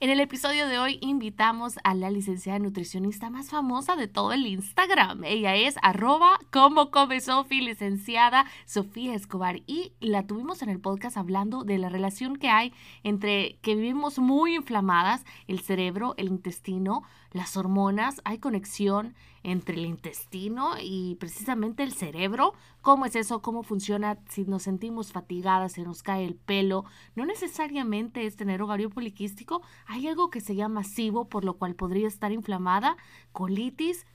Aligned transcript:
En 0.00 0.10
el 0.10 0.20
episodio 0.20 0.68
de 0.68 0.78
hoy 0.78 0.98
invitamos 1.00 1.80
a 1.82 1.92
la 1.92 2.08
licenciada 2.08 2.60
nutricionista 2.60 3.30
más 3.30 3.50
famosa 3.50 3.96
de 3.96 4.06
todo 4.06 4.32
el 4.32 4.46
Instagram. 4.46 5.24
Ella 5.24 5.56
es 5.56 5.74
arroba 5.82 6.38
como 6.52 6.92
come 6.92 7.20
Sofi, 7.20 7.60
licenciada 7.60 8.46
Sofía 8.64 9.16
Escobar. 9.16 9.60
Y 9.66 9.94
la 9.98 10.24
tuvimos 10.24 10.62
en 10.62 10.68
el 10.68 10.78
podcast 10.78 11.16
hablando 11.16 11.64
de 11.64 11.78
la 11.78 11.88
relación 11.88 12.36
que 12.36 12.48
hay 12.48 12.72
entre 13.02 13.58
que 13.60 13.74
vivimos 13.74 14.20
muy 14.20 14.54
inflamadas, 14.54 15.24
el 15.48 15.58
cerebro, 15.58 16.14
el 16.16 16.28
intestino, 16.28 17.02
las 17.32 17.56
hormonas, 17.56 18.20
hay 18.24 18.38
conexión 18.38 19.16
entre 19.50 19.74
el 19.74 19.86
intestino 19.86 20.72
y 20.80 21.16
precisamente 21.16 21.82
el 21.82 21.92
cerebro. 21.92 22.54
¿Cómo 22.82 23.06
es 23.06 23.16
eso? 23.16 23.42
¿Cómo 23.42 23.62
funciona 23.62 24.18
si 24.28 24.44
nos 24.44 24.62
sentimos 24.62 25.12
fatigadas, 25.12 25.72
se 25.72 25.82
nos 25.82 26.02
cae 26.02 26.24
el 26.24 26.34
pelo? 26.34 26.84
No 27.16 27.24
necesariamente 27.24 28.26
es 28.26 28.36
tener 28.36 28.62
ovario 28.62 28.90
poliquístico. 28.90 29.62
Hay 29.86 30.06
algo 30.06 30.30
que 30.30 30.40
se 30.40 30.54
llama 30.54 30.84
SIBO, 30.84 31.28
por 31.28 31.44
lo 31.44 31.54
cual 31.54 31.74
podría 31.74 32.08
estar 32.08 32.32
inflamada, 32.32 32.96
colitis, 33.32 34.06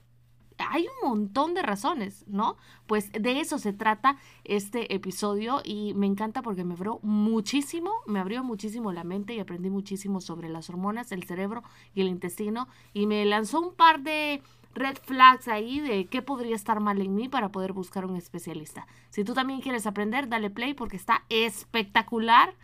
hay 0.57 0.85
un 1.01 1.09
montón 1.09 1.53
de 1.53 1.61
razones, 1.61 2.25
¿no? 2.27 2.57
Pues 2.87 3.11
de 3.11 3.39
eso 3.39 3.57
se 3.57 3.73
trata 3.73 4.17
este 4.43 4.93
episodio 4.93 5.61
y 5.63 5.93
me 5.93 6.05
encanta 6.05 6.41
porque 6.41 6.63
me 6.63 6.73
abrió 6.73 6.99
muchísimo, 7.01 7.91
me 8.05 8.19
abrió 8.19 8.43
muchísimo 8.43 8.91
la 8.91 9.03
mente 9.03 9.33
y 9.33 9.39
aprendí 9.39 9.69
muchísimo 9.69 10.21
sobre 10.21 10.49
las 10.49 10.69
hormonas, 10.69 11.11
el 11.11 11.23
cerebro 11.23 11.63
y 11.93 12.01
el 12.01 12.07
intestino 12.07 12.67
y 12.93 13.07
me 13.07 13.25
lanzó 13.25 13.61
un 13.61 13.73
par 13.73 14.01
de 14.01 14.41
red 14.75 14.97
flags 14.97 15.47
ahí 15.47 15.79
de 15.79 16.07
qué 16.07 16.21
podría 16.21 16.55
estar 16.55 16.79
mal 16.79 17.01
en 17.01 17.15
mí 17.15 17.29
para 17.29 17.49
poder 17.49 17.73
buscar 17.73 18.05
un 18.05 18.15
especialista. 18.15 18.87
Si 19.09 19.23
tú 19.23 19.33
también 19.33 19.61
quieres 19.61 19.85
aprender, 19.85 20.27
dale 20.29 20.49
play 20.49 20.73
porque 20.73 20.97
está 20.97 21.25
espectacular 21.29 22.55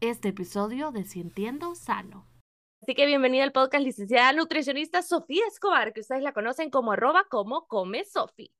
este 0.00 0.28
episodio 0.28 0.90
de 0.90 1.04
Si 1.04 1.20
Entiendo 1.20 1.74
Sano. 1.74 2.26
Así 2.82 2.94
que 2.94 3.06
bienvenida 3.06 3.42
al 3.42 3.52
podcast 3.52 3.82
licenciada 3.82 4.32
nutricionista 4.32 5.02
Sofía 5.02 5.46
Escobar, 5.48 5.92
que 5.92 6.00
ustedes 6.00 6.22
la 6.22 6.32
conocen 6.32 6.70
como 6.70 6.92
arroba 6.92 7.24
como 7.30 7.66
come 7.66 8.04
Sofi. 8.04 8.52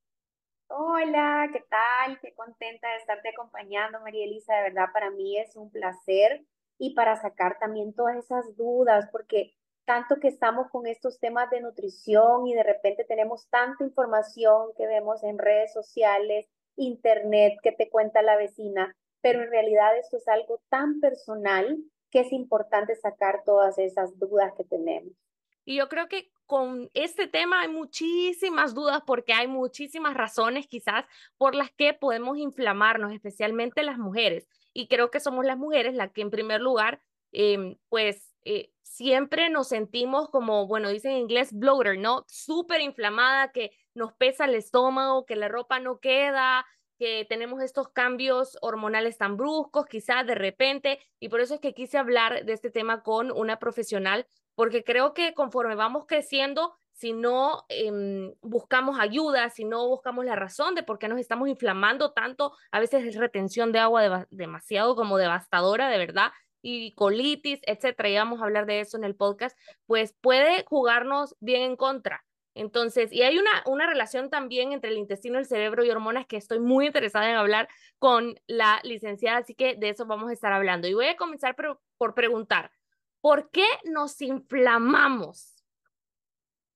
Hola, 0.68 1.48
¿qué 1.52 1.64
tal? 1.68 2.18
Qué 2.20 2.34
contenta 2.34 2.88
de 2.88 2.96
estarte 2.96 3.28
acompañando, 3.28 4.00
María 4.00 4.24
Elisa. 4.24 4.54
De 4.56 4.62
verdad, 4.62 4.88
para 4.92 5.10
mí 5.10 5.38
es 5.38 5.54
un 5.54 5.70
placer 5.70 6.44
y 6.78 6.94
para 6.94 7.16
sacar 7.16 7.58
también 7.60 7.94
todas 7.94 8.16
esas 8.16 8.56
dudas, 8.56 9.08
porque 9.12 9.54
tanto 9.86 10.16
que 10.20 10.28
estamos 10.28 10.68
con 10.70 10.86
estos 10.86 11.18
temas 11.20 11.48
de 11.50 11.60
nutrición 11.60 12.46
y 12.48 12.54
de 12.54 12.64
repente 12.64 13.04
tenemos 13.04 13.48
tanta 13.48 13.84
información 13.84 14.70
que 14.76 14.86
vemos 14.86 15.22
en 15.22 15.38
redes 15.38 15.72
sociales, 15.72 16.46
internet, 16.76 17.54
que 17.62 17.72
te 17.72 17.88
cuenta 17.88 18.20
la 18.20 18.36
vecina, 18.36 18.94
pero 19.22 19.42
en 19.42 19.50
realidad 19.50 19.96
esto 19.96 20.18
es 20.18 20.28
algo 20.28 20.60
tan 20.68 21.00
personal 21.00 21.78
que 22.10 22.20
es 22.20 22.32
importante 22.32 22.96
sacar 22.96 23.42
todas 23.44 23.78
esas 23.78 24.18
dudas 24.18 24.52
que 24.56 24.64
tenemos. 24.64 25.12
Y 25.64 25.76
yo 25.76 25.88
creo 25.88 26.08
que 26.08 26.30
con 26.46 26.90
este 26.94 27.26
tema 27.26 27.60
hay 27.60 27.68
muchísimas 27.68 28.74
dudas 28.74 29.02
porque 29.06 29.32
hay 29.32 29.46
muchísimas 29.46 30.14
razones 30.14 30.66
quizás 30.66 31.04
por 31.38 31.54
las 31.54 31.70
que 31.72 31.94
podemos 31.94 32.38
inflamarnos, 32.38 33.12
especialmente 33.12 33.82
las 33.82 33.98
mujeres. 33.98 34.48
Y 34.72 34.88
creo 34.88 35.10
que 35.10 35.20
somos 35.20 35.44
las 35.44 35.58
mujeres 35.58 35.94
las 35.94 36.12
que 36.12 36.22
en 36.22 36.30
primer 36.30 36.60
lugar, 36.60 37.00
em, 37.32 37.76
pues 37.88 38.35
eh, 38.46 38.70
siempre 38.82 39.50
nos 39.50 39.68
sentimos 39.68 40.30
como, 40.30 40.68
bueno, 40.68 40.88
dicen 40.88 41.12
en 41.12 41.18
inglés 41.18 41.52
bloater, 41.52 41.98
¿no? 41.98 42.24
Súper 42.28 42.80
inflamada, 42.80 43.50
que 43.50 43.72
nos 43.92 44.12
pesa 44.12 44.44
el 44.44 44.54
estómago, 44.54 45.26
que 45.26 45.34
la 45.34 45.48
ropa 45.48 45.80
no 45.80 45.98
queda, 45.98 46.64
que 46.96 47.26
tenemos 47.28 47.60
estos 47.60 47.88
cambios 47.88 48.56
hormonales 48.62 49.18
tan 49.18 49.36
bruscos, 49.36 49.86
quizás 49.86 50.26
de 50.26 50.36
repente, 50.36 51.00
y 51.18 51.28
por 51.28 51.40
eso 51.40 51.54
es 51.54 51.60
que 51.60 51.74
quise 51.74 51.98
hablar 51.98 52.44
de 52.44 52.52
este 52.52 52.70
tema 52.70 53.02
con 53.02 53.32
una 53.32 53.58
profesional, 53.58 54.26
porque 54.54 54.84
creo 54.84 55.12
que 55.12 55.34
conforme 55.34 55.74
vamos 55.74 56.06
creciendo, 56.06 56.76
si 56.92 57.12
no 57.12 57.66
em, 57.68 58.32
buscamos 58.40 58.98
ayuda, 58.98 59.50
si 59.50 59.64
no 59.64 59.86
buscamos 59.88 60.24
la 60.24 60.36
razón 60.36 60.74
de 60.74 60.82
por 60.82 60.98
qué 60.98 61.08
nos 61.08 61.18
estamos 61.18 61.48
inflamando 61.48 62.12
tanto, 62.12 62.54
a 62.70 62.80
veces 62.80 63.04
es 63.04 63.16
retención 63.16 63.72
de 63.72 63.80
agua 63.80 64.26
demasiado 64.30 64.96
como 64.96 65.18
devastadora, 65.18 65.90
de 65.90 65.98
verdad, 65.98 66.32
y 66.62 66.94
colitis, 66.94 67.60
etcétera, 67.66 68.08
y 68.08 68.16
vamos 68.16 68.40
a 68.40 68.44
hablar 68.44 68.66
de 68.66 68.80
eso 68.80 68.96
en 68.96 69.04
el 69.04 69.14
podcast, 69.14 69.56
pues 69.86 70.14
puede 70.20 70.64
jugarnos 70.64 71.36
bien 71.40 71.62
en 71.62 71.76
contra. 71.76 72.24
Entonces, 72.54 73.12
y 73.12 73.22
hay 73.22 73.38
una, 73.38 73.50
una 73.66 73.86
relación 73.86 74.30
también 74.30 74.72
entre 74.72 74.90
el 74.90 74.96
intestino, 74.96 75.38
el 75.38 75.44
cerebro 75.44 75.84
y 75.84 75.90
hormonas 75.90 76.26
que 76.26 76.38
estoy 76.38 76.58
muy 76.58 76.86
interesada 76.86 77.30
en 77.30 77.36
hablar 77.36 77.68
con 77.98 78.40
la 78.46 78.80
licenciada, 78.82 79.38
así 79.38 79.54
que 79.54 79.76
de 79.76 79.90
eso 79.90 80.06
vamos 80.06 80.30
a 80.30 80.32
estar 80.32 80.54
hablando. 80.54 80.88
Y 80.88 80.94
voy 80.94 81.06
a 81.06 81.16
comenzar 81.16 81.54
por, 81.54 81.80
por 81.98 82.14
preguntar, 82.14 82.70
¿por 83.20 83.50
qué 83.50 83.66
nos 83.84 84.22
inflamamos? 84.22 85.54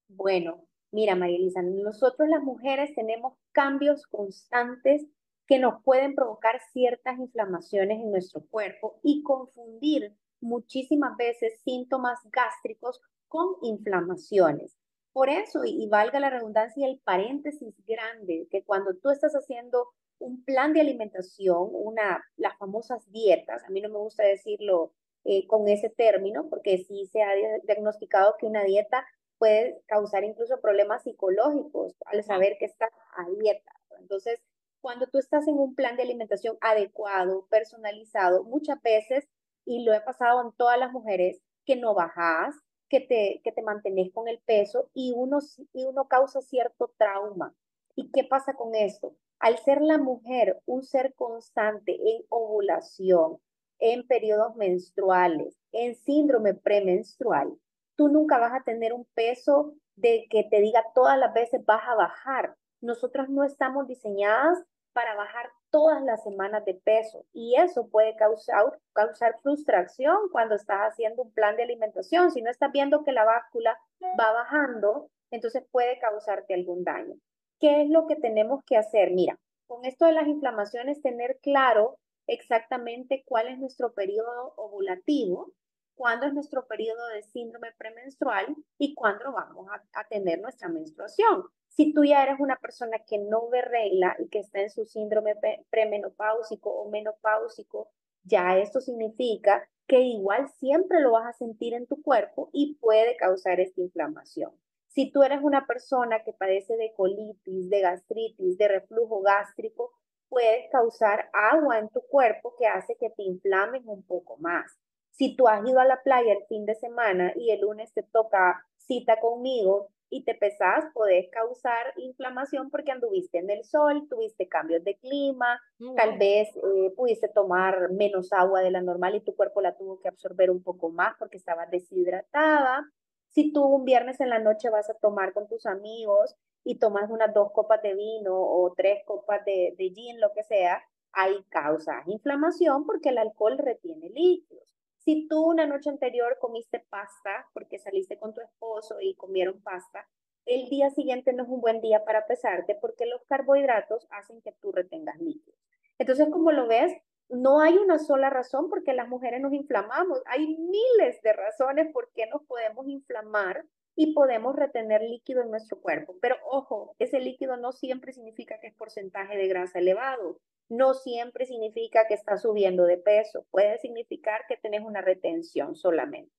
Bueno, 0.08 0.66
mira, 0.90 1.14
María 1.14 1.38
nosotros 1.62 2.28
las 2.28 2.42
mujeres 2.42 2.94
tenemos 2.94 3.38
cambios 3.52 4.06
constantes 4.06 5.06
que 5.50 5.58
nos 5.58 5.82
pueden 5.82 6.14
provocar 6.14 6.60
ciertas 6.72 7.18
inflamaciones 7.18 7.98
en 7.98 8.12
nuestro 8.12 8.46
cuerpo 8.50 9.00
y 9.02 9.24
confundir 9.24 10.14
muchísimas 10.40 11.16
veces 11.16 11.60
síntomas 11.64 12.20
gástricos 12.30 13.00
con 13.26 13.56
inflamaciones. 13.62 14.76
Por 15.12 15.28
eso, 15.28 15.64
y, 15.64 15.88
valga 15.88 16.20
la 16.20 16.30
redundancia, 16.30 16.86
el 16.86 17.00
paréntesis 17.00 17.74
grande, 17.84 18.46
que 18.48 18.62
cuando 18.62 18.94
tú 18.94 19.10
estás 19.10 19.32
haciendo 19.32 19.88
un 20.20 20.44
plan 20.44 20.72
de 20.72 20.82
alimentación, 20.82 21.68
una, 21.72 22.24
las 22.36 22.56
famosas 22.56 23.10
dietas, 23.10 23.64
a 23.64 23.70
mí 23.70 23.80
no 23.80 23.88
me 23.88 23.98
gusta 23.98 24.22
decirlo 24.22 24.92
eh, 25.24 25.48
con 25.48 25.66
ese 25.66 25.90
término, 25.90 26.48
porque 26.48 26.78
sí 26.78 27.06
se 27.10 27.22
ha 27.22 27.32
diagnosticado 27.64 28.36
que 28.38 28.46
una 28.46 28.62
dieta 28.62 29.04
puede 29.36 29.82
causar 29.86 30.22
incluso 30.22 30.60
problemas 30.60 31.02
psicológicos 31.02 31.96
al 32.04 32.22
saber 32.22 32.56
que 32.60 32.66
estás 32.66 32.90
a 33.16 33.28
dieta. 33.30 33.72
Entonces, 33.98 34.40
cuando 34.80 35.06
tú 35.06 35.18
estás 35.18 35.46
en 35.48 35.54
un 35.54 35.74
plan 35.74 35.96
de 35.96 36.02
alimentación 36.02 36.56
adecuado, 36.60 37.46
personalizado, 37.50 38.44
muchas 38.44 38.80
veces, 38.82 39.28
y 39.64 39.84
lo 39.84 39.92
he 39.94 40.00
pasado 40.00 40.42
en 40.42 40.52
todas 40.56 40.78
las 40.78 40.92
mujeres, 40.92 41.42
que 41.64 41.76
no 41.76 41.94
bajas, 41.94 42.56
que 42.88 43.00
te, 43.00 43.40
que 43.44 43.52
te 43.52 43.62
mantenés 43.62 44.10
con 44.12 44.28
el 44.28 44.40
peso 44.40 44.90
y 44.94 45.12
uno, 45.14 45.38
y 45.72 45.84
uno 45.84 46.08
causa 46.08 46.40
cierto 46.40 46.92
trauma. 46.98 47.54
¿Y 47.94 48.10
qué 48.10 48.24
pasa 48.24 48.54
con 48.54 48.74
esto? 48.74 49.14
Al 49.38 49.58
ser 49.58 49.80
la 49.80 49.98
mujer 49.98 50.60
un 50.66 50.82
ser 50.82 51.14
constante 51.14 51.94
en 51.94 52.24
ovulación, 52.28 53.38
en 53.78 54.06
periodos 54.06 54.56
menstruales, 54.56 55.58
en 55.72 55.94
síndrome 55.94 56.54
premenstrual, 56.54 57.56
tú 57.96 58.08
nunca 58.08 58.38
vas 58.38 58.52
a 58.52 58.64
tener 58.64 58.92
un 58.92 59.06
peso 59.14 59.74
de 59.96 60.26
que 60.30 60.44
te 60.44 60.60
diga 60.60 60.84
todas 60.94 61.18
las 61.18 61.32
veces 61.32 61.64
vas 61.64 61.82
a 61.86 61.94
bajar. 61.94 62.56
Nosotras 62.80 63.28
no 63.28 63.44
estamos 63.44 63.86
diseñadas 63.86 64.62
para 64.92 65.14
bajar 65.14 65.50
todas 65.70 66.02
las 66.02 66.22
semanas 66.22 66.64
de 66.64 66.74
peso 66.74 67.24
y 67.32 67.54
eso 67.56 67.88
puede 67.88 68.16
causar, 68.16 68.78
causar 68.92 69.38
frustración 69.40 70.16
cuando 70.32 70.54
estás 70.54 70.80
haciendo 70.80 71.22
un 71.22 71.32
plan 71.32 71.56
de 71.56 71.62
alimentación. 71.62 72.30
Si 72.30 72.42
no 72.42 72.50
estás 72.50 72.72
viendo 72.72 73.04
que 73.04 73.12
la 73.12 73.24
báscula 73.24 73.78
va 74.18 74.32
bajando, 74.32 75.10
entonces 75.30 75.64
puede 75.70 75.98
causarte 75.98 76.54
algún 76.54 76.84
daño. 76.84 77.14
¿Qué 77.60 77.82
es 77.82 77.90
lo 77.90 78.06
que 78.06 78.16
tenemos 78.16 78.64
que 78.64 78.76
hacer? 78.76 79.12
Mira, 79.12 79.38
con 79.66 79.84
esto 79.84 80.06
de 80.06 80.12
las 80.12 80.26
inflamaciones, 80.26 81.02
tener 81.02 81.38
claro 81.42 81.98
exactamente 82.26 83.22
cuál 83.26 83.48
es 83.48 83.58
nuestro 83.58 83.92
periodo 83.92 84.54
ovulativo, 84.56 85.52
cuándo 86.00 86.24
es 86.24 86.32
nuestro 86.32 86.66
periodo 86.66 87.08
de 87.08 87.22
síndrome 87.24 87.72
premenstrual 87.76 88.56
y 88.78 88.94
cuándo 88.94 89.32
vamos 89.32 89.66
a 89.92 90.08
tener 90.08 90.40
nuestra 90.40 90.70
menstruación. 90.70 91.44
Si 91.68 91.92
tú 91.92 92.04
ya 92.06 92.22
eres 92.22 92.40
una 92.40 92.56
persona 92.56 93.00
que 93.06 93.18
no 93.18 93.50
ve 93.50 93.60
regla 93.60 94.16
y 94.18 94.28
que 94.30 94.38
está 94.38 94.62
en 94.62 94.70
su 94.70 94.86
síndrome 94.86 95.34
premenopáusico 95.68 96.70
o 96.70 96.88
menopáusico, 96.88 97.90
ya 98.22 98.56
esto 98.56 98.80
significa 98.80 99.68
que 99.86 100.00
igual 100.00 100.48
siempre 100.48 101.00
lo 101.00 101.12
vas 101.12 101.26
a 101.26 101.38
sentir 101.38 101.74
en 101.74 101.86
tu 101.86 102.00
cuerpo 102.00 102.48
y 102.54 102.76
puede 102.76 103.16
causar 103.16 103.60
esta 103.60 103.82
inflamación. 103.82 104.52
Si 104.88 105.12
tú 105.12 105.22
eres 105.22 105.40
una 105.42 105.66
persona 105.66 106.24
que 106.24 106.32
padece 106.32 106.78
de 106.78 106.94
colitis, 106.94 107.68
de 107.68 107.80
gastritis, 107.82 108.56
de 108.56 108.68
reflujo 108.68 109.20
gástrico, 109.20 109.92
puede 110.30 110.70
causar 110.72 111.28
agua 111.34 111.78
en 111.78 111.90
tu 111.90 112.00
cuerpo 112.08 112.54
que 112.58 112.66
hace 112.66 112.96
que 112.96 113.10
te 113.10 113.22
inflames 113.22 113.82
un 113.84 114.02
poco 114.02 114.38
más. 114.38 114.80
Si 115.20 115.36
tú 115.36 115.48
has 115.48 115.62
ido 115.68 115.80
a 115.80 115.84
la 115.84 116.02
playa 116.02 116.32
el 116.32 116.46
fin 116.46 116.64
de 116.64 116.74
semana 116.74 117.34
y 117.36 117.50
el 117.50 117.60
lunes 117.60 117.92
te 117.92 118.02
toca 118.02 118.66
cita 118.78 119.20
conmigo 119.20 119.90
y 120.08 120.24
te 120.24 120.34
pesas, 120.34 120.86
podés 120.94 121.28
causar 121.30 121.92
inflamación 121.98 122.70
porque 122.70 122.90
anduviste 122.90 123.36
en 123.36 123.50
el 123.50 123.62
sol, 123.64 124.08
tuviste 124.08 124.48
cambios 124.48 124.82
de 124.82 124.96
clima, 124.96 125.60
tal 125.94 126.16
vez 126.16 126.48
eh, 126.56 126.94
pudiste 126.96 127.28
tomar 127.28 127.90
menos 127.90 128.32
agua 128.32 128.62
de 128.62 128.70
la 128.70 128.80
normal 128.80 129.14
y 129.14 129.20
tu 129.20 129.36
cuerpo 129.36 129.60
la 129.60 129.76
tuvo 129.76 130.00
que 130.00 130.08
absorber 130.08 130.50
un 130.50 130.62
poco 130.62 130.88
más 130.88 131.14
porque 131.18 131.36
estaba 131.36 131.66
deshidratada. 131.66 132.90
Si 133.28 133.52
tú 133.52 133.62
un 133.62 133.84
viernes 133.84 134.22
en 134.22 134.30
la 134.30 134.38
noche 134.38 134.70
vas 134.70 134.88
a 134.88 134.94
tomar 134.94 135.34
con 135.34 135.46
tus 135.48 135.66
amigos 135.66 136.34
y 136.64 136.78
tomas 136.78 137.10
unas 137.10 137.34
dos 137.34 137.52
copas 137.52 137.82
de 137.82 137.94
vino 137.94 138.40
o 138.40 138.72
tres 138.74 139.02
copas 139.04 139.44
de, 139.44 139.74
de 139.76 139.90
gin, 139.90 140.18
lo 140.18 140.32
que 140.32 140.44
sea, 140.44 140.82
ahí 141.12 141.44
causa 141.50 142.04
inflamación 142.06 142.86
porque 142.86 143.10
el 143.10 143.18
alcohol 143.18 143.58
retiene 143.58 144.08
líquidos. 144.08 144.79
Si 145.00 145.26
tú 145.28 145.42
una 145.46 145.66
noche 145.66 145.88
anterior 145.88 146.36
comiste 146.38 146.78
pasta 146.78 147.48
porque 147.54 147.78
saliste 147.78 148.18
con 148.18 148.34
tu 148.34 148.42
esposo 148.42 149.00
y 149.00 149.14
comieron 149.14 149.62
pasta, 149.62 150.06
el 150.44 150.68
día 150.68 150.90
siguiente 150.90 151.32
no 151.32 151.44
es 151.44 151.48
un 151.48 151.62
buen 151.62 151.80
día 151.80 152.04
para 152.04 152.26
pesarte 152.26 152.74
porque 152.74 153.06
los 153.06 153.22
carbohidratos 153.24 154.06
hacen 154.10 154.42
que 154.42 154.52
tú 154.60 154.72
retengas 154.72 155.18
líquidos. 155.18 155.58
Entonces, 155.98 156.28
como 156.30 156.52
lo 156.52 156.66
ves, 156.66 156.92
no 157.30 157.60
hay 157.60 157.78
una 157.78 157.98
sola 157.98 158.28
razón 158.28 158.68
por 158.68 158.84
qué 158.84 158.92
las 158.92 159.08
mujeres 159.08 159.40
nos 159.40 159.54
inflamamos. 159.54 160.20
Hay 160.26 160.46
miles 160.46 161.22
de 161.22 161.32
razones 161.32 161.90
por 161.92 162.10
qué 162.12 162.26
nos 162.26 162.42
podemos 162.44 162.86
inflamar 162.86 163.64
y 163.96 164.14
podemos 164.14 164.56
retener 164.56 165.02
líquido 165.02 165.42
en 165.42 165.50
nuestro 165.50 165.80
cuerpo. 165.80 166.16
Pero 166.20 166.36
ojo, 166.44 166.94
ese 166.98 167.20
líquido 167.20 167.56
no 167.56 167.72
siempre 167.72 168.12
significa 168.12 168.58
que 168.60 168.68
es 168.68 168.74
porcentaje 168.74 169.36
de 169.36 169.48
grasa 169.48 169.78
elevado. 169.78 170.40
No 170.68 170.94
siempre 170.94 171.46
significa 171.46 172.06
que 172.06 172.14
estás 172.14 172.42
subiendo 172.42 172.84
de 172.84 172.96
peso. 172.96 173.46
Puede 173.50 173.78
significar 173.78 174.44
que 174.48 174.56
tenés 174.56 174.82
una 174.82 175.00
retención 175.00 175.74
solamente. 175.74 176.32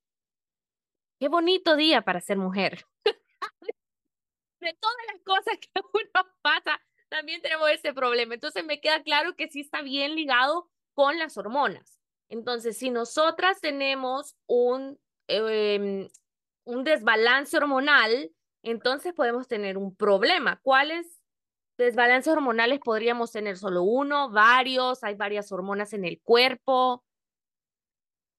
Qué 1.19 1.27
bonito 1.27 1.75
día 1.75 2.01
para 2.01 2.21
ser 2.21 2.37
mujer. 2.37 2.85
de 4.61 4.73
todas 4.79 4.97
las 5.11 5.21
cosas 5.23 5.57
que 5.59 5.69
uno 5.93 6.27
pasa, 6.41 6.79
también 7.09 7.41
tenemos 7.41 7.69
ese 7.71 7.93
problema. 7.93 8.33
Entonces 8.33 8.63
me 8.63 8.79
queda 8.79 9.03
claro 9.03 9.35
que 9.35 9.49
sí 9.49 9.59
está 9.59 9.81
bien 9.81 10.15
ligado 10.15 10.69
con 10.93 11.17
las 11.19 11.37
hormonas. 11.37 11.99
Entonces, 12.29 12.77
si 12.77 12.89
nosotras 12.89 13.59
tenemos 13.59 14.37
un, 14.47 14.97
em, 15.27 16.07
un 16.63 16.83
desbalance 16.83 17.55
hormonal, 17.57 18.31
entonces 18.63 19.13
podemos 19.13 19.47
tener 19.47 19.77
un 19.77 19.95
problema. 19.95 20.59
¿Cuáles 20.63 21.21
desbalances 21.77 22.31
hormonales 22.31 22.79
podríamos 22.79 23.31
tener? 23.31 23.57
¿Solo 23.57 23.83
uno? 23.83 24.31
¿Varios? 24.31 25.03
¿Hay 25.03 25.15
varias 25.15 25.51
hormonas 25.51 25.93
en 25.93 26.05
el 26.05 26.21
cuerpo? 26.21 27.03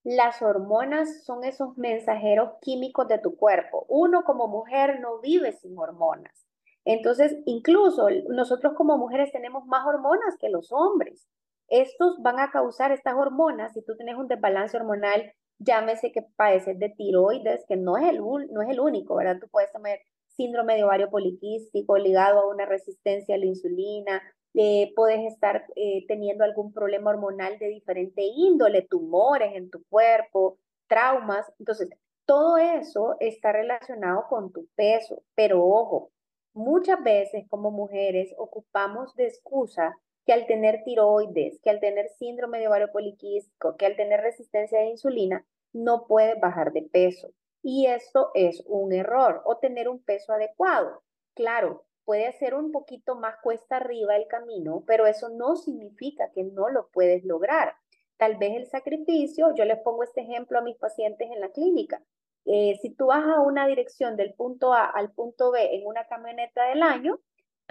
Las 0.05 0.43
hormonas 0.43 1.25
son 1.25 1.45
esos 1.45 1.77
mensajeros 1.79 2.55
químicos 2.61 3.07
de 3.09 3.19
tu 3.19 3.37
cuerpo. 3.37 3.87
Uno 3.89 4.25
como 4.25 4.49
mujer 4.49 4.99
no 5.01 5.21
vive 5.21 5.53
sin 5.53 5.79
hormonas. 5.79 6.47
Entonces, 6.85 7.37
incluso 7.47 8.09
nosotros 8.29 8.73
como 8.77 8.99
mujeres 8.99 9.31
tenemos 9.31 9.65
más 9.67 9.87
hormonas 9.87 10.37
que 10.41 10.49
los 10.49 10.73
hombres. 10.73 11.29
Estos 11.69 12.21
van 12.21 12.41
a 12.41 12.51
causar 12.51 12.91
estas 12.91 13.15
hormonas, 13.15 13.73
si 13.73 13.83
tú 13.83 13.97
tienes 13.97 14.17
un 14.17 14.27
desbalance 14.27 14.77
hormonal, 14.77 15.33
llámese 15.64 16.12
que 16.12 16.23
padeces 16.37 16.79
de 16.79 16.91
tiroides, 16.91 17.64
que 17.69 17.76
no 17.76 17.97
es 17.97 18.09
el, 18.09 18.19
no 18.19 18.62
es 18.62 18.69
el 18.69 18.81
único, 18.81 19.17
¿verdad? 19.17 19.38
Tú 19.41 19.49
puedes 19.49 19.73
tener 19.73 20.00
síndrome 20.29 20.76
de 20.76 20.85
ovario 20.85 21.11
poliquístico 21.11 21.99
ligado 21.99 22.41
a 22.41 22.49
una 22.49 22.67
resistencia 22.67 23.35
a 23.35 23.38
la 23.38 23.47
insulina, 23.47 24.23
eh, 24.55 24.93
puedes 24.94 25.20
estar 25.32 25.64
eh, 25.76 26.05
teniendo 26.09 26.44
algún 26.44 26.73
problema 26.73 27.11
hormonal 27.11 27.59
de 27.59 27.69
diferente 27.69 28.23
índole, 28.23 28.82
tumores 28.82 29.55
en 29.55 29.70
tu 29.70 29.82
cuerpo, 29.88 30.59
traumas. 30.88 31.50
Entonces, 31.59 31.88
todo 32.26 32.58
eso 32.58 33.17
está 33.20 33.53
relacionado 33.53 34.26
con 34.29 34.53
tu 34.53 34.67
peso, 34.75 35.23
pero 35.35 35.65
ojo, 35.65 36.11
muchas 36.55 37.03
veces 37.03 37.44
como 37.49 37.70
mujeres 37.70 38.35
ocupamos 38.37 39.15
de 39.17 39.26
excusa 39.26 39.97
que 40.25 40.33
al 40.33 40.47
tener 40.47 40.83
tiroides, 40.85 41.61
que 41.61 41.71
al 41.71 41.81
tener 41.81 42.09
síndrome 42.19 42.59
de 42.59 42.69
ovario 42.69 42.93
poliquístico, 42.93 43.77
que 43.77 43.87
al 43.87 43.97
tener 43.97 44.21
resistencia 44.21 44.79
a 44.79 44.85
insulina, 44.85 45.47
no 45.73 46.07
puedes 46.07 46.39
bajar 46.41 46.73
de 46.73 46.83
peso. 46.83 47.33
Y 47.63 47.87
esto 47.87 48.31
es 48.35 48.63
un 48.67 48.93
error 48.93 49.43
o 49.45 49.59
tener 49.59 49.89
un 49.89 50.03
peso 50.03 50.33
adecuado. 50.33 51.03
Claro, 51.35 51.85
puede 52.05 52.33
ser 52.33 52.55
un 52.55 52.73
poquito 52.73 53.15
más 53.15 53.37
cuesta 53.43 53.77
arriba 53.77 54.17
el 54.17 54.27
camino, 54.27 54.85
pero 54.87 55.07
eso 55.07 55.29
no 55.29 55.57
significa 55.57 56.31
que 56.33 56.45
no 56.45 56.69
lo 56.69 56.89
puedes 56.89 57.25
lograr. 57.25 57.75
Tal 58.17 58.37
vez 58.37 58.55
el 58.55 58.67
sacrificio, 58.67 59.55
yo 59.55 59.65
les 59.65 59.79
pongo 59.81 60.03
este 60.03 60.21
ejemplo 60.21 60.59
a 60.59 60.63
mis 60.63 60.77
pacientes 60.77 61.31
en 61.31 61.41
la 61.41 61.51
clínica. 61.51 62.03
Eh, 62.45 62.79
si 62.83 62.91
tú 62.91 63.07
vas 63.07 63.25
a 63.25 63.41
una 63.41 63.67
dirección 63.67 64.17
del 64.17 64.35
punto 64.35 64.73
A 64.73 64.85
al 64.85 65.13
punto 65.13 65.53
B 65.53 65.77
en 65.77 65.87
una 65.87 66.07
camioneta 66.07 66.65
del 66.69 66.83
año, 66.83 67.21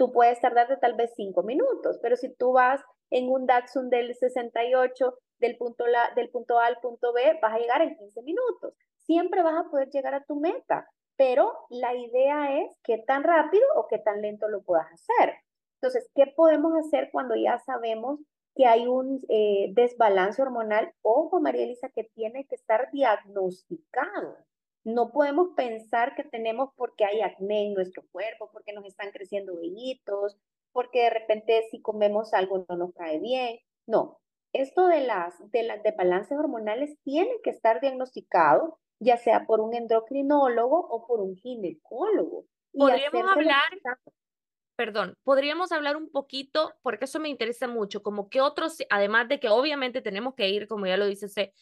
tú 0.02 0.10
puedes 0.10 0.40
tardarte 0.40 0.76
tal 0.78 0.94
vez 0.94 1.12
cinco 1.14 1.44
minutos, 1.44 2.00
pero 2.02 2.16
si 2.16 2.34
tú 2.34 2.52
vas 2.52 2.80
en 3.10 3.28
un 3.28 3.46
Datsun 3.46 3.88
del 3.88 4.16
68 4.16 5.16
del 5.38 5.56
punto, 5.56 5.84
del 6.16 6.28
punto 6.30 6.58
A 6.58 6.66
al 6.66 6.78
punto 6.80 7.12
B, 7.12 7.38
vas 7.40 7.54
a 7.54 7.58
llegar 7.58 7.82
en 7.82 7.96
15 7.96 8.22
minutos. 8.22 8.74
Siempre 8.96 9.44
vas 9.44 9.54
a 9.54 9.70
poder 9.70 9.90
llegar 9.90 10.14
a 10.14 10.24
tu 10.24 10.40
meta 10.40 10.88
pero 11.16 11.52
la 11.70 11.94
idea 11.94 12.58
es 12.62 12.76
qué 12.82 12.98
tan 12.98 13.22
rápido 13.22 13.64
o 13.76 13.86
qué 13.86 13.98
tan 13.98 14.22
lento 14.22 14.48
lo 14.48 14.62
puedas 14.62 14.86
hacer. 14.92 15.34
Entonces, 15.74 16.10
¿qué 16.16 16.26
podemos 16.34 16.72
hacer 16.74 17.10
cuando 17.12 17.36
ya 17.36 17.58
sabemos 17.60 18.18
que 18.56 18.66
hay 18.66 18.88
un 18.88 19.20
eh, 19.28 19.68
desbalance 19.72 20.42
hormonal? 20.42 20.92
Ojo, 21.02 21.40
María 21.40 21.62
Elisa, 21.62 21.90
que 21.90 22.10
tiene 22.14 22.46
que 22.46 22.56
estar 22.56 22.90
diagnosticado. 22.90 24.36
No 24.84 25.12
podemos 25.12 25.50
pensar 25.56 26.14
que 26.14 26.24
tenemos 26.24 26.70
porque 26.76 27.04
hay 27.04 27.20
acné 27.20 27.66
en 27.66 27.74
nuestro 27.74 28.02
cuerpo, 28.10 28.50
porque 28.52 28.72
nos 28.72 28.84
están 28.84 29.10
creciendo 29.10 29.56
vellitos, 29.56 30.36
porque 30.72 31.02
de 31.02 31.10
repente 31.10 31.62
si 31.70 31.80
comemos 31.80 32.34
algo 32.34 32.64
no 32.68 32.76
nos 32.76 32.92
cae 32.94 33.20
bien. 33.20 33.58
No, 33.86 34.18
esto 34.52 34.86
de 34.86 35.00
las, 35.00 35.34
de 35.50 35.62
las 35.62 35.82
desbalances 35.82 36.36
hormonales 36.38 36.96
tiene 37.04 37.32
que 37.42 37.50
estar 37.50 37.80
diagnosticado 37.80 38.78
ya 39.02 39.16
sea 39.16 39.46
por 39.46 39.60
un 39.60 39.74
endocrinólogo 39.74 40.78
o 40.78 41.06
por 41.06 41.20
un 41.20 41.36
ginecólogo. 41.36 42.46
Podríamos 42.72 43.30
hablar, 43.32 43.62
perdón, 44.76 45.16
podríamos 45.24 45.72
hablar 45.72 45.96
un 45.96 46.08
poquito, 46.08 46.72
porque 46.82 47.06
eso 47.06 47.18
me 47.18 47.28
interesa 47.28 47.66
mucho, 47.66 48.02
como 48.02 48.28
que 48.28 48.40
otros, 48.40 48.78
además 48.90 49.28
de 49.28 49.40
que 49.40 49.48
obviamente 49.48 50.00
tenemos 50.02 50.34
que 50.34 50.48
ir, 50.48 50.68
como 50.68 50.86
ya 50.86 50.96
lo 50.96 51.06
dice, 51.06 51.52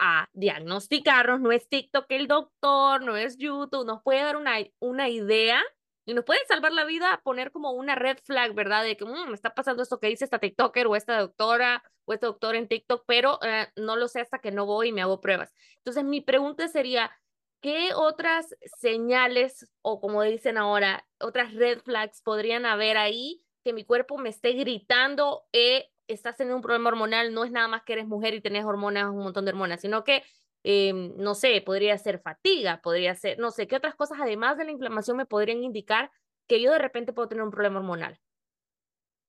a 0.00 0.28
diagnosticarnos, 0.32 1.40
no 1.40 1.52
es 1.52 1.68
TikTok 1.68 2.06
el 2.08 2.26
doctor, 2.26 3.02
no 3.02 3.16
es 3.16 3.36
YouTube, 3.36 3.86
nos 3.86 4.02
puede 4.02 4.22
dar 4.22 4.36
una, 4.36 4.56
una 4.80 5.08
idea 5.08 5.62
y 6.06 6.14
nos 6.14 6.24
puede 6.24 6.40
salvar 6.48 6.72
la 6.72 6.84
vida 6.84 7.20
poner 7.22 7.52
como 7.52 7.72
una 7.72 7.94
red 7.94 8.18
flag, 8.24 8.54
¿verdad? 8.54 8.82
De 8.82 8.96
que 8.96 9.04
mm, 9.04 9.28
me 9.28 9.34
está 9.34 9.54
pasando 9.54 9.82
esto 9.82 10.00
que 10.00 10.08
dice 10.08 10.24
esta 10.24 10.38
TikToker 10.38 10.86
o 10.86 10.96
esta 10.96 11.18
doctora 11.20 11.82
o 12.04 12.12
este 12.14 12.26
doctor 12.26 12.56
en 12.56 12.66
TikTok, 12.66 13.04
pero 13.06 13.38
eh, 13.42 13.68
no 13.76 13.96
lo 13.96 14.08
sé 14.08 14.20
hasta 14.20 14.40
que 14.40 14.50
no 14.50 14.66
voy 14.66 14.88
y 14.88 14.92
me 14.92 15.02
hago 15.02 15.20
pruebas. 15.20 15.54
Entonces, 15.76 16.02
mi 16.04 16.20
pregunta 16.20 16.66
sería, 16.68 17.12
¿qué 17.60 17.90
otras 17.94 18.56
señales 18.80 19.70
o 19.82 20.00
como 20.00 20.22
dicen 20.22 20.58
ahora, 20.58 21.06
otras 21.20 21.54
red 21.54 21.80
flags 21.82 22.22
podrían 22.22 22.66
haber 22.66 22.96
ahí 22.96 23.44
que 23.62 23.72
mi 23.72 23.84
cuerpo 23.84 24.18
me 24.18 24.30
esté 24.30 24.52
gritando, 24.52 25.44
eh, 25.52 25.90
estás 26.12 26.36
teniendo 26.36 26.56
un 26.56 26.62
problema 26.62 26.90
hormonal, 26.90 27.32
no 27.32 27.44
es 27.44 27.52
nada 27.52 27.68
más 27.68 27.82
que 27.82 27.94
eres 27.94 28.06
mujer 28.06 28.34
y 28.34 28.40
tenés 28.40 28.64
hormonas, 28.64 29.10
un 29.10 29.18
montón 29.18 29.44
de 29.44 29.52
hormonas, 29.52 29.80
sino 29.80 30.04
que 30.04 30.22
Em, 30.62 31.14
no 31.16 31.34
sé, 31.34 31.62
podría 31.64 31.96
ser 31.96 32.20
fatiga, 32.20 32.80
podría 32.82 33.14
ser, 33.14 33.38
no 33.38 33.50
sé, 33.50 33.66
qué 33.66 33.76
otras 33.76 33.94
cosas 33.94 34.18
además 34.20 34.58
de 34.58 34.64
la 34.64 34.72
inflamación 34.72 35.16
me 35.16 35.24
podrían 35.24 35.62
indicar 35.62 36.10
que 36.46 36.60
yo 36.60 36.72
de 36.72 36.78
repente 36.78 37.12
puedo 37.12 37.28
tener 37.28 37.44
un 37.44 37.50
problema 37.50 37.80
hormonal. 37.80 38.20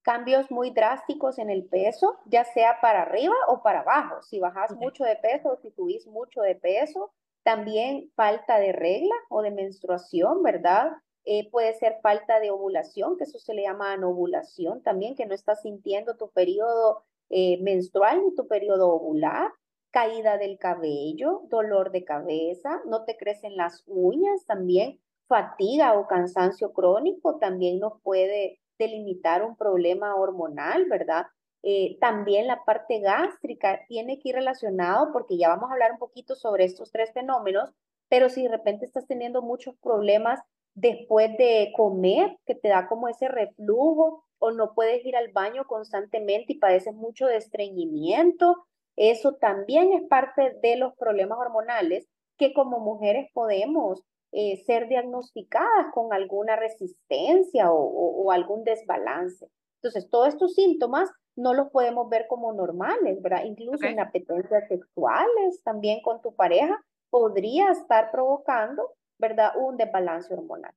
Cambios 0.02 0.50
muy 0.50 0.72
drásticos 0.72 1.38
en 1.38 1.50
el 1.50 1.66
peso, 1.66 2.20
ya 2.26 2.44
sea 2.44 2.82
para 2.82 3.04
arriba 3.04 3.36
o 3.48 3.62
para 3.62 3.82
abajo. 3.82 4.22
Si 4.24 4.40
bajas 4.40 4.76
mucho 4.76 5.04
de 5.04 5.16
peso 5.16 5.50
o 5.50 5.58
si 5.58 5.70
subís 5.72 6.08
mucho 6.08 6.42
de 6.42 6.56
peso, 6.56 7.14
también 7.44 8.12
falta 8.16 8.60
de 8.60 8.72
regla 8.72 9.16
o 9.30 9.42
de 9.42 9.52
menstruación, 9.52 10.42
¿verdad? 10.42 10.92
Eh, 11.26 11.50
puede 11.52 11.74
ser 11.74 12.00
falta 12.02 12.40
de 12.40 12.52
ovulación, 12.52 13.18
que 13.18 13.26
eso 13.26 13.38
se 13.40 13.54
le 13.54 13.64
llama 13.64 13.94
anovulación 13.94 14.82
también, 14.82 15.16
que 15.16 15.26
no 15.26 15.36
estás 15.36 15.62
sintiendo 15.62 16.18
tu 16.18 16.32
periodo 16.32 17.04
eh, 17.30 17.62
menstrual 17.62 18.24
ni 18.24 18.36
tu 18.36 18.48
periodo 18.48 18.90
ovular 18.90 19.52
caída 19.92 20.38
del 20.38 20.58
cabello, 20.58 21.42
dolor 21.50 21.92
de 21.92 22.06
cabeza, 22.06 22.82
no 22.86 23.04
te 23.04 23.18
crecen 23.18 23.58
las 23.58 23.84
uñas, 23.88 24.46
también 24.46 25.00
fatiga 25.28 25.98
o 25.98 26.08
cansancio 26.08 26.74
crónico 26.74 27.38
también 27.38 27.80
nos 27.80 28.02
puede 28.02 28.60
delimitar 28.78 29.44
un 29.44 29.56
problema 29.56 30.16
hormonal, 30.16 30.86
¿verdad? 30.90 31.28
Eh, 31.64 31.98
también 32.02 32.48
la 32.48 32.66
parte 32.66 33.00
gástrica 33.00 33.82
tiene 33.88 34.20
que 34.20 34.30
ir 34.30 34.36
relacionado 34.36 35.12
porque 35.14 35.38
ya 35.38 35.50
vamos 35.50 35.70
a 35.70 35.74
hablar 35.74 35.92
un 35.92 36.00
poquito 36.00 36.36
sobre 36.36 36.64
estos 36.64 36.92
tres 36.92 37.14
fenómenos, 37.14 37.72
pero 38.10 38.30
si 38.30 38.44
de 38.44 38.50
repente 38.50 38.86
estás 38.86 39.08
teniendo 39.08 39.42
muchos 39.42 39.76
problemas 39.78 40.40
después 40.74 41.36
de 41.38 41.72
comer, 41.76 42.38
que 42.46 42.56
te 42.56 42.70
da 42.70 42.88
como 42.88 43.08
ese 43.08 43.28
reflujo 43.28 44.24
o 44.40 44.52
no 44.52 44.74
puedes 44.74 45.06
ir 45.06 45.16
al 45.16 45.32
baño 45.32 45.66
constantemente 45.68 46.54
y 46.54 46.60
padeces 46.60 46.94
mucho 46.94 47.28
de 47.28 47.38
estreñimiento, 47.38 48.66
eso 48.96 49.36
también 49.36 49.94
es 49.94 50.04
parte 50.08 50.58
de 50.62 50.76
los 50.76 50.96
problemas 50.96 51.38
hormonales 51.40 52.08
que 52.38 52.54
como 52.54 52.80
mujeres 52.80 53.30
podemos 53.34 54.04
eh, 54.32 54.64
ser 54.66 54.88
diagnosticadas 54.88 55.88
con 55.94 56.14
alguna 56.14 56.56
resistencia 56.56 57.72
o, 57.72 58.32
algún 58.32 58.64
desbalance. 58.64 59.48
Entonces, 59.82 60.10
todos 60.10 60.30
estos 60.30 60.54
síntomas 60.54 61.10
no 61.36 61.54
los 61.54 61.70
podemos 61.70 62.10
ver 62.10 62.28
como 62.28 62.54
normales, 62.54 63.22
¿verdad? 63.22 63.44
Incluso 63.44 63.86
en 63.86 64.00
apetencias 64.00 64.68
sexuales, 64.68 65.62
también 65.64 66.02
con 66.02 66.22
tu 66.22 66.34
pareja, 66.34 66.80
podría 67.10 67.72
estar 67.72 68.10
provocando, 68.12 68.90
¿verdad? 69.22 69.54
Un 69.56 69.78
desbalance 69.78 70.34
hormonal. 70.34 70.74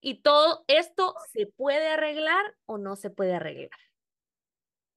¿Y 0.00 0.22
todo 0.22 0.64
esto 0.66 1.14
se 1.32 1.46
puede 1.46 1.86
arreglar 1.86 2.56
o 2.66 2.78
no 2.78 2.96
se 2.96 3.10
puede 3.10 3.34
arreglar? 3.34 3.70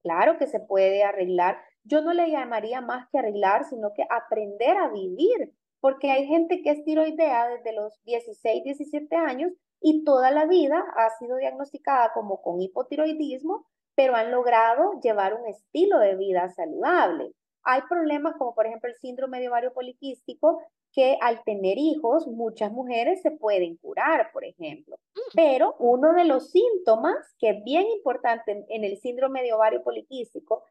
Claro 0.02 0.38
que 0.38 0.48
se 0.48 0.58
puede 0.58 1.04
arreglar 1.04 1.58
yo 1.84 2.00
no 2.00 2.12
le 2.12 2.30
llamaría 2.30 2.80
más 2.80 3.08
que 3.10 3.18
arreglar, 3.18 3.64
sino 3.64 3.92
que 3.92 4.04
aprender 4.08 4.76
a 4.76 4.88
vivir, 4.88 5.52
porque 5.80 6.10
hay 6.10 6.26
gente 6.26 6.62
que 6.62 6.70
es 6.70 6.84
tiroidea 6.84 7.48
desde 7.48 7.74
los 7.74 8.00
16, 8.04 8.62
17 8.62 9.16
años 9.16 9.52
y 9.80 10.04
toda 10.04 10.30
la 10.30 10.46
vida 10.46 10.84
ha 10.96 11.10
sido 11.18 11.36
diagnosticada 11.36 12.12
como 12.14 12.40
con 12.40 12.60
hipotiroidismo, 12.60 13.66
pero 13.96 14.14
han 14.14 14.30
logrado 14.30 15.00
llevar 15.02 15.34
un 15.34 15.46
estilo 15.48 15.98
de 15.98 16.14
vida 16.16 16.48
saludable. 16.50 17.32
Hay 17.64 17.82
problemas 17.88 18.34
como 18.38 18.54
por 18.54 18.66
ejemplo 18.66 18.88
el 18.88 18.96
síndrome 18.96 19.40
de 19.40 19.48
ovario 19.48 19.72
poliquístico, 19.72 20.62
que 20.92 21.16
al 21.20 21.42
tener 21.44 21.78
hijos 21.78 22.26
muchas 22.26 22.70
mujeres 22.70 23.22
se 23.22 23.30
pueden 23.30 23.76
curar, 23.76 24.30
por 24.32 24.44
ejemplo. 24.44 24.96
Pero 25.34 25.74
uno 25.78 26.12
de 26.12 26.24
los 26.24 26.50
síntomas 26.50 27.34
que 27.38 27.50
es 27.50 27.64
bien 27.64 27.86
importante 27.88 28.64
en 28.68 28.84
el 28.84 28.98
síndrome 28.98 29.42
de 29.42 29.52
ovario 29.52 29.82
poliquístico 29.82 30.64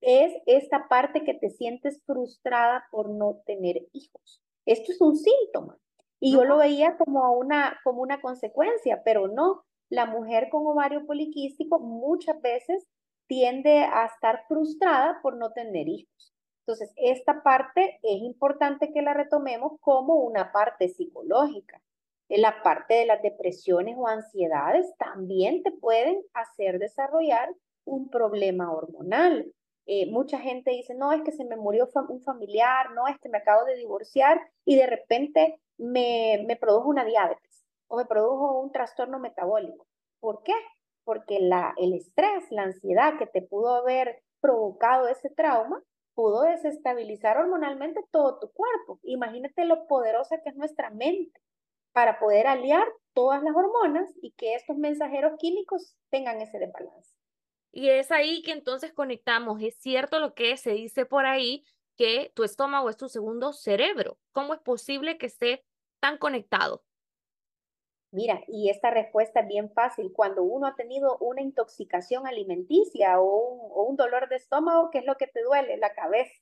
es 0.00 0.32
esta 0.46 0.88
parte 0.88 1.24
que 1.24 1.34
te 1.34 1.50
sientes 1.50 2.02
frustrada 2.04 2.84
por 2.90 3.10
no 3.10 3.42
tener 3.46 3.86
hijos. 3.92 4.42
Esto 4.64 4.92
es 4.92 5.00
un 5.00 5.16
síntoma. 5.16 5.78
Y 6.20 6.32
yo 6.32 6.44
lo 6.44 6.56
veía 6.58 6.96
como 6.96 7.32
una, 7.32 7.78
como 7.84 8.02
una 8.02 8.20
consecuencia, 8.20 9.02
pero 9.04 9.28
no. 9.28 9.64
La 9.88 10.06
mujer 10.06 10.48
con 10.50 10.66
ovario 10.66 11.06
poliquístico 11.06 11.78
muchas 11.78 12.40
veces 12.40 12.86
tiende 13.26 13.78
a 13.78 14.06
estar 14.06 14.44
frustrada 14.48 15.20
por 15.22 15.36
no 15.36 15.52
tener 15.52 15.88
hijos. 15.88 16.35
Entonces, 16.66 16.92
esta 16.96 17.44
parte 17.44 18.00
es 18.02 18.22
importante 18.22 18.92
que 18.92 19.00
la 19.00 19.14
retomemos 19.14 19.78
como 19.80 20.14
una 20.16 20.50
parte 20.50 20.88
psicológica. 20.88 21.80
La 22.28 22.60
parte 22.64 22.94
de 22.94 23.06
las 23.06 23.22
depresiones 23.22 23.94
o 23.96 24.08
ansiedades 24.08 24.92
también 24.98 25.62
te 25.62 25.70
pueden 25.70 26.20
hacer 26.34 26.80
desarrollar 26.80 27.54
un 27.84 28.10
problema 28.10 28.72
hormonal. 28.72 29.52
Eh, 29.86 30.10
mucha 30.10 30.40
gente 30.40 30.72
dice, 30.72 30.96
no, 30.96 31.12
es 31.12 31.22
que 31.22 31.30
se 31.30 31.44
me 31.44 31.54
murió 31.56 31.88
un 32.08 32.20
familiar, 32.20 32.90
no, 32.94 33.06
es 33.06 33.16
que 33.20 33.28
me 33.28 33.38
acabo 33.38 33.64
de 33.64 33.76
divorciar 33.76 34.40
y 34.64 34.74
de 34.74 34.88
repente 34.88 35.60
me, 35.78 36.44
me 36.48 36.56
produjo 36.56 36.88
una 36.88 37.04
diabetes 37.04 37.64
o 37.86 37.96
me 37.96 38.06
produjo 38.06 38.58
un 38.60 38.72
trastorno 38.72 39.20
metabólico. 39.20 39.86
¿Por 40.18 40.42
qué? 40.42 40.54
Porque 41.04 41.38
la, 41.38 41.74
el 41.76 41.92
estrés, 41.92 42.50
la 42.50 42.64
ansiedad 42.64 43.16
que 43.20 43.26
te 43.28 43.42
pudo 43.42 43.76
haber 43.76 44.20
provocado 44.40 45.06
ese 45.06 45.30
trauma, 45.30 45.80
pudo 46.16 46.42
desestabilizar 46.42 47.36
hormonalmente 47.36 48.00
todo 48.10 48.40
tu 48.40 48.50
cuerpo. 48.50 48.98
Imagínate 49.04 49.66
lo 49.66 49.86
poderosa 49.86 50.40
que 50.42 50.48
es 50.48 50.56
nuestra 50.56 50.90
mente 50.90 51.40
para 51.92 52.18
poder 52.18 52.46
aliar 52.46 52.88
todas 53.12 53.42
las 53.42 53.54
hormonas 53.54 54.10
y 54.20 54.32
que 54.32 54.54
estos 54.54 54.76
mensajeros 54.78 55.34
químicos 55.38 55.96
tengan 56.10 56.40
ese 56.40 56.58
desbalance. 56.58 57.14
Y 57.70 57.90
es 57.90 58.10
ahí 58.10 58.42
que 58.42 58.52
entonces 58.52 58.94
conectamos. 58.94 59.62
Es 59.62 59.76
cierto 59.76 60.18
lo 60.18 60.34
que 60.34 60.56
se 60.56 60.72
dice 60.72 61.04
por 61.04 61.26
ahí, 61.26 61.62
que 61.96 62.32
tu 62.34 62.42
estómago 62.42 62.88
es 62.88 62.96
tu 62.96 63.08
segundo 63.10 63.52
cerebro. 63.52 64.18
¿Cómo 64.32 64.54
es 64.54 64.60
posible 64.60 65.18
que 65.18 65.26
esté 65.26 65.64
tan 66.00 66.16
conectado? 66.16 66.85
Mira, 68.16 68.42
y 68.48 68.70
esta 68.70 68.88
respuesta 68.88 69.40
es 69.40 69.46
bien 69.46 69.70
fácil. 69.70 70.10
Cuando 70.10 70.42
uno 70.42 70.66
ha 70.66 70.74
tenido 70.74 71.18
una 71.18 71.42
intoxicación 71.42 72.26
alimenticia 72.26 73.20
o 73.20 73.84
un, 73.84 73.94
dolor 73.96 74.30
de 74.30 74.36
estómago, 74.36 74.88
¿qué 74.90 75.00
es 75.00 75.04
lo 75.04 75.16
que 75.16 75.26
te 75.26 75.42
duele? 75.42 75.76
La 75.76 75.92
cabeza. 75.92 76.32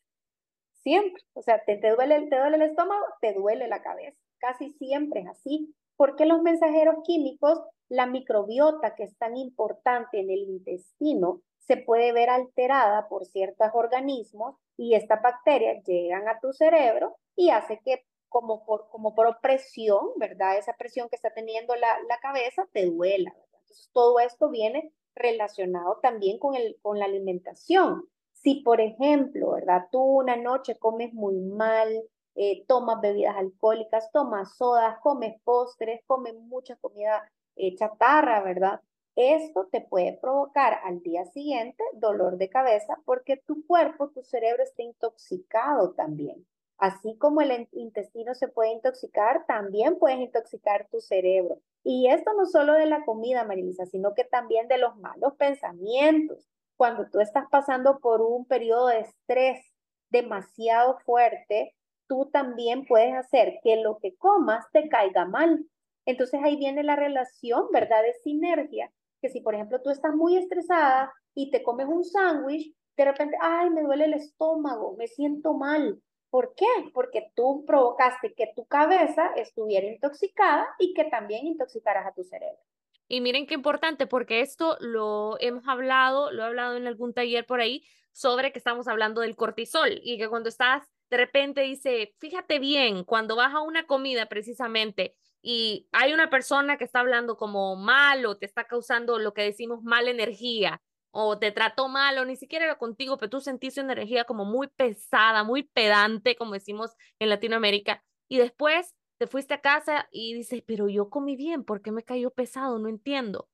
Siempre. 0.84 1.20
O 1.32 1.42
sea, 1.42 1.64
te, 1.64 1.76
te, 1.76 1.90
duele, 1.90 2.28
te 2.28 2.38
duele 2.38 2.56
el 2.58 2.62
estómago, 2.62 3.04
te 3.20 3.32
duele 3.32 3.66
la 3.66 3.82
cabeza. 3.82 4.16
Casi 4.38 4.70
siempre 4.74 5.22
es 5.22 5.26
así. 5.26 5.74
Porque 5.96 6.26
los 6.26 6.42
mensajeros 6.42 6.98
químicos 7.04 7.60
la 7.88 8.06
microbiota, 8.06 8.94
que 8.94 9.02
es 9.02 9.18
tan 9.18 9.36
importante 9.36 10.20
en 10.20 10.30
el 10.30 10.44
intestino, 10.44 11.40
se 11.58 11.76
puede 11.76 12.12
ver 12.12 12.30
alterada 12.30 13.08
por 13.08 13.26
ciertos 13.26 13.68
organismos 13.72 14.56
y 14.76 14.94
estas 14.94 15.20
bacterias 15.22 15.82
llegan 15.84 16.28
a 16.28 16.38
tu 16.38 16.52
cerebro 16.52 17.16
y 17.34 17.50
hace 17.50 17.80
que 17.84 18.04
como 18.34 18.64
por, 18.64 18.88
como 18.88 19.14
por 19.14 19.40
presión, 19.40 20.08
¿verdad? 20.16 20.58
Esa 20.58 20.72
presión 20.72 21.08
que 21.08 21.14
está 21.14 21.30
teniendo 21.30 21.76
la, 21.76 21.86
la 22.08 22.18
cabeza 22.18 22.66
te 22.72 22.86
duela. 22.86 23.32
Entonces, 23.44 23.88
todo 23.92 24.18
esto 24.18 24.50
viene 24.50 24.92
relacionado 25.14 26.00
también 26.02 26.40
con, 26.40 26.56
el, 26.56 26.76
con 26.82 26.98
la 26.98 27.04
alimentación. 27.04 28.08
Si, 28.32 28.56
por 28.56 28.80
ejemplo, 28.80 29.52
¿verdad? 29.52 29.86
Tú 29.92 30.00
una 30.02 30.34
noche 30.34 30.76
comes 30.80 31.14
muy 31.14 31.36
mal, 31.36 31.88
eh, 32.34 32.64
tomas 32.66 33.00
bebidas 33.00 33.36
alcohólicas, 33.36 34.10
tomas 34.10 34.56
sodas, 34.56 34.98
comes 35.00 35.40
postres, 35.44 36.00
comes 36.04 36.34
mucha 36.34 36.74
comida 36.74 37.30
eh, 37.54 37.76
chatarra, 37.76 38.42
¿verdad? 38.42 38.80
Esto 39.14 39.68
te 39.70 39.80
puede 39.80 40.14
provocar 40.14 40.80
al 40.82 41.00
día 41.02 41.24
siguiente 41.26 41.84
dolor 41.92 42.36
de 42.36 42.48
cabeza 42.48 42.98
porque 43.04 43.36
tu 43.36 43.64
cuerpo, 43.64 44.08
tu 44.08 44.24
cerebro 44.24 44.64
está 44.64 44.82
intoxicado 44.82 45.92
también. 45.92 46.44
Así 46.78 47.16
como 47.18 47.40
el 47.40 47.68
intestino 47.72 48.34
se 48.34 48.48
puede 48.48 48.72
intoxicar, 48.72 49.46
también 49.46 49.98
puedes 49.98 50.18
intoxicar 50.18 50.88
tu 50.90 51.00
cerebro. 51.00 51.60
Y 51.84 52.08
esto 52.08 52.32
no 52.34 52.46
solo 52.46 52.72
de 52.72 52.86
la 52.86 53.04
comida, 53.04 53.44
Marisa, 53.44 53.86
sino 53.86 54.14
que 54.14 54.24
también 54.24 54.68
de 54.68 54.78
los 54.78 54.96
malos 54.96 55.34
pensamientos. 55.36 56.48
Cuando 56.76 57.08
tú 57.10 57.20
estás 57.20 57.44
pasando 57.50 58.00
por 58.00 58.22
un 58.22 58.46
periodo 58.46 58.88
de 58.88 59.00
estrés 59.00 59.64
demasiado 60.10 60.98
fuerte, 61.04 61.74
tú 62.08 62.30
también 62.32 62.86
puedes 62.86 63.14
hacer 63.14 63.58
que 63.62 63.76
lo 63.76 63.98
que 63.98 64.16
comas 64.16 64.64
te 64.72 64.88
caiga 64.88 65.24
mal. 65.24 65.64
Entonces 66.06 66.40
ahí 66.42 66.56
viene 66.56 66.82
la 66.82 66.96
relación, 66.96 67.68
¿verdad? 67.72 68.02
De 68.02 68.14
sinergia, 68.14 68.90
que 69.20 69.28
si 69.28 69.40
por 69.40 69.54
ejemplo 69.54 69.80
tú 69.80 69.90
estás 69.90 70.14
muy 70.14 70.36
estresada 70.36 71.12
y 71.34 71.50
te 71.50 71.62
comes 71.62 71.86
un 71.86 72.04
sándwich, 72.04 72.74
de 72.96 73.04
repente, 73.04 73.36
ay, 73.40 73.70
me 73.70 73.82
duele 73.82 74.04
el 74.04 74.14
estómago, 74.14 74.94
me 74.96 75.08
siento 75.08 75.54
mal. 75.54 76.00
¿Por 76.34 76.56
qué? 76.56 76.66
Porque 76.92 77.30
tú 77.36 77.64
provocaste 77.64 78.34
que 78.34 78.50
tu 78.56 78.66
cabeza 78.66 79.30
estuviera 79.36 79.86
intoxicada 79.86 80.66
y 80.80 80.92
que 80.92 81.04
también 81.04 81.46
intoxicaras 81.46 82.08
a 82.08 82.12
tu 82.12 82.24
cerebro. 82.24 82.58
Y 83.06 83.20
miren 83.20 83.46
qué 83.46 83.54
importante, 83.54 84.08
porque 84.08 84.40
esto 84.40 84.76
lo 84.80 85.36
hemos 85.38 85.68
hablado, 85.68 86.32
lo 86.32 86.42
he 86.42 86.46
hablado 86.46 86.76
en 86.76 86.88
algún 86.88 87.14
taller 87.14 87.46
por 87.46 87.60
ahí, 87.60 87.84
sobre 88.10 88.50
que 88.50 88.58
estamos 88.58 88.88
hablando 88.88 89.20
del 89.20 89.36
cortisol 89.36 90.00
y 90.02 90.18
que 90.18 90.28
cuando 90.28 90.48
estás, 90.48 90.82
de 91.08 91.18
repente 91.18 91.60
dice, 91.60 92.16
fíjate 92.18 92.58
bien, 92.58 93.04
cuando 93.04 93.36
vas 93.36 93.54
a 93.54 93.60
una 93.60 93.86
comida 93.86 94.26
precisamente 94.26 95.14
y 95.40 95.86
hay 95.92 96.14
una 96.14 96.30
persona 96.30 96.78
que 96.78 96.84
está 96.84 96.98
hablando 96.98 97.36
como 97.36 97.76
mal 97.76 98.26
o 98.26 98.38
te 98.38 98.46
está 98.46 98.64
causando 98.64 99.20
lo 99.20 99.34
que 99.34 99.42
decimos 99.42 99.84
mala 99.84 100.10
energía 100.10 100.82
o 101.14 101.38
te 101.38 101.52
trató 101.52 101.88
mal 101.88 102.18
o 102.18 102.24
ni 102.24 102.36
siquiera 102.36 102.64
era 102.64 102.76
contigo, 102.76 103.16
pero 103.16 103.30
tú 103.30 103.40
sentiste 103.40 103.80
una 103.80 103.92
energía 103.92 104.24
como 104.24 104.44
muy 104.44 104.68
pesada, 104.68 105.44
muy 105.44 105.62
pedante, 105.62 106.36
como 106.36 106.52
decimos 106.54 106.90
en 107.20 107.28
Latinoamérica, 107.28 108.02
y 108.28 108.38
después 108.38 108.94
te 109.18 109.28
fuiste 109.28 109.54
a 109.54 109.60
casa 109.60 110.08
y 110.10 110.34
dices, 110.34 110.62
pero 110.66 110.88
yo 110.88 111.08
comí 111.08 111.36
bien, 111.36 111.64
¿por 111.64 111.82
qué 111.82 111.92
me 111.92 112.02
cayó 112.02 112.30
pesado? 112.30 112.78
No 112.80 112.88
entiendo 112.88 113.48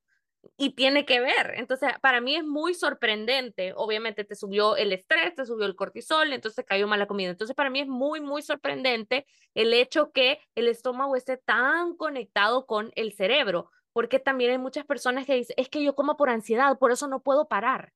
y 0.56 0.70
tiene 0.70 1.04
que 1.04 1.20
ver. 1.20 1.54
Entonces, 1.56 1.90
para 2.00 2.20
mí 2.20 2.36
es 2.36 2.44
muy 2.44 2.74
sorprendente. 2.74 3.72
Obviamente 3.76 4.24
te 4.24 4.34
subió 4.34 4.76
el 4.76 4.92
estrés, 4.92 5.34
te 5.34 5.46
subió 5.46 5.66
el 5.66 5.76
cortisol, 5.76 6.32
entonces 6.32 6.64
cayó 6.66 6.86
mala 6.86 7.06
comida. 7.06 7.30
Entonces, 7.30 7.56
para 7.56 7.70
mí 7.70 7.80
es 7.80 7.88
muy, 7.88 8.20
muy 8.20 8.42
sorprendente 8.42 9.26
el 9.54 9.72
hecho 9.74 10.12
que 10.12 10.38
el 10.54 10.68
estómago 10.68 11.16
esté 11.16 11.36
tan 11.36 11.96
conectado 11.96 12.66
con 12.66 12.92
el 12.94 13.12
cerebro, 13.12 13.70
porque 13.92 14.18
también 14.18 14.52
hay 14.52 14.59
muchas 14.59 14.85
personas 14.85 15.26
que 15.26 15.35
dicen, 15.35 15.54
es 15.59 15.68
que 15.68 15.82
yo 15.82 15.94
como 15.94 16.16
por 16.16 16.30
ansiedad, 16.30 16.78
por 16.78 16.92
eso 16.92 17.09
no 17.09 17.20
puedo 17.20 17.49
parar, 17.49 17.92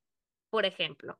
por 0.50 0.66
ejemplo. 0.66 1.18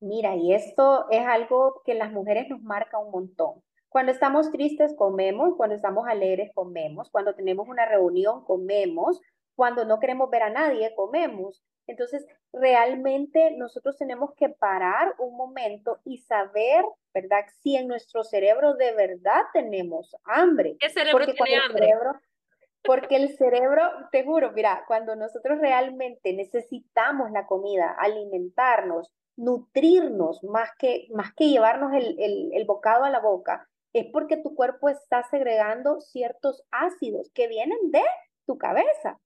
Mira, 0.00 0.36
y 0.36 0.54
esto 0.54 1.06
es 1.10 1.26
algo 1.26 1.82
que 1.84 1.94
las 1.94 2.12
mujeres 2.12 2.48
nos 2.48 2.62
marca 2.62 2.98
un 2.98 3.10
montón. 3.10 3.62
Cuando 3.88 4.12
estamos 4.12 4.52
tristes 4.52 4.94
comemos, 4.94 5.56
cuando 5.56 5.74
estamos 5.74 6.06
alegres 6.06 6.50
comemos, 6.54 7.10
cuando 7.10 7.34
tenemos 7.34 7.68
una 7.68 7.86
reunión 7.86 8.44
comemos, 8.44 9.20
cuando 9.56 9.84
no 9.84 9.98
queremos 9.98 10.30
ver 10.30 10.42
a 10.44 10.50
nadie, 10.50 10.94
comemos. 10.94 11.64
Entonces, 11.88 12.24
realmente 12.52 13.56
nosotros 13.56 13.96
tenemos 13.96 14.34
que 14.36 14.50
parar 14.50 15.14
un 15.18 15.36
momento 15.36 16.00
y 16.04 16.18
saber, 16.18 16.84
¿verdad? 17.14 17.46
Si 17.60 17.76
en 17.76 17.88
nuestro 17.88 18.22
cerebro 18.22 18.74
de 18.74 18.92
verdad 18.92 19.42
tenemos 19.52 20.14
hambre. 20.24 20.76
¿Qué 20.78 20.90
cerebro 20.90 21.24
porque 21.24 21.32
tiene 21.32 21.62
hambre? 21.62 21.86
Cerebro, 21.86 22.20
porque 22.82 23.16
el 23.16 23.36
cerebro, 23.36 23.82
te 24.12 24.24
juro, 24.24 24.52
mira, 24.52 24.84
cuando 24.86 25.16
nosotros 25.16 25.58
realmente 25.58 26.32
necesitamos 26.32 27.30
la 27.30 27.46
comida, 27.46 27.94
alimentarnos, 27.98 29.12
nutrirnos, 29.36 30.42
más 30.44 30.70
que, 30.78 31.06
más 31.14 31.32
que 31.34 31.48
llevarnos 31.48 31.92
el, 31.94 32.16
el, 32.18 32.50
el 32.52 32.64
bocado 32.66 33.04
a 33.04 33.10
la 33.10 33.20
boca, 33.20 33.68
es 33.92 34.06
porque 34.12 34.36
tu 34.36 34.54
cuerpo 34.54 34.88
está 34.88 35.22
segregando 35.30 36.00
ciertos 36.00 36.62
ácidos 36.70 37.30
que 37.34 37.48
vienen 37.48 37.78
de 37.90 38.02
tu 38.46 38.58
cabeza. 38.58 39.18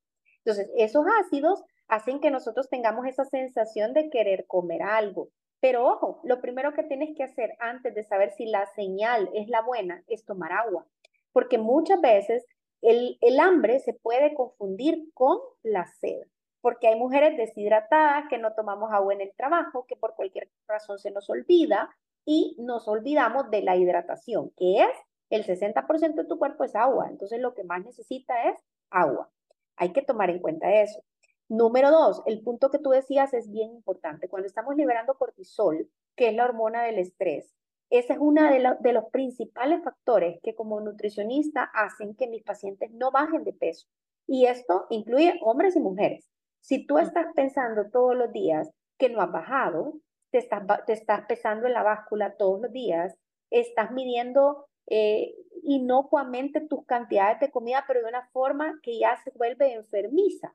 Entonces, 0.45 0.71
esos 0.77 1.05
ácidos 1.21 1.63
hacen 1.89 2.21
que 2.21 2.31
nosotros 2.31 2.69
tengamos 2.69 3.07
esa 3.07 3.25
sensación 3.25 3.93
de 3.93 4.11
querer 4.11 4.47
comer 4.47 4.83
algo. 4.83 5.29
Pero 5.61 5.87
ojo, 5.87 6.21
lo 6.25 6.41
primero 6.41 6.73
que 6.73 6.83
tienes 6.83 7.11
que 7.17 7.23
hacer 7.23 7.53
antes 7.61 7.95
de 7.95 8.03
saber 8.03 8.33
si 8.33 8.47
la 8.47 8.67
señal 8.75 9.31
es 9.35 9.49
la 9.49 9.63
buena 9.63 10.03
es 10.09 10.25
tomar 10.25 10.53
agua, 10.53 10.87
porque 11.33 11.59
muchas 11.59 12.01
veces 12.01 12.45
el, 12.83 13.19
el 13.21 13.41
hambre 13.41 13.81
se 13.81 13.95
puede 13.95 14.35
confundir 14.35 15.11
con 15.15 15.39
la 15.63 15.87
sed. 15.87 16.27
porque 16.61 16.87
hay 16.87 16.97
mujeres 16.97 17.37
deshidratadas 17.37 18.27
que 18.31 18.39
no 18.39 18.55
tomamos 18.55 18.93
agua 18.93 19.13
en 19.15 19.21
el 19.21 19.33
trabajo, 19.37 19.85
que 19.89 19.97
por 19.97 20.15
cualquier 20.15 20.49
razón 20.69 20.99
se 20.99 21.11
nos 21.11 21.29
olvida 21.29 21.91
y 22.25 22.57
nos 22.61 22.87
olvidamos 22.87 23.51
de 23.51 23.63
la 23.63 23.77
hidratación, 23.77 24.51
que 24.57 24.83
es 24.83 24.91
el 25.31 25.45
60% 25.45 26.15
de 26.15 26.25
tu 26.25 26.39
cuerpo 26.39 26.63
es 26.63 26.77
agua, 26.77 27.09
entonces 27.09 27.41
lo 27.41 27.55
que 27.55 27.65
más 27.65 27.85
necesita 27.85 28.51
es 28.51 28.57
agua. 28.91 29.31
Hay 29.77 29.93
que 29.93 30.03
tomar 30.03 30.31
en 30.31 30.41
cuenta 30.41 30.73
eso. 30.83 31.03
Número 31.49 31.91
dos, 31.91 32.23
el 32.27 32.43
punto 32.43 32.71
que 32.71 32.79
tú 32.79 32.91
decías 32.91 33.35
es 33.35 33.51
bien 33.51 33.73
importante. 33.73 34.29
Cuando 34.29 34.47
estamos 34.47 34.77
liberando 34.77 35.15
cortisol, 35.15 35.91
que 36.17 36.29
es 36.29 36.35
la 36.35 36.45
hormona 36.45 36.85
del 36.85 36.99
estrés, 36.99 37.55
ese 37.93 38.15
es 38.15 38.19
uno 38.19 38.43
de, 38.43 38.77
de 38.81 38.93
los 38.93 39.05
principales 39.11 39.85
factores 39.85 40.41
que 40.43 40.55
como 40.55 40.81
nutricionista 40.81 41.71
hacen 41.75 42.15
que 42.15 42.27
mis 42.27 42.43
pacientes 42.43 42.91
no 42.93 43.11
bajen 43.11 43.45
de 43.45 43.53
peso. 43.53 43.87
Y 44.27 44.47
esto 44.47 44.87
incluye 44.89 45.39
hombres 45.43 45.77
y 45.77 45.81
mujeres. 45.81 46.27
Si 46.61 46.87
tú 46.87 46.97
estás 46.97 47.27
pensando 47.35 47.91
todos 47.91 48.17
los 48.17 48.33
días 48.33 48.71
que 48.99 49.11
no 49.11 49.21
has 49.21 49.31
bajado, 49.31 49.95
te 50.31 50.39
estás, 50.39 50.63
te 50.87 50.95
estás 50.95 51.27
pesando 51.27 51.67
en 51.67 51.75
la 51.75 51.83
báscula 51.83 52.35
todos 52.39 52.63
los 52.63 52.73
días, 52.73 53.15
estás 53.51 53.91
midiendo 53.91 54.65
eh, 54.87 55.35
inocuamente 55.63 56.63
tus 56.63 56.87
cantidades 56.87 57.41
de 57.41 57.51
comida, 57.51 57.85
pero 57.87 58.01
de 58.01 58.09
una 58.09 58.27
forma 58.33 58.81
que 58.83 58.99
ya 58.99 59.21
se 59.23 59.33
vuelve 59.33 59.75
enfermiza. 59.75 60.55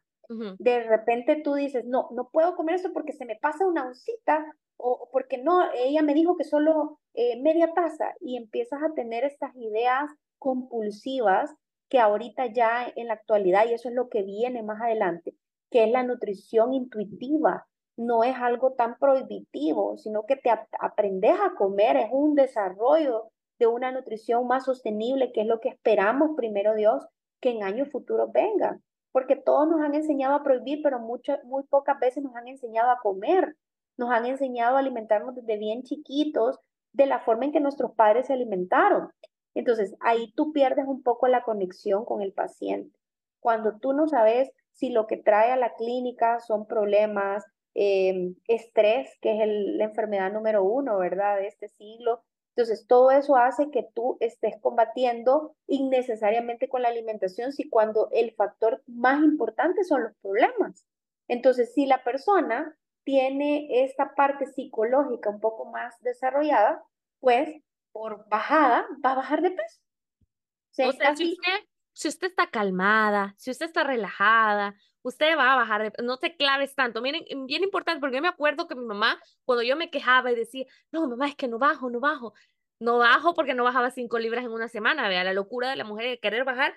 De 0.59 0.83
repente 0.83 1.41
tú 1.41 1.53
dices, 1.53 1.85
no, 1.85 2.09
no 2.11 2.29
puedo 2.29 2.55
comer 2.55 2.75
eso 2.75 2.91
porque 2.91 3.13
se 3.13 3.25
me 3.25 3.37
pasa 3.37 3.65
una 3.65 3.85
oncita 3.87 4.43
o 4.77 5.09
porque 5.11 5.37
no, 5.37 5.71
ella 5.73 6.01
me 6.01 6.13
dijo 6.13 6.37
que 6.37 6.43
solo 6.43 6.99
eh, 7.13 7.41
media 7.41 7.73
taza 7.73 8.13
y 8.19 8.37
empiezas 8.37 8.81
a 8.83 8.93
tener 8.93 9.23
estas 9.23 9.55
ideas 9.55 10.09
compulsivas 10.39 11.53
que 11.89 11.99
ahorita 11.99 12.47
ya 12.47 12.91
en 12.95 13.07
la 13.07 13.13
actualidad, 13.13 13.65
y 13.67 13.73
eso 13.73 13.89
es 13.89 13.95
lo 13.95 14.09
que 14.09 14.23
viene 14.23 14.61
más 14.63 14.81
adelante, 14.81 15.35
que 15.71 15.85
es 15.85 15.91
la 15.91 16.03
nutrición 16.03 16.73
intuitiva. 16.73 17.65
No 17.95 18.23
es 18.23 18.35
algo 18.35 18.73
tan 18.73 18.97
prohibitivo, 18.99 19.97
sino 19.97 20.25
que 20.25 20.35
te 20.35 20.51
aprendes 20.79 21.35
a 21.41 21.55
comer, 21.55 21.97
es 21.97 22.09
un 22.11 22.35
desarrollo 22.35 23.31
de 23.57 23.67
una 23.67 23.91
nutrición 23.91 24.45
más 24.47 24.65
sostenible, 24.65 25.31
que 25.31 25.41
es 25.41 25.47
lo 25.47 25.59
que 25.59 25.69
esperamos, 25.69 26.31
primero 26.35 26.75
Dios, 26.75 27.07
que 27.41 27.51
en 27.51 27.63
años 27.63 27.89
futuros 27.89 28.31
venga. 28.31 28.79
Porque 29.11 29.35
todos 29.35 29.67
nos 29.67 29.81
han 29.81 29.95
enseñado 29.95 30.35
a 30.35 30.43
prohibir, 30.43 30.81
pero 30.83 30.99
muchas, 30.99 31.43
muy 31.45 31.63
pocas 31.63 31.99
veces 31.99 32.23
nos 32.23 32.35
han 32.35 32.47
enseñado 32.47 32.91
a 32.91 32.99
comer 32.99 33.55
nos 33.97 34.11
han 34.11 34.25
enseñado 34.25 34.75
a 34.75 34.79
alimentarnos 34.79 35.35
desde 35.35 35.57
bien 35.57 35.83
chiquitos 35.83 36.59
de 36.93 37.05
la 37.05 37.19
forma 37.19 37.45
en 37.45 37.51
que 37.51 37.59
nuestros 37.59 37.93
padres 37.93 38.27
se 38.27 38.33
alimentaron. 38.33 39.11
Entonces, 39.53 39.95
ahí 39.99 40.31
tú 40.35 40.53
pierdes 40.53 40.85
un 40.87 41.01
poco 41.01 41.27
la 41.27 41.43
conexión 41.43 42.05
con 42.05 42.21
el 42.21 42.31
paciente. 42.31 42.97
Cuando 43.39 43.79
tú 43.79 43.93
no 43.93 44.07
sabes 44.07 44.51
si 44.71 44.89
lo 44.89 45.07
que 45.07 45.17
trae 45.17 45.51
a 45.51 45.57
la 45.57 45.73
clínica 45.73 46.39
son 46.39 46.67
problemas, 46.67 47.43
em, 47.73 48.35
estrés, 48.47 49.09
que 49.21 49.31
es 49.31 49.47
la 49.47 49.85
enfermedad 49.85 50.31
número 50.31 50.63
uno, 50.63 50.97
¿verdad?, 50.99 51.37
de 51.37 51.47
este 51.47 51.67
siglo. 51.69 52.21
Entonces, 52.55 52.87
todo 52.87 53.11
eso 53.11 53.35
hace 53.35 53.69
que 53.69 53.87
tú 53.93 54.17
estés 54.19 54.55
combatiendo 54.61 55.55
innecesariamente 55.67 56.69
con 56.69 56.81
la 56.81 56.89
alimentación, 56.89 57.51
si 57.51 57.69
cuando 57.69 58.09
el 58.11 58.33
factor 58.35 58.83
más 58.87 59.23
importante 59.23 59.83
son 59.83 60.03
los 60.03 60.13
problemas. 60.21 60.85
Entonces, 61.27 61.73
si 61.73 61.85
la 61.85 62.03
persona 62.03 62.75
tiene 63.07 63.85
esta 63.85 64.13
parte 64.15 64.47
psicológica 64.47 65.29
un 65.29 65.39
poco 65.39 65.63
más 65.71 65.95
desarrollada, 66.01 66.83
pues 67.21 67.63
por 67.93 68.27
bajada 68.27 68.85
va 69.03 69.13
a 69.13 69.15
bajar 69.15 69.41
de 69.41 69.51
peso. 69.51 69.79
O 70.89 70.91
sea, 70.91 71.15
si, 71.15 72.09
usted, 72.09 72.27
está 72.27 72.47
calmada, 72.47 73.33
si 73.37 73.49
usted 73.49 73.67
está 73.67 73.85
relajada, 73.85 74.75
usted 75.03 75.37
va 75.37 75.53
a 75.53 75.55
bajar 75.55 75.83
de 75.83 75.91
peso. 75.91 76.03
No 76.03 76.17
te 76.17 76.35
claves 76.35 76.75
tanto. 76.75 77.01
Miren, 77.01 77.23
bien 77.45 77.63
importante, 77.63 78.01
porque 78.01 78.17
yo 78.17 78.21
me 78.21 78.27
acuerdo 78.27 78.67
que 78.67 78.75
mi 78.75 78.83
mamá, 78.83 79.17
cuando 79.45 79.63
yo 79.63 79.77
me 79.77 79.89
quejaba 79.89 80.33
y 80.33 80.35
decía, 80.35 80.65
no, 80.91 81.07
mamá, 81.07 81.29
es 81.29 81.35
que 81.35 81.47
no 81.47 81.59
bajo, 81.59 81.89
no 81.89 82.01
bajo. 82.01 82.33
No 82.77 82.97
bajo 82.97 83.33
porque 83.33 83.53
no 83.53 83.63
bajaba 83.63 83.89
cinco 83.89 84.19
libras 84.19 84.43
en 84.43 84.51
una 84.51 84.67
semana. 84.67 85.07
Vea, 85.07 85.23
la 85.23 85.31
locura 85.31 85.69
de 85.69 85.77
la 85.77 85.85
mujer 85.85 86.09
de 86.09 86.19
querer 86.19 86.43
bajar 86.43 86.75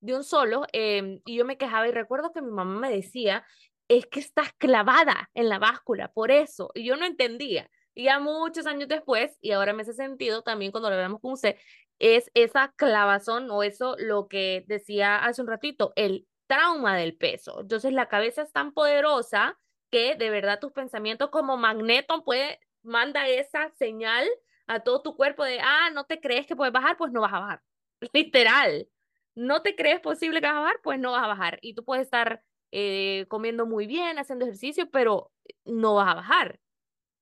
de 0.00 0.14
un 0.14 0.24
solo. 0.24 0.66
Em, 0.72 1.22
y 1.24 1.36
yo 1.36 1.46
me 1.46 1.56
quejaba 1.56 1.88
y 1.88 1.92
recuerdo 1.92 2.34
que 2.34 2.42
mi 2.42 2.50
mamá 2.50 2.78
me 2.78 2.90
decía 2.90 3.46
es 3.88 4.06
que 4.06 4.20
estás 4.20 4.52
clavada 4.58 5.30
en 5.34 5.48
la 5.48 5.58
báscula, 5.58 6.08
por 6.12 6.30
eso. 6.30 6.70
Y 6.74 6.84
yo 6.84 6.96
no 6.96 7.06
entendía. 7.06 7.70
Y 7.94 8.04
ya 8.04 8.20
muchos 8.20 8.66
años 8.66 8.88
después, 8.88 9.36
y 9.40 9.52
ahora 9.52 9.72
me 9.72 9.82
hace 9.82 9.94
sentido 9.94 10.42
también 10.42 10.70
cuando 10.72 10.90
lo 10.90 10.96
vemos 10.96 11.20
con 11.20 11.32
usted, 11.32 11.56
es 11.98 12.30
esa 12.34 12.72
clavazón 12.76 13.50
o 13.50 13.62
eso 13.62 13.96
lo 13.98 14.28
que 14.28 14.64
decía 14.68 15.16
hace 15.24 15.42
un 15.42 15.48
ratito, 15.48 15.92
el 15.96 16.26
trauma 16.46 16.96
del 16.96 17.16
peso. 17.16 17.60
Entonces 17.60 17.92
la 17.92 18.08
cabeza 18.08 18.42
es 18.42 18.52
tan 18.52 18.72
poderosa 18.72 19.58
que 19.90 20.14
de 20.16 20.30
verdad 20.30 20.60
tus 20.60 20.72
pensamientos 20.72 21.30
como 21.30 21.56
magneto 21.56 22.24
puede, 22.24 22.60
manda 22.82 23.26
esa 23.28 23.70
señal 23.78 24.28
a 24.66 24.80
todo 24.80 25.02
tu 25.02 25.16
cuerpo 25.16 25.44
de, 25.44 25.60
ah, 25.60 25.90
no 25.92 26.04
te 26.04 26.20
crees 26.20 26.46
que 26.46 26.56
puedes 26.56 26.72
bajar, 26.72 26.96
pues 26.96 27.10
no 27.12 27.20
vas 27.22 27.32
a 27.32 27.40
bajar. 27.40 27.62
Literal. 28.12 28.88
No 29.34 29.62
te 29.62 29.76
crees 29.76 30.00
posible 30.00 30.40
que 30.40 30.46
vas 30.46 30.56
a 30.56 30.60
bajar, 30.60 30.80
pues 30.82 30.98
no 30.98 31.12
vas 31.12 31.24
a 31.24 31.28
bajar. 31.28 31.58
Y 31.62 31.74
tú 31.74 31.84
puedes 31.84 32.04
estar 32.04 32.42
eh, 32.72 33.26
comiendo 33.28 33.66
muy 33.66 33.86
bien, 33.86 34.18
haciendo 34.18 34.44
ejercicio, 34.44 34.90
pero 34.90 35.30
no 35.64 35.94
vas 35.94 36.08
a 36.08 36.14
bajar. 36.14 36.60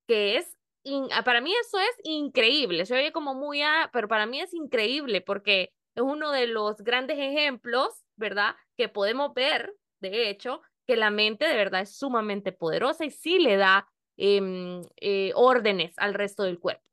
Que 0.07 0.37
es, 0.37 0.57
ah, 1.13 1.23
para 1.25 1.41
mí 1.41 1.53
eso 1.61 1.79
es 1.79 1.97
increíble. 2.05 2.87
Se 2.87 2.95
oye 2.95 3.13
como 3.13 3.35
muy, 3.35 3.63
a, 3.63 3.91
pero 3.93 4.09
para 4.09 4.27
mí 4.27 4.41
es 4.41 4.55
increíble 4.55 5.21
porque 5.21 5.73
es 5.95 6.03
uno 6.03 6.31
de 6.31 6.47
los 6.47 6.77
grandes 6.79 7.19
ejemplos, 7.19 8.05
¿verdad? 8.17 8.55
Que 8.77 8.89
podemos 8.89 9.35
ver, 9.35 9.75
de 10.01 10.31
hecho, 10.31 10.61
que 10.87 10.97
la 10.97 11.11
mente 11.11 11.47
de 11.47 11.57
verdad 11.57 11.83
es 11.83 11.97
sumamente 11.97 12.53
poderosa 12.53 13.05
y 13.05 13.11
sí 13.11 13.39
le 13.39 13.57
da 13.57 13.89
em, 14.17 14.83
eh, 14.97 15.33
órdenes 15.35 15.95
al 15.99 16.15
resto 16.15 16.45
del 16.45 16.61
cuerpo. 16.61 16.85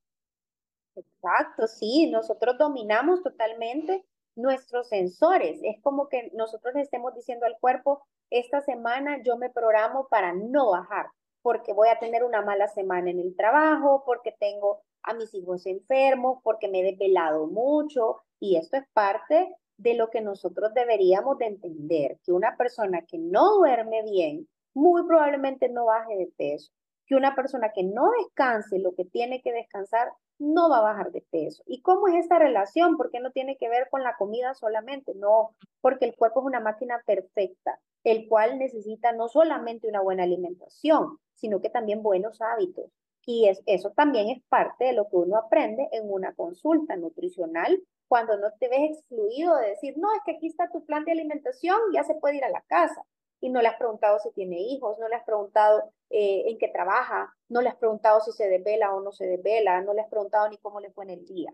Exacto, 0.95 1.67
sí, 1.67 2.09
nosotros 2.11 2.57
dominamos 2.57 3.23
totalmente 3.23 4.05
nuestros 4.35 4.89
sensores. 4.89 5.59
Es 5.63 5.81
como 5.81 6.09
que 6.09 6.31
nosotros 6.33 6.73
le 6.73 6.81
estemos 6.81 7.13
diciendo 7.13 7.45
al 7.45 7.57
cuerpo, 7.59 8.05
esta 8.29 8.62
semana 8.62 9.21
yo 9.23 9.38
me 9.38 9.49
programo 9.49 10.07
para 10.07 10.33
no 10.33 10.71
bajar, 10.71 11.07
porque 11.41 11.73
voy 11.73 11.89
a 11.89 11.99
tener 11.99 12.23
una 12.23 12.41
mala 12.41 12.67
semana 12.67 13.09
en 13.09 13.19
el 13.19 13.36
trabajo, 13.36 14.03
porque 14.05 14.36
tengo 14.39 14.81
a 15.03 15.13
mis 15.13 15.33
hijos 15.33 15.65
enfermos, 15.65 16.39
porque 16.43 16.67
me 16.69 16.79
he 16.79 16.83
desvelado 16.83 17.47
mucho, 17.47 18.21
y 18.39 18.55
esto 18.55 18.77
es 18.77 18.86
parte 18.93 19.55
de 19.77 19.93
lo 19.95 20.09
que 20.09 20.21
nosotros 20.21 20.73
deberíamos 20.73 21.38
de 21.38 21.47
entender, 21.47 22.17
que 22.23 22.31
una 22.31 22.55
persona 22.57 23.05
que 23.05 23.17
no 23.17 23.55
duerme 23.55 24.03
bien, 24.03 24.47
muy 24.73 25.05
probablemente 25.05 25.69
no 25.69 25.86
baje 25.86 26.15
de 26.15 26.31
peso, 26.38 26.71
que 27.05 27.15
una 27.15 27.35
persona 27.35 27.71
que 27.73 27.83
no 27.83 28.09
descanse 28.21 28.79
lo 28.79 28.93
que 28.95 29.05
tiene 29.05 29.41
que 29.41 29.51
descansar, 29.51 30.11
no 30.39 30.69
va 30.69 30.79
a 30.79 30.93
bajar 30.93 31.11
de 31.11 31.21
peso. 31.21 31.63
¿Y 31.65 31.81
cómo 31.81 32.07
es 32.07 32.15
esta 32.15 32.39
relación? 32.39 32.97
Porque 32.97 33.19
no 33.19 33.31
tiene 33.31 33.57
que 33.57 33.69
ver 33.69 33.87
con 33.89 34.03
la 34.03 34.15
comida 34.15 34.53
solamente, 34.53 35.13
no, 35.15 35.55
porque 35.81 36.05
el 36.05 36.15
cuerpo 36.15 36.41
es 36.41 36.45
una 36.45 36.59
máquina 36.59 37.01
perfecta, 37.05 37.79
el 38.03 38.27
cual 38.27 38.57
necesita 38.57 39.11
no 39.11 39.27
solamente 39.27 39.87
una 39.87 40.01
buena 40.01 40.23
alimentación, 40.23 41.17
sino 41.35 41.61
que 41.61 41.69
también 41.69 42.03
buenos 42.03 42.41
hábitos. 42.41 42.91
Y 43.25 43.47
es, 43.47 43.61
eso 43.65 43.91
también 43.91 44.29
es 44.29 44.43
parte 44.49 44.85
de 44.85 44.93
lo 44.93 45.07
que 45.07 45.15
uno 45.15 45.37
aprende 45.37 45.87
en 45.91 46.11
una 46.11 46.33
consulta 46.33 46.97
nutricional, 46.97 47.81
cuando 48.07 48.37
no 48.37 48.51
te 48.59 48.67
ves 48.67 48.91
excluido 48.91 49.55
de 49.57 49.69
decir, 49.69 49.95
no, 49.97 50.13
es 50.13 50.19
que 50.25 50.33
aquí 50.33 50.47
está 50.47 50.69
tu 50.69 50.85
plan 50.85 51.03
de 51.05 51.13
alimentación, 51.13 51.77
ya 51.93 52.03
se 52.03 52.15
puede 52.15 52.37
ir 52.37 52.43
a 52.43 52.49
la 52.49 52.61
casa. 52.67 53.03
Y 53.43 53.49
no 53.49 53.62
le 53.62 53.67
has 53.67 53.75
preguntado 53.75 54.19
si 54.19 54.32
tiene 54.32 54.58
hijos, 54.58 54.97
no 54.99 55.10
le 55.10 55.15
has 55.15 55.25
preguntado 55.25 55.91
eh, 56.10 56.43
en 56.47 56.58
qué 56.58 56.69
trabaja, 56.69 57.36
no 57.49 57.60
le 57.60 57.67
has 57.67 57.75
preguntado 57.75 58.21
si 58.21 58.32
se 58.32 58.47
desvela 58.47 58.95
o 58.95 59.01
no 59.01 59.12
se 59.12 59.25
desvela, 59.25 59.82
no 59.82 59.93
le 59.93 59.99
has 59.99 60.08
preguntado 60.08 60.47
ni 60.47 60.58
cómo 60.60 60.79
le 60.79 60.91
fue 60.91 61.03
en 61.03 61.10
el 61.10 61.25
día. 61.25 61.53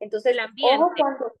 Entonces, 0.00 0.36
ojo 0.74 0.90
cuando, 0.98 1.32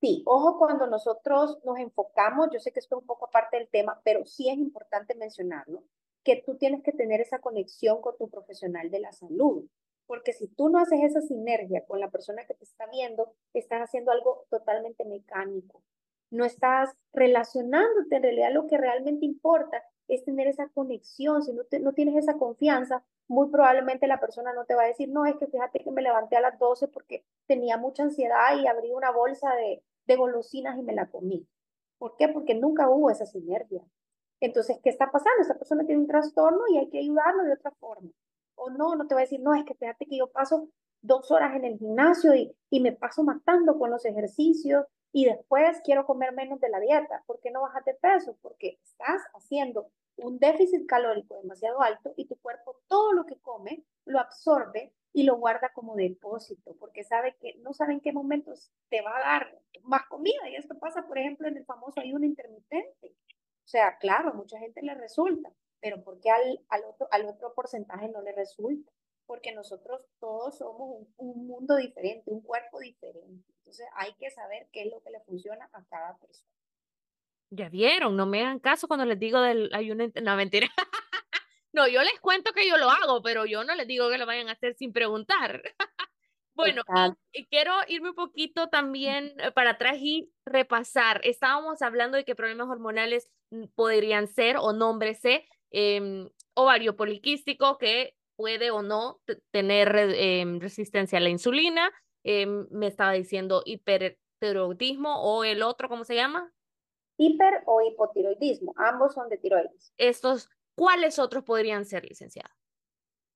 sí, 0.00 0.24
ojo 0.26 0.58
cuando 0.58 0.88
nosotros 0.88 1.60
nos 1.64 1.78
enfocamos, 1.78 2.48
yo 2.52 2.58
sé 2.58 2.72
que 2.72 2.80
esto 2.80 2.96
es 2.96 3.02
un 3.02 3.06
poco 3.06 3.26
aparte 3.26 3.56
del 3.56 3.68
tema, 3.68 4.00
pero 4.02 4.26
sí 4.26 4.48
es 4.48 4.58
importante 4.58 5.14
mencionarlo, 5.14 5.84
que 6.24 6.42
tú 6.44 6.56
tienes 6.56 6.82
que 6.82 6.90
tener 6.90 7.20
esa 7.20 7.38
conexión 7.38 8.00
con 8.00 8.16
tu 8.16 8.28
profesional 8.28 8.90
de 8.90 8.98
la 8.98 9.12
salud. 9.12 9.64
Porque 10.08 10.32
si 10.32 10.48
tú 10.48 10.70
no 10.70 10.80
haces 10.80 11.04
esa 11.04 11.20
sinergia 11.20 11.84
con 11.86 12.00
la 12.00 12.10
persona 12.10 12.44
que 12.46 12.54
te 12.54 12.64
está 12.64 12.86
viendo, 12.88 13.32
estás 13.54 13.80
haciendo 13.82 14.10
algo 14.10 14.44
totalmente 14.50 15.04
mecánico. 15.04 15.84
No 16.30 16.44
estás 16.44 16.90
relacionándote 17.12 18.16
en 18.16 18.22
realidad 18.22 18.52
lo 18.52 18.66
que 18.66 18.78
realmente 18.78 19.26
importa 19.26 19.82
es 20.08 20.24
tener 20.24 20.46
esa 20.48 20.68
conexión. 20.68 21.42
Si 21.42 21.52
no, 21.52 21.62
no 21.80 21.92
tienes 21.92 22.16
esa 22.16 22.38
confianza, 22.38 23.04
muy 23.28 23.48
probablemente 23.48 24.06
la 24.06 24.20
persona 24.20 24.52
no 24.52 24.64
te 24.64 24.74
va 24.74 24.82
a 24.82 24.88
decir, 24.88 25.08
no, 25.08 25.24
es 25.24 25.36
que 25.36 25.46
fíjate 25.46 25.84
que 25.84 25.90
me 25.92 26.02
levanté 26.02 26.36
a 26.36 26.40
las 26.40 26.58
12 26.58 26.88
porque 26.88 27.24
tenía 27.46 27.76
mucha 27.76 28.02
ansiedad 28.02 28.58
y 28.60 28.66
abrí 28.66 28.92
una 28.92 29.12
bolsa 29.12 29.54
de, 29.54 29.82
de 30.06 30.16
golosinas 30.16 30.76
y 30.78 30.82
me 30.82 30.94
la 30.94 31.08
comí. 31.08 31.46
¿Por 31.98 32.16
qué? 32.16 32.28
Porque 32.28 32.54
nunca 32.54 32.88
hubo 32.88 33.10
esa 33.10 33.26
sinergia. 33.26 33.82
Entonces, 34.40 34.78
¿qué 34.82 34.90
está 34.90 35.10
pasando? 35.10 35.42
Esa 35.42 35.58
persona 35.58 35.84
tiene 35.84 36.00
un 36.00 36.08
trastorno 36.08 36.62
y 36.68 36.78
hay 36.78 36.88
que 36.88 36.98
ayudarlo 36.98 37.44
de 37.44 37.52
otra 37.52 37.70
forma. 37.72 38.10
O 38.56 38.70
no, 38.70 38.96
no 38.96 39.06
te 39.06 39.14
va 39.14 39.20
a 39.20 39.24
decir, 39.24 39.40
no, 39.40 39.54
es 39.54 39.64
que 39.64 39.74
fíjate 39.74 40.06
que 40.06 40.16
yo 40.16 40.28
paso 40.28 40.68
dos 41.02 41.30
horas 41.30 41.54
en 41.54 41.64
el 41.64 41.78
gimnasio 41.78 42.34
y, 42.34 42.56
y 42.70 42.80
me 42.80 42.92
paso 42.92 43.22
matando 43.22 43.78
con 43.78 43.90
los 43.90 44.04
ejercicios 44.04 44.86
y 45.12 45.24
después 45.24 45.80
quiero 45.84 46.06
comer 46.06 46.32
menos 46.32 46.60
de 46.60 46.68
la 46.68 46.80
dieta. 46.80 47.22
¿Por 47.26 47.40
qué 47.40 47.50
no 47.50 47.62
bajas 47.62 47.84
de 47.84 47.94
peso? 47.94 48.36
Porque 48.42 48.78
estás 48.82 49.22
haciendo 49.34 49.90
un 50.16 50.38
déficit 50.38 50.86
calórico 50.86 51.36
demasiado 51.36 51.80
alto 51.80 52.12
y 52.16 52.26
tu 52.26 52.36
cuerpo 52.36 52.76
todo 52.88 53.12
lo 53.12 53.24
que 53.26 53.40
come 53.40 53.84
lo 54.04 54.20
absorbe 54.20 54.92
y 55.12 55.24
lo 55.24 55.36
guarda 55.36 55.72
como 55.74 55.96
depósito, 55.96 56.76
porque 56.78 57.02
sabe 57.02 57.36
que 57.40 57.56
no 57.62 57.72
sabe 57.72 57.94
en 57.94 58.00
qué 58.00 58.12
momentos 58.12 58.70
te 58.88 59.02
va 59.02 59.16
a 59.16 59.20
dar 59.20 59.58
más 59.82 60.02
comida. 60.08 60.48
Y 60.48 60.56
esto 60.56 60.78
pasa, 60.78 61.06
por 61.06 61.18
ejemplo, 61.18 61.48
en 61.48 61.56
el 61.56 61.64
famoso 61.64 62.00
ayuno 62.00 62.24
intermitente. 62.24 63.08
O 63.08 63.68
sea, 63.70 63.98
claro, 63.98 64.34
mucha 64.34 64.58
gente 64.58 64.82
le 64.82 64.94
resulta, 64.94 65.52
pero 65.80 66.02
¿por 66.02 66.20
qué 66.20 66.30
al, 66.30 66.60
al, 66.68 66.84
otro, 66.84 67.08
al 67.10 67.26
otro 67.26 67.52
porcentaje 67.54 68.08
no 68.08 68.22
le 68.22 68.32
resulta? 68.32 68.92
Porque 69.30 69.52
nosotros 69.52 70.00
todos 70.18 70.58
somos 70.58 70.90
un, 70.90 71.14
un 71.18 71.46
mundo 71.46 71.76
diferente, 71.76 72.24
un 72.26 72.42
cuerpo 72.42 72.80
diferente. 72.80 73.44
Entonces 73.58 73.86
hay 73.94 74.12
que 74.14 74.28
saber 74.28 74.66
qué 74.72 74.82
es 74.82 74.90
lo 74.90 75.00
que 75.04 75.10
le 75.10 75.20
funciona 75.20 75.70
a 75.72 75.84
cada 75.84 76.18
persona. 76.18 76.50
Ya 77.50 77.68
vieron, 77.68 78.16
no 78.16 78.26
me 78.26 78.40
hagan 78.40 78.58
caso 78.58 78.88
cuando 78.88 79.06
les 79.06 79.20
digo 79.20 79.40
del 79.40 79.72
ayuno. 79.72 80.10
No, 80.20 80.34
mentira. 80.34 80.66
no, 81.72 81.86
yo 81.86 82.02
les 82.02 82.18
cuento 82.18 82.50
que 82.52 82.68
yo 82.68 82.76
lo 82.76 82.90
hago, 82.90 83.22
pero 83.22 83.46
yo 83.46 83.62
no 83.62 83.76
les 83.76 83.86
digo 83.86 84.10
que 84.10 84.18
lo 84.18 84.26
vayan 84.26 84.48
a 84.48 84.54
hacer 84.54 84.74
sin 84.74 84.92
preguntar. 84.92 85.62
bueno, 86.54 86.82
y, 87.30 87.46
quiero 87.46 87.72
irme 87.86 88.08
un 88.10 88.16
poquito 88.16 88.68
también 88.68 89.36
eh, 89.38 89.52
para 89.52 89.70
atrás 89.70 89.98
y 90.00 90.32
repasar. 90.44 91.20
Estábamos 91.22 91.82
hablando 91.82 92.16
de 92.16 92.24
que 92.24 92.34
problemas 92.34 92.68
hormonales 92.68 93.30
mm, 93.50 93.66
podrían 93.76 94.26
ser 94.26 94.56
o 94.56 94.72
nombre 94.72 95.14
C, 95.14 95.46
eh, 95.70 96.28
ovario 96.54 96.96
poliquístico, 96.96 97.78
que 97.78 98.16
puede 98.40 98.70
o 98.70 98.80
no 98.80 99.20
tener 99.50 99.94
em, 100.16 100.60
resistencia 100.60 101.18
a 101.18 101.20
la 101.20 101.28
insulina. 101.28 101.92
Em, 102.24 102.66
me 102.70 102.86
estaba 102.86 103.12
diciendo 103.12 103.62
hipertiroidismo 103.66 105.22
o 105.22 105.44
el 105.44 105.62
otro, 105.62 105.90
¿cómo 105.90 106.04
se 106.04 106.14
llama? 106.14 106.50
hiper 107.20 107.62
o 107.66 107.82
hipotiroidismo. 107.82 108.72
Ambos 108.76 109.12
son 109.12 109.28
de 109.28 109.36
tiroides. 109.36 109.92
Estos, 109.98 110.48
¿cuáles 110.74 111.18
otros 111.18 111.44
podrían 111.44 111.84
ser, 111.84 112.04
licenciada? 112.04 112.50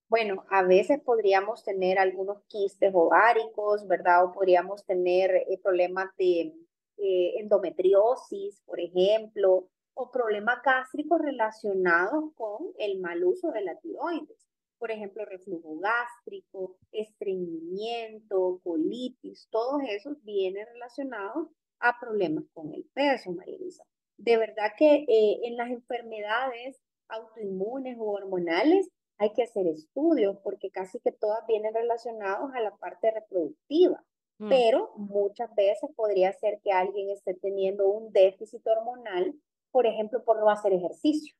Bueno, 0.08 0.44
a 0.48 0.62
veces 0.62 1.00
podríamos 1.04 1.64
tener 1.64 1.98
algunos 1.98 2.42
quistes 2.46 2.92
ováricos, 2.94 3.86
¿verdad? 3.86 4.24
O 4.24 4.32
podríamos 4.32 4.86
tener 4.86 5.30
eh, 5.34 5.60
problemas 5.62 6.16
de 6.16 6.54
eh, 6.96 7.34
endometriosis, 7.40 8.62
por 8.64 8.80
ejemplo, 8.80 9.68
o 9.92 10.10
problemas 10.10 10.62
gástricos 10.64 11.20
relacionados 11.20 12.32
con 12.34 12.72
el 12.78 12.98
mal 13.00 13.22
uso 13.22 13.50
de 13.50 13.62
la 13.62 13.78
tiroides. 13.80 14.53
Por 14.78 14.90
ejemplo, 14.90 15.24
reflujo 15.24 15.78
gástrico, 15.78 16.76
estreñimiento, 16.92 18.60
colitis, 18.62 19.48
todos 19.50 19.82
esos 19.88 20.22
vienen 20.24 20.66
relacionados 20.72 21.48
a 21.80 21.98
problemas 22.00 22.44
con 22.52 22.72
el 22.72 22.84
peso, 22.94 23.32
María 23.32 23.56
Elisa. 23.56 23.84
De 24.16 24.36
verdad 24.36 24.72
que 24.76 25.04
eh, 25.08 25.40
en 25.44 25.56
las 25.56 25.70
enfermedades 25.70 26.80
autoinmunes 27.08 27.96
o 27.98 28.04
hormonales 28.04 28.88
hay 29.18 29.32
que 29.32 29.42
hacer 29.42 29.66
estudios 29.66 30.38
porque 30.42 30.70
casi 30.70 30.98
que 31.00 31.12
todas 31.12 31.46
vienen 31.46 31.74
relacionadas 31.74 32.54
a 32.54 32.60
la 32.60 32.76
parte 32.76 33.10
reproductiva. 33.10 34.04
Mm. 34.38 34.48
Pero 34.48 34.92
muchas 34.96 35.54
veces 35.54 35.90
podría 35.94 36.32
ser 36.32 36.60
que 36.62 36.72
alguien 36.72 37.10
esté 37.10 37.34
teniendo 37.34 37.88
un 37.88 38.12
déficit 38.12 38.66
hormonal, 38.66 39.34
por 39.70 39.86
ejemplo, 39.86 40.24
por 40.24 40.38
no 40.40 40.50
hacer 40.50 40.72
ejercicio. 40.72 41.34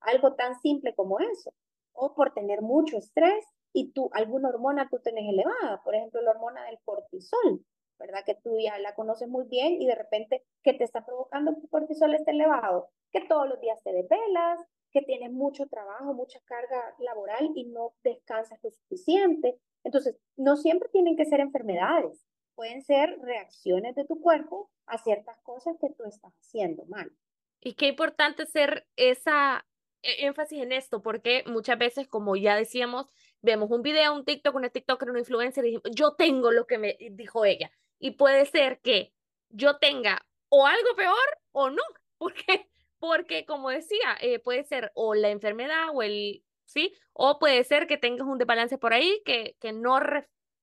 Algo 0.00 0.34
tan 0.34 0.58
simple 0.60 0.94
como 0.94 1.18
eso. 1.20 1.54
O 1.94 2.14
por 2.14 2.34
tener 2.34 2.60
mucho 2.60 2.98
estrés 2.98 3.44
y 3.72 3.92
tú, 3.92 4.10
alguna 4.12 4.50
hormona 4.50 4.88
tú 4.90 4.98
tenés 5.02 5.24
elevada, 5.28 5.80
por 5.82 5.94
ejemplo, 5.94 6.20
la 6.20 6.32
hormona 6.32 6.64
del 6.66 6.78
cortisol. 6.84 7.64
¿verdad? 7.98 8.24
Que 8.24 8.34
tú 8.34 8.58
ya 8.58 8.78
la 8.78 8.94
conoces 8.94 9.28
muy 9.28 9.46
bien 9.46 9.80
y 9.80 9.86
de 9.86 9.94
repente 9.94 10.44
que 10.62 10.74
te 10.74 10.84
está 10.84 11.04
provocando 11.04 11.54
tu 11.54 11.68
cortisol 11.68 12.14
esté 12.14 12.32
elevado, 12.32 12.88
que 13.12 13.20
todos 13.20 13.48
los 13.48 13.60
días 13.60 13.80
te 13.82 13.92
desvelas, 13.92 14.60
que 14.90 15.02
tienes 15.02 15.32
mucho 15.32 15.66
trabajo, 15.66 16.14
mucha 16.14 16.40
carga 16.44 16.94
laboral 16.98 17.50
y 17.54 17.66
no 17.66 17.94
descansas 18.02 18.58
lo 18.62 18.70
suficiente. 18.70 19.58
Entonces, 19.82 20.16
no 20.36 20.56
siempre 20.56 20.88
tienen 20.90 21.16
que 21.16 21.24
ser 21.24 21.40
enfermedades, 21.40 22.24
pueden 22.54 22.82
ser 22.82 23.18
reacciones 23.20 23.94
de 23.96 24.04
tu 24.04 24.20
cuerpo 24.20 24.70
a 24.86 24.98
ciertas 24.98 25.38
cosas 25.42 25.76
que 25.80 25.90
tú 25.90 26.04
estás 26.04 26.32
haciendo 26.40 26.84
mal. 26.86 27.10
Y 27.60 27.74
qué 27.74 27.88
importante 27.88 28.44
hacer 28.44 28.86
esa 28.96 29.64
énfasis 30.18 30.62
en 30.62 30.72
esto, 30.72 31.02
porque 31.02 31.44
muchas 31.46 31.78
veces, 31.78 32.08
como 32.08 32.36
ya 32.36 32.56
decíamos, 32.56 33.06
vemos 33.42 33.70
un 33.70 33.82
video, 33.82 34.14
un 34.14 34.24
TikTok, 34.24 34.54
una 34.54 34.70
TikToker, 34.70 35.10
una 35.10 35.20
influencer 35.20 35.64
y 35.64 35.72
decimos, 35.72 35.94
yo 35.94 36.14
tengo 36.14 36.50
lo 36.50 36.66
que 36.66 36.78
me 36.78 36.96
dijo 37.12 37.44
ella 37.44 37.70
y 37.98 38.12
puede 38.12 38.46
ser 38.46 38.80
que 38.80 39.12
yo 39.48 39.78
tenga 39.78 40.26
o 40.48 40.66
algo 40.66 40.94
peor 40.96 41.38
o 41.52 41.70
no, 41.70 41.82
porque, 42.18 42.68
porque 42.98 43.44
como 43.44 43.70
decía, 43.70 44.16
eh, 44.20 44.38
puede 44.38 44.64
ser 44.64 44.92
o 44.94 45.14
la 45.14 45.30
enfermedad 45.30 45.88
o 45.92 46.02
el, 46.02 46.44
¿sí? 46.64 46.94
O 47.12 47.38
puede 47.38 47.64
ser 47.64 47.86
que 47.86 47.96
tengas 47.96 48.26
un 48.26 48.38
desbalance 48.38 48.78
por 48.78 48.92
ahí 48.92 49.22
que, 49.24 49.56
que 49.60 49.72
no 49.72 50.00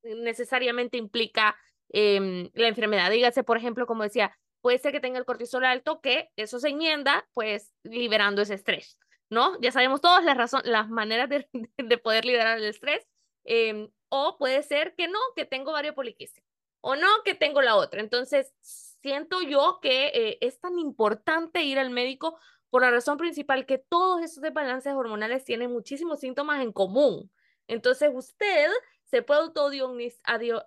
necesariamente 0.04 0.98
implica 0.98 1.56
em, 1.90 2.50
la 2.54 2.68
enfermedad. 2.68 3.12
Dígase, 3.12 3.44
por 3.44 3.58
ejemplo, 3.58 3.86
como 3.86 4.04
decía, 4.04 4.36
puede 4.62 4.78
ser 4.78 4.92
que 4.92 5.00
tenga 5.00 5.20
el 5.20 5.26
cortisol 5.26 5.66
alto, 5.66 6.02
que 6.02 6.30
eso 6.36 6.60
se 6.60 6.70
enmienda, 6.70 7.28
pues 7.34 7.74
liberando 7.84 8.42
ese 8.42 8.56
estrés, 8.56 8.98
¿no? 9.32 9.60
Ya 9.62 9.72
sabemos 9.72 10.02
todas 10.02 10.24
las, 10.24 10.38
razones, 10.38 10.68
las 10.68 10.90
maneras 10.90 11.28
de, 11.30 11.50
de 11.78 11.98
poder 11.98 12.26
liberar 12.26 12.60
el 12.60 12.66
estrés. 12.66 13.08
Em, 13.44 13.90
o 14.10 14.38
puede 14.38 14.62
ser 14.62 14.94
que 14.96 15.08
no, 15.08 15.18
que 15.36 15.46
tengo 15.46 15.72
varios 15.72 15.96
poliquísticos 15.96 16.52
o 16.82 16.96
no 16.96 17.08
que 17.24 17.34
tengo 17.36 17.62
la 17.62 17.76
otra. 17.76 18.02
Entonces, 18.02 18.54
siento 18.60 19.42
yo 19.42 19.80
que 19.82 20.08
eh, 20.08 20.38
es 20.42 20.60
tan 20.60 20.78
importante 20.80 21.64
ir 21.64 21.80
al 21.80 21.92
médico 21.92 22.38
por 22.70 22.82
la 22.82 22.92
razón 22.92 23.18
principal 23.18 23.66
que 23.66 23.78
todos 23.78 24.22
esos 24.22 24.42
desbalances 24.42 24.94
hormonales 24.94 25.46
tienen 25.46 25.72
muchísimos 25.72 26.20
síntomas 26.20 26.62
en 26.62 26.72
común. 26.72 27.32
Entonces, 27.68 28.12
usted 28.14 28.68
se 29.06 29.22
puede 29.22 29.42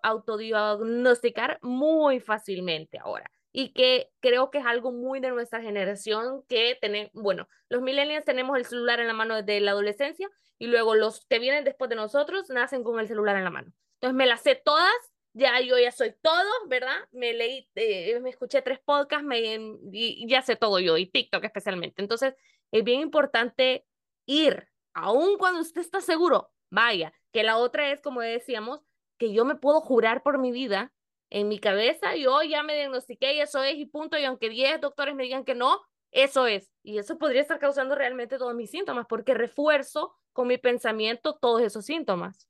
autodiagnosticar 0.02 1.58
muy 1.62 2.20
fácilmente 2.20 2.98
ahora. 2.98 3.30
Y 3.56 3.72
que 3.72 4.10
creo 4.18 4.50
que 4.50 4.58
es 4.58 4.66
algo 4.66 4.90
muy 4.90 5.20
de 5.20 5.30
nuestra 5.30 5.62
generación 5.62 6.42
que 6.48 6.76
tenemos, 6.80 7.12
bueno, 7.14 7.48
los 7.68 7.82
millennials 7.82 8.24
tenemos 8.24 8.58
el 8.58 8.64
celular 8.64 8.98
en 8.98 9.06
la 9.06 9.12
mano 9.12 9.36
desde 9.36 9.60
la 9.60 9.70
adolescencia 9.70 10.28
y 10.58 10.66
luego 10.66 10.96
los 10.96 11.24
que 11.26 11.38
vienen 11.38 11.62
después 11.62 11.88
de 11.88 11.94
nosotros 11.94 12.50
nacen 12.50 12.82
con 12.82 12.98
el 12.98 13.06
celular 13.06 13.36
en 13.36 13.44
la 13.44 13.50
mano. 13.50 13.72
Entonces 14.00 14.16
me 14.16 14.26
las 14.26 14.42
sé 14.42 14.56
todas 14.56 15.14
ya 15.34 15.60
yo 15.60 15.78
ya 15.78 15.90
soy 15.90 16.14
todo, 16.22 16.48
¿verdad? 16.68 16.96
Me 17.12 17.34
leí, 17.34 17.68
eh, 17.74 18.18
me 18.20 18.30
escuché 18.30 18.62
tres 18.62 18.78
podcasts 18.84 19.26
me, 19.26 19.58
y 19.92 20.26
ya 20.28 20.42
sé 20.42 20.56
todo 20.56 20.78
yo, 20.78 20.96
y 20.96 21.06
TikTok 21.06 21.44
especialmente. 21.44 22.00
Entonces, 22.00 22.34
es 22.70 22.84
bien 22.84 23.00
importante 23.00 23.84
ir, 24.26 24.68
aun 24.94 25.36
cuando 25.36 25.60
usted 25.60 25.80
está 25.80 26.00
seguro, 26.00 26.52
vaya, 26.70 27.12
que 27.32 27.42
la 27.42 27.58
otra 27.58 27.90
es, 27.90 28.00
como 28.00 28.20
decíamos, 28.20 28.80
que 29.18 29.32
yo 29.32 29.44
me 29.44 29.56
puedo 29.56 29.80
jurar 29.80 30.22
por 30.22 30.38
mi 30.38 30.52
vida, 30.52 30.92
en 31.34 31.48
mi 31.48 31.58
cabeza, 31.58 32.14
yo 32.14 32.44
ya 32.44 32.62
me 32.62 32.76
diagnostiqué 32.76 33.34
y 33.34 33.40
eso 33.40 33.60
es 33.64 33.74
y 33.74 33.86
punto, 33.86 34.16
y 34.16 34.24
aunque 34.24 34.48
10 34.48 34.80
doctores 34.80 35.16
me 35.16 35.24
digan 35.24 35.44
que 35.44 35.56
no, 35.56 35.80
eso 36.12 36.46
es. 36.46 36.70
Y 36.84 36.98
eso 36.98 37.18
podría 37.18 37.42
estar 37.42 37.58
causando 37.58 37.96
realmente 37.96 38.38
todos 38.38 38.54
mis 38.54 38.70
síntomas, 38.70 39.06
porque 39.08 39.34
refuerzo 39.34 40.14
con 40.32 40.46
mi 40.46 40.58
pensamiento 40.58 41.34
todos 41.34 41.60
esos 41.62 41.86
síntomas. 41.86 42.48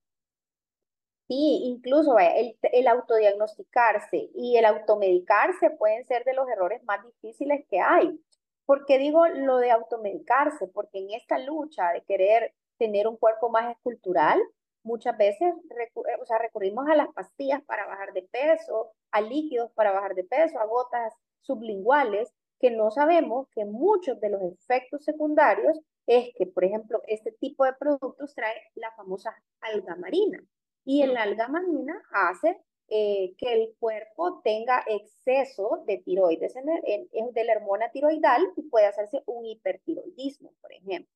Sí, 1.29 1.63
incluso 1.65 2.19
el, 2.19 2.59
el 2.61 2.87
autodiagnosticarse 2.89 4.29
y 4.35 4.59
el 4.59 4.67
automedicarse 4.67 5.71
pueden 5.71 6.05
ser 6.05 6.25
de 6.25 6.35
los 6.35 6.47
errores 6.51 6.85
más 6.85 7.03
difíciles 7.07 7.65
que 7.71 7.81
hay. 7.81 8.21
¿Por 8.67 8.85
qué 8.85 8.99
digo 8.99 9.27
lo 9.29 9.57
de 9.57 9.71
automedicarse? 9.71 10.67
Porque 10.69 10.99
en 10.99 11.15
esta 11.15 11.39
lucha 11.39 11.91
de 11.93 12.03
querer 12.03 12.53
tener 12.77 13.09
un 13.09 13.17
cuerpo 13.17 13.49
más 13.49 13.75
escultural, 13.75 14.39
muchas 14.85 15.17
veces 15.17 15.55
eh, 15.55 15.91
o 16.21 16.27
sea, 16.27 16.39
recurrimos 16.39 16.89
a 16.89 16.95
las 16.95 17.09
pastillas 17.13 17.63
para 17.65 17.87
bajar 17.87 18.13
de 18.13 18.23
peso, 18.23 18.93
a 19.11 19.21
líquidos 19.21 19.71
para 19.73 19.93
bajar 19.93 20.15
de 20.15 20.25
peso, 20.25 20.59
a 20.59 20.67
gotas 20.67 21.13
sublinguales, 21.41 22.33
que 22.61 22.71
no 22.71 22.91
sabemos 22.91 23.49
que 23.55 23.65
muchos 23.65 24.21
de 24.21 24.31
los 24.31 24.43
efectos 24.43 25.05
secundarios 25.05 25.79
es 26.07 26.31
que, 26.37 26.47
por 26.47 26.65
ejemplo, 26.65 27.03
este 27.07 27.33
tipo 27.33 27.65
de 27.65 27.73
productos 27.73 28.35
trae 28.35 28.55
la 28.75 28.93
famosa 28.93 29.35
alga 29.61 29.97
marina. 29.97 30.43
Y 30.85 31.03
el 31.03 31.17
alga 31.17 31.49
marina 31.49 32.03
hace 32.13 32.61
eh, 32.89 33.35
que 33.39 33.53
el 33.55 33.75
cuerpo 33.79 34.43
tenga 34.43 34.85
exceso 34.87 35.83
de 35.87 35.99
tiroides 35.99 36.55
en, 36.57 36.69
el, 36.69 37.33
de 37.33 37.45
la 37.45 37.55
hormona 37.55 37.91
tiroidal 37.91 38.43
y 38.57 38.63
puede 38.63 38.87
hacerse 38.87 39.23
un 39.27 39.47
hipertiroidismo, 39.47 40.53
por 40.61 40.73
ejemplo. 40.73 41.11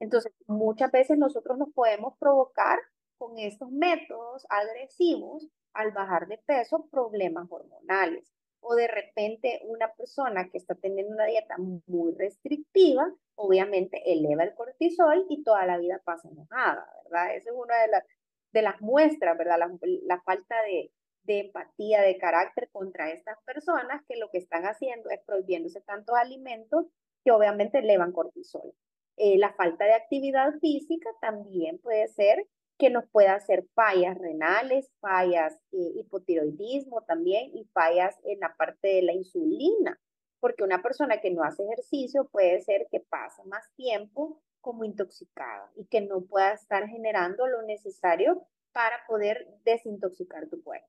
Entonces, 0.00 0.32
muchas 0.46 0.90
veces 0.92 1.18
nosotros 1.18 1.58
nos 1.58 1.72
podemos 1.72 2.16
provocar 2.18 2.78
con 3.18 3.38
estos 3.38 3.70
métodos 3.70 4.46
agresivos 4.48 5.48
al 5.72 5.92
bajar 5.92 6.26
de 6.28 6.38
peso 6.38 6.88
problemas 6.90 7.46
hormonales. 7.50 8.32
O 8.60 8.74
de 8.74 8.88
repente 8.88 9.60
una 9.64 9.92
persona 9.92 10.48
que 10.50 10.58
está 10.58 10.74
teniendo 10.74 11.14
una 11.14 11.26
dieta 11.26 11.56
muy 11.86 12.14
restrictiva, 12.14 13.12
obviamente 13.36 14.02
eleva 14.10 14.44
el 14.44 14.54
cortisol 14.54 15.26
y 15.28 15.44
toda 15.44 15.66
la 15.66 15.78
vida 15.78 16.00
pasa 16.04 16.28
enojada, 16.28 16.88
¿verdad? 17.04 17.36
Esa 17.36 17.50
es 17.50 17.56
una 17.56 17.80
de 17.82 17.88
las 17.88 18.04
de 18.52 18.62
las 18.62 18.80
muestras, 18.80 19.36
¿verdad? 19.36 19.58
La, 19.58 20.20
falta 20.22 20.56
de, 20.62 20.90
de, 21.24 21.40
empatía, 21.40 22.00
de 22.00 22.16
carácter 22.16 22.70
contra 22.70 23.10
estas 23.10 23.36
personas 23.44 24.02
que 24.08 24.16
lo 24.16 24.30
que 24.30 24.38
están 24.38 24.64
haciendo 24.64 25.10
es 25.10 25.20
prohibiéndose 25.26 25.82
tantos 25.82 26.16
alimentos 26.16 26.86
que 27.22 27.32
obviamente 27.32 27.80
elevan 27.80 28.12
cortisol. 28.12 28.72
Eh, 29.18 29.36
la 29.36 29.52
falta 29.54 29.84
de 29.84 29.92
actividad 29.92 30.54
física 30.60 31.10
también 31.20 31.78
puede 31.78 32.08
ser 32.08 32.46
que 32.78 32.90
nos 32.90 33.04
pueda 33.06 33.34
hacer 33.34 33.66
fallas 33.74 34.18
renales, 34.18 34.90
fallas 35.00 35.54
eh, 35.72 35.92
hipotiroidismo 35.96 37.02
también 37.02 37.50
y 37.54 37.64
fallas 37.72 38.18
en 38.24 38.40
la 38.40 38.54
parte 38.56 38.88
de 38.88 39.02
la 39.02 39.12
insulina, 39.12 39.98
porque 40.40 40.64
una 40.64 40.82
persona 40.82 41.20
que 41.20 41.30
no 41.30 41.42
hace 41.42 41.64
ejercicio 41.64 42.28
puede 42.28 42.60
ser 42.60 42.86
que 42.90 43.00
pase 43.00 43.42
más 43.44 43.72
tiempo 43.76 44.42
como 44.60 44.84
intoxicada 44.84 45.70
y 45.76 45.86
que 45.86 46.00
no 46.00 46.22
pueda 46.22 46.52
estar 46.52 46.88
generando 46.88 47.46
lo 47.46 47.62
necesario 47.62 48.46
para 48.72 49.06
poder 49.06 49.46
desintoxicar 49.64 50.48
tu 50.48 50.62
cuerpo. 50.62 50.88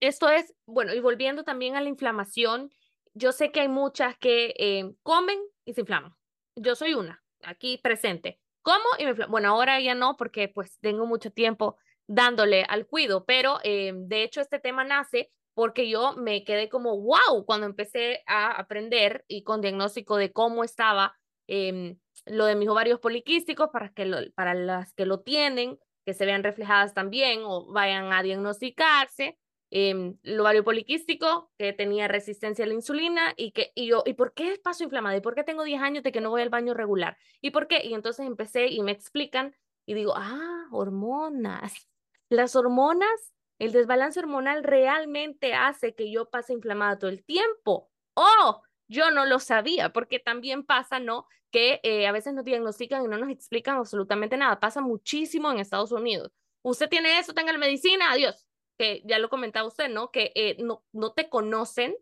Esto 0.00 0.28
es, 0.28 0.54
bueno, 0.66 0.92
y 0.92 1.00
volviendo 1.00 1.44
también 1.44 1.76
a 1.76 1.80
la 1.80 1.88
inflamación, 1.88 2.70
yo 3.14 3.32
sé 3.32 3.52
que 3.52 3.60
hay 3.60 3.68
muchas 3.68 4.18
que 4.18 4.54
eh, 4.58 4.94
comen 5.02 5.38
y 5.64 5.74
se 5.74 5.82
inflaman. 5.82 6.14
Yo 6.56 6.74
soy 6.74 6.94
una, 6.94 7.22
aquí 7.42 7.78
presente. 7.78 8.39
Como 8.62 8.84
y 8.98 9.06
me 9.06 9.14
Bueno, 9.26 9.50
ahora 9.50 9.80
ya 9.80 9.94
no, 9.94 10.16
porque 10.16 10.48
pues 10.48 10.78
tengo 10.80 11.06
mucho 11.06 11.30
tiempo 11.30 11.76
dándole 12.06 12.64
al 12.68 12.86
cuido, 12.86 13.24
pero 13.24 13.58
eh, 13.62 13.92
de 13.94 14.22
hecho 14.24 14.40
este 14.40 14.58
tema 14.58 14.84
nace 14.84 15.30
porque 15.54 15.88
yo 15.88 16.14
me 16.16 16.44
quedé 16.44 16.68
como, 16.68 16.98
wow, 17.00 17.44
cuando 17.44 17.66
empecé 17.66 18.22
a 18.26 18.52
aprender 18.52 19.24
y 19.28 19.42
con 19.42 19.60
diagnóstico 19.60 20.16
de 20.16 20.32
cómo 20.32 20.64
estaba 20.64 21.16
em, 21.46 21.98
lo 22.26 22.46
de 22.46 22.54
mis 22.56 22.68
ovarios 22.68 23.00
poliquísticos 23.00 23.68
para, 23.72 23.90
que 23.92 24.30
para 24.34 24.54
las 24.54 24.94
que 24.94 25.06
lo 25.06 25.20
tienen, 25.20 25.78
que 26.04 26.14
se 26.14 26.26
vean 26.26 26.42
reflejadas 26.42 26.94
también 26.94 27.40
o 27.44 27.70
vayan 27.72 28.12
a 28.12 28.22
diagnosticarse. 28.22 29.38
Eh, 29.72 30.14
el 30.24 30.40
ovario 30.40 30.64
poliquístico, 30.64 31.52
que 31.56 31.72
tenía 31.72 32.08
resistencia 32.08 32.64
a 32.64 32.68
la 32.68 32.74
insulina 32.74 33.34
y 33.36 33.52
que 33.52 33.70
y 33.74 33.86
yo, 33.86 34.02
¿y 34.04 34.14
por 34.14 34.34
qué 34.34 34.58
paso 34.62 34.82
inflamado? 34.82 35.16
¿Y 35.16 35.20
por 35.20 35.34
qué 35.34 35.44
tengo 35.44 35.62
10 35.62 35.80
años 35.80 36.02
de 36.02 36.10
que 36.10 36.20
no 36.20 36.30
voy 36.30 36.42
al 36.42 36.48
baño 36.48 36.74
regular? 36.74 37.16
¿Y 37.40 37.50
por 37.50 37.68
qué? 37.68 37.84
Y 37.84 37.94
entonces 37.94 38.26
empecé 38.26 38.66
y 38.66 38.82
me 38.82 38.90
explican 38.90 39.54
y 39.86 39.94
digo, 39.94 40.14
ah, 40.16 40.66
hormonas. 40.72 41.88
Las 42.28 42.56
hormonas, 42.56 43.32
el 43.58 43.72
desbalance 43.72 44.18
hormonal 44.18 44.64
realmente 44.64 45.54
hace 45.54 45.94
que 45.94 46.10
yo 46.10 46.30
pase 46.30 46.52
inflamada 46.52 46.98
todo 46.98 47.10
el 47.10 47.24
tiempo. 47.24 47.90
¡Oh! 48.14 48.62
Yo 48.88 49.12
no 49.12 49.24
lo 49.24 49.38
sabía, 49.38 49.92
porque 49.92 50.18
también 50.18 50.64
pasa, 50.64 50.98
¿no? 50.98 51.26
Que 51.52 51.80
eh, 51.84 52.08
a 52.08 52.12
veces 52.12 52.34
nos 52.34 52.44
diagnostican 52.44 53.04
y 53.04 53.08
no 53.08 53.18
nos 53.18 53.30
explican 53.30 53.76
absolutamente 53.76 54.36
nada. 54.36 54.58
Pasa 54.58 54.80
muchísimo 54.80 55.50
en 55.52 55.60
Estados 55.60 55.92
Unidos. 55.92 56.32
Usted 56.62 56.88
tiene 56.88 57.18
eso, 57.20 57.32
tenga 57.32 57.52
la 57.52 57.58
medicina, 57.58 58.10
adiós 58.10 58.49
que 58.80 59.02
ya 59.04 59.18
lo 59.18 59.28
comentaba 59.28 59.68
usted, 59.68 59.90
¿no? 59.90 60.10
Que 60.10 60.32
eh, 60.34 60.56
no, 60.58 60.82
no 60.92 61.12
te 61.12 61.28
conocen, 61.28 61.94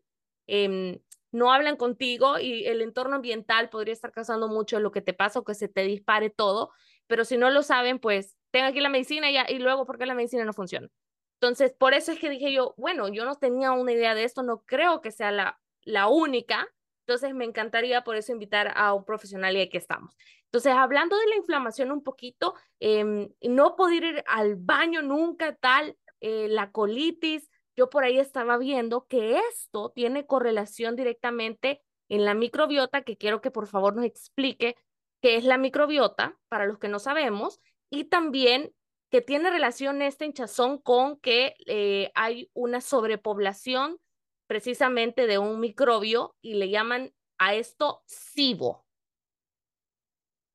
em, 0.47 1.01
no 1.33 1.53
hablan 1.53 1.75
contigo 1.75 2.39
y 2.39 2.67
el 2.67 2.83
entorno 2.83 3.17
ambiental 3.17 3.69
podría 3.69 3.93
estar 3.93 4.13
causando 4.13 4.47
mucho 4.47 4.79
lo 4.79 4.93
que 4.93 5.01
te 5.03 5.13
pasa 5.13 5.41
o 5.41 5.45
que 5.45 5.55
se 5.55 5.67
te 5.67 5.83
dispare 5.83 6.31
todo, 6.31 6.71
pero 7.09 7.25
si 7.25 7.37
no 7.37 7.51
lo 7.51 7.65
saben, 7.65 7.99
pues 7.99 8.37
tenga 8.53 8.69
aquí 8.69 8.79
la 8.79 8.91
medicina 8.91 9.29
y, 9.29 9.39
y 9.53 9.59
luego, 9.59 9.87
¿por 9.87 9.99
qué 9.99 10.07
la 10.07 10.15
medicina 10.15 10.45
no 10.45 10.53
funciona? 10.53 10.89
Entonces, 11.41 11.73
por 11.77 11.95
eso 11.95 12.13
es 12.13 12.21
que 12.21 12.31
dije 12.31 12.53
yo, 12.53 12.75
bueno, 12.77 13.09
yo 13.09 13.25
no 13.25 13.35
tenía 13.35 13.73
una 13.73 13.91
idea 13.91 14.15
de 14.15 14.23
esto, 14.23 14.45
no 14.45 14.63
creo 14.65 15.01
que 15.01 15.11
sea 15.11 15.33
la, 15.33 15.61
la 15.83 16.07
única, 16.07 16.69
entonces 17.09 17.35
me 17.35 17.45
encantaría 17.45 18.05
por 18.05 18.15
eso 18.15 18.31
invitar 18.31 18.73
a 18.77 18.95
un 18.95 19.05
profesional 19.05 19.57
y 19.57 19.63
aquí 19.63 19.79
estamos. 19.79 20.17
Entonces, 20.45 20.75
hablando 20.75 21.19
de 21.19 21.27
la 21.27 21.37
inflamación 21.39 21.91
un 21.91 22.05
poquito, 22.05 22.55
eh, 22.79 23.29
no 23.43 23.75
poder 23.75 24.05
ir 24.05 24.25
al 24.29 24.55
baño 24.55 25.03
nunca 25.03 25.57
tal, 25.57 25.97
eh, 26.21 26.49
la 26.49 26.71
colitis. 26.73 27.51
Yo 27.77 27.91
por 27.91 28.05
ahí 28.05 28.19
estaba 28.19 28.59
viendo 28.59 29.07
que 29.07 29.39
esto 29.51 29.91
tiene 29.91 30.27
correlación 30.27 30.97
directamente 30.97 31.83
en 32.09 32.25
la 32.25 32.35
microbiota, 32.35 33.03
que 33.03 33.17
quiero 33.17 33.41
que 33.41 33.51
por 33.51 33.67
favor 33.67 33.95
nos 33.95 34.05
explique 34.05 34.77
qué 35.21 35.37
es 35.37 35.45
la 35.45 35.59
microbiota, 35.59 36.39
para 36.49 36.67
los 36.67 36.79
que 36.79 36.89
no 36.89 36.99
sabemos, 36.99 37.61
y 37.91 38.05
también 38.05 38.73
que 39.11 39.21
tiene 39.23 39.51
relación 39.51 40.03
este 40.03 40.27
hinchazón 40.27 40.79
con 40.79 41.19
que 41.19 41.55
eh, 41.67 42.11
hay 42.15 42.51
una 42.55 42.81
sobrepoblación 42.81 43.99
precisamente 44.47 45.27
de 45.27 45.39
un 45.39 45.61
microbio 45.61 46.35
y 46.41 46.55
le 46.55 46.69
llaman 46.71 47.13
a 47.39 47.55
esto 47.55 48.03
SIBO. 48.07 48.85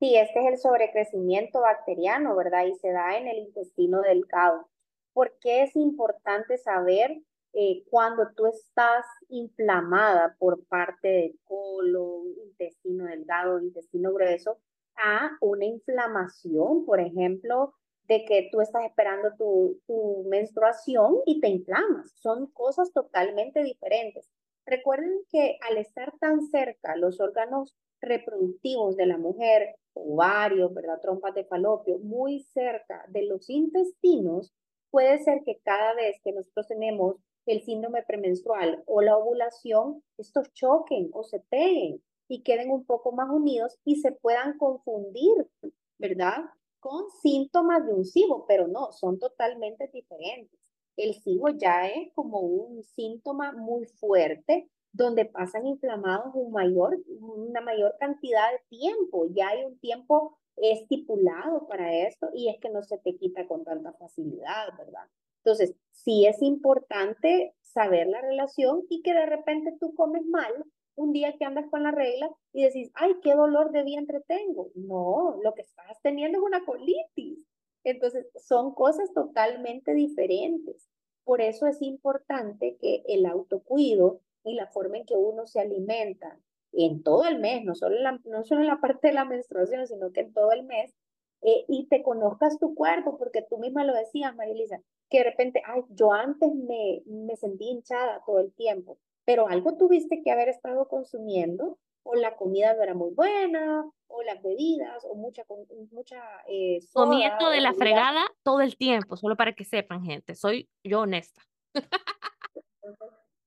Sí, 0.00 0.16
este 0.16 0.40
es 0.40 0.46
el 0.46 0.58
sobrecrecimiento 0.58 1.60
bacteriano, 1.60 2.36
¿verdad? 2.36 2.66
Y 2.66 2.74
se 2.74 2.92
da 2.92 3.16
en 3.16 3.28
el 3.28 3.38
intestino 3.38 4.02
delgado. 4.02 4.68
¿Por 5.14 5.38
qué 5.40 5.62
es 5.62 5.74
importante 5.76 6.58
saber 6.58 7.22
eh, 7.54 7.84
cuando 7.88 8.32
tú 8.36 8.46
estás 8.46 9.06
inflamada 9.28 10.36
por 10.38 10.66
parte 10.66 11.08
del 11.08 11.38
colon, 11.44 12.34
intestino 12.44 13.04
delgado, 13.04 13.60
intestino 13.60 14.12
grueso, 14.12 14.58
a 14.96 15.30
una 15.40 15.64
inflamación, 15.64 16.84
por 16.84 17.00
ejemplo, 17.00 17.72
de 18.08 18.24
que 18.24 18.48
tú 18.52 18.60
estás 18.60 18.84
esperando 18.84 19.34
tu, 19.38 19.80
tu 19.86 20.24
menstruación 20.28 21.20
y 21.26 21.40
te 21.40 21.48
inflamas. 21.48 22.12
Son 22.16 22.48
cosas 22.48 22.92
totalmente 22.92 23.62
diferentes. 23.62 24.28
Recuerden 24.66 25.20
que 25.30 25.58
al 25.68 25.78
estar 25.78 26.12
tan 26.18 26.42
cerca 26.42 26.96
los 26.96 27.20
órganos 27.20 27.74
reproductivos 28.00 28.96
de 28.96 29.06
la 29.06 29.16
mujer, 29.16 29.76
ovarios, 29.94 30.74
¿verdad? 30.74 31.00
trompas 31.00 31.34
de 31.34 31.44
falopio, 31.44 31.98
muy 31.98 32.40
cerca 32.40 33.04
de 33.08 33.26
los 33.26 33.48
intestinos, 33.48 34.52
puede 34.94 35.18
ser 35.24 35.42
que 35.44 35.58
cada 35.64 35.92
vez 35.94 36.20
que 36.22 36.32
nosotros 36.32 36.68
tenemos 36.68 37.16
el 37.46 37.62
síndrome 37.62 38.04
premenstrual 38.04 38.84
o 38.86 39.02
la 39.02 39.16
ovulación, 39.16 40.04
estos 40.18 40.52
choquen 40.52 41.10
o 41.12 41.24
se 41.24 41.40
peguen 41.40 42.00
y 42.28 42.44
queden 42.44 42.70
un 42.70 42.86
poco 42.86 43.10
más 43.10 43.28
unidos 43.28 43.76
y 43.84 43.96
se 43.96 44.12
puedan 44.12 44.56
confundir, 44.56 45.50
¿verdad? 45.98 46.44
Con 46.78 47.10
síntomas 47.10 47.84
de 47.84 47.92
un 47.92 48.04
SIBO, 48.04 48.46
pero 48.46 48.68
no, 48.68 48.92
son 48.92 49.18
totalmente 49.18 49.90
diferentes. 49.92 50.60
El 50.96 51.14
SIBO 51.14 51.48
ya 51.48 51.88
es 51.88 52.12
como 52.14 52.38
un 52.38 52.84
síntoma 52.84 53.50
muy 53.50 53.86
fuerte 53.86 54.70
donde 54.92 55.24
pasan 55.24 55.66
inflamados 55.66 56.32
un 56.34 56.52
mayor, 56.52 56.96
una 57.18 57.60
mayor 57.62 57.96
cantidad 57.98 58.48
de 58.52 58.60
tiempo, 58.68 59.26
ya 59.34 59.48
hay 59.48 59.64
un 59.64 59.76
tiempo 59.80 60.38
estipulado 60.56 61.66
para 61.66 62.06
esto 62.06 62.30
y 62.32 62.48
es 62.48 62.58
que 62.60 62.70
no 62.70 62.82
se 62.82 62.98
te 62.98 63.16
quita 63.16 63.46
con 63.46 63.64
tanta 63.64 63.92
facilidad, 63.94 64.68
¿verdad? 64.78 65.06
Entonces, 65.38 65.74
sí 65.90 66.26
es 66.26 66.40
importante 66.42 67.54
saber 67.60 68.06
la 68.06 68.20
relación 68.20 68.82
y 68.88 69.02
que 69.02 69.12
de 69.12 69.26
repente 69.26 69.76
tú 69.78 69.94
comes 69.94 70.24
mal 70.26 70.52
un 70.96 71.12
día 71.12 71.36
que 71.36 71.44
andas 71.44 71.66
con 71.70 71.82
la 71.82 71.90
regla 71.90 72.30
y 72.52 72.62
decís, 72.62 72.90
ay, 72.94 73.14
qué 73.22 73.34
dolor 73.34 73.72
de 73.72 73.82
vientre 73.82 74.20
tengo. 74.26 74.70
No, 74.74 75.38
lo 75.42 75.54
que 75.54 75.62
estás 75.62 76.00
teniendo 76.02 76.38
es 76.38 76.44
una 76.44 76.64
colitis. 76.64 77.44
Entonces, 77.82 78.26
son 78.36 78.74
cosas 78.74 79.12
totalmente 79.12 79.92
diferentes. 79.92 80.88
Por 81.24 81.40
eso 81.40 81.66
es 81.66 81.82
importante 81.82 82.76
que 82.80 83.02
el 83.08 83.26
autocuido 83.26 84.20
y 84.44 84.54
la 84.54 84.66
forma 84.68 84.98
en 84.98 85.06
que 85.06 85.16
uno 85.16 85.46
se 85.46 85.60
alimenta, 85.60 86.38
en 86.76 87.02
todo 87.02 87.24
el 87.26 87.38
mes, 87.38 87.64
no 87.64 87.74
solo 87.74 87.96
en 87.96 88.02
la, 88.02 88.20
no 88.24 88.44
solo 88.44 88.62
en 88.62 88.66
la 88.66 88.80
parte 88.80 89.08
de 89.08 89.14
la 89.14 89.24
menstruación, 89.24 89.86
sino 89.86 90.12
que 90.12 90.20
en 90.20 90.32
todo 90.32 90.52
el 90.52 90.64
mes, 90.64 90.94
eh, 91.42 91.64
y 91.68 91.86
te 91.88 92.02
conozcas 92.02 92.58
tu 92.58 92.74
cuerpo, 92.74 93.18
porque 93.18 93.42
tú 93.42 93.58
misma 93.58 93.84
lo 93.84 93.94
decías, 93.94 94.34
María 94.34 94.54
Elisa, 94.54 94.80
que 95.10 95.18
de 95.18 95.24
repente, 95.24 95.62
ay, 95.66 95.82
yo 95.90 96.12
antes 96.12 96.54
me, 96.54 97.02
me 97.06 97.36
sentí 97.36 97.68
hinchada 97.68 98.22
todo 98.24 98.40
el 98.40 98.52
tiempo, 98.54 98.98
pero 99.24 99.46
algo 99.48 99.76
tuviste 99.76 100.22
que 100.22 100.30
haber 100.30 100.48
estado 100.48 100.88
consumiendo, 100.88 101.78
o 102.02 102.14
la 102.14 102.36
comida 102.36 102.74
no 102.74 102.82
era 102.82 102.94
muy 102.94 103.12
buena, 103.12 103.90
o 104.08 104.22
las 104.22 104.42
bebidas, 104.42 105.04
o 105.04 105.14
mucha, 105.14 105.44
mucha 105.90 106.22
eh, 106.48 106.78
Comiendo 106.92 107.50
de 107.50 107.60
la 107.60 107.74
fregada 107.74 108.22
todo 108.42 108.60
el 108.60 108.76
tiempo, 108.76 109.16
solo 109.16 109.36
para 109.36 109.54
que 109.54 109.64
sepan, 109.64 110.04
gente, 110.04 110.34
soy 110.34 110.68
yo 110.84 111.00
honesta. 111.00 111.42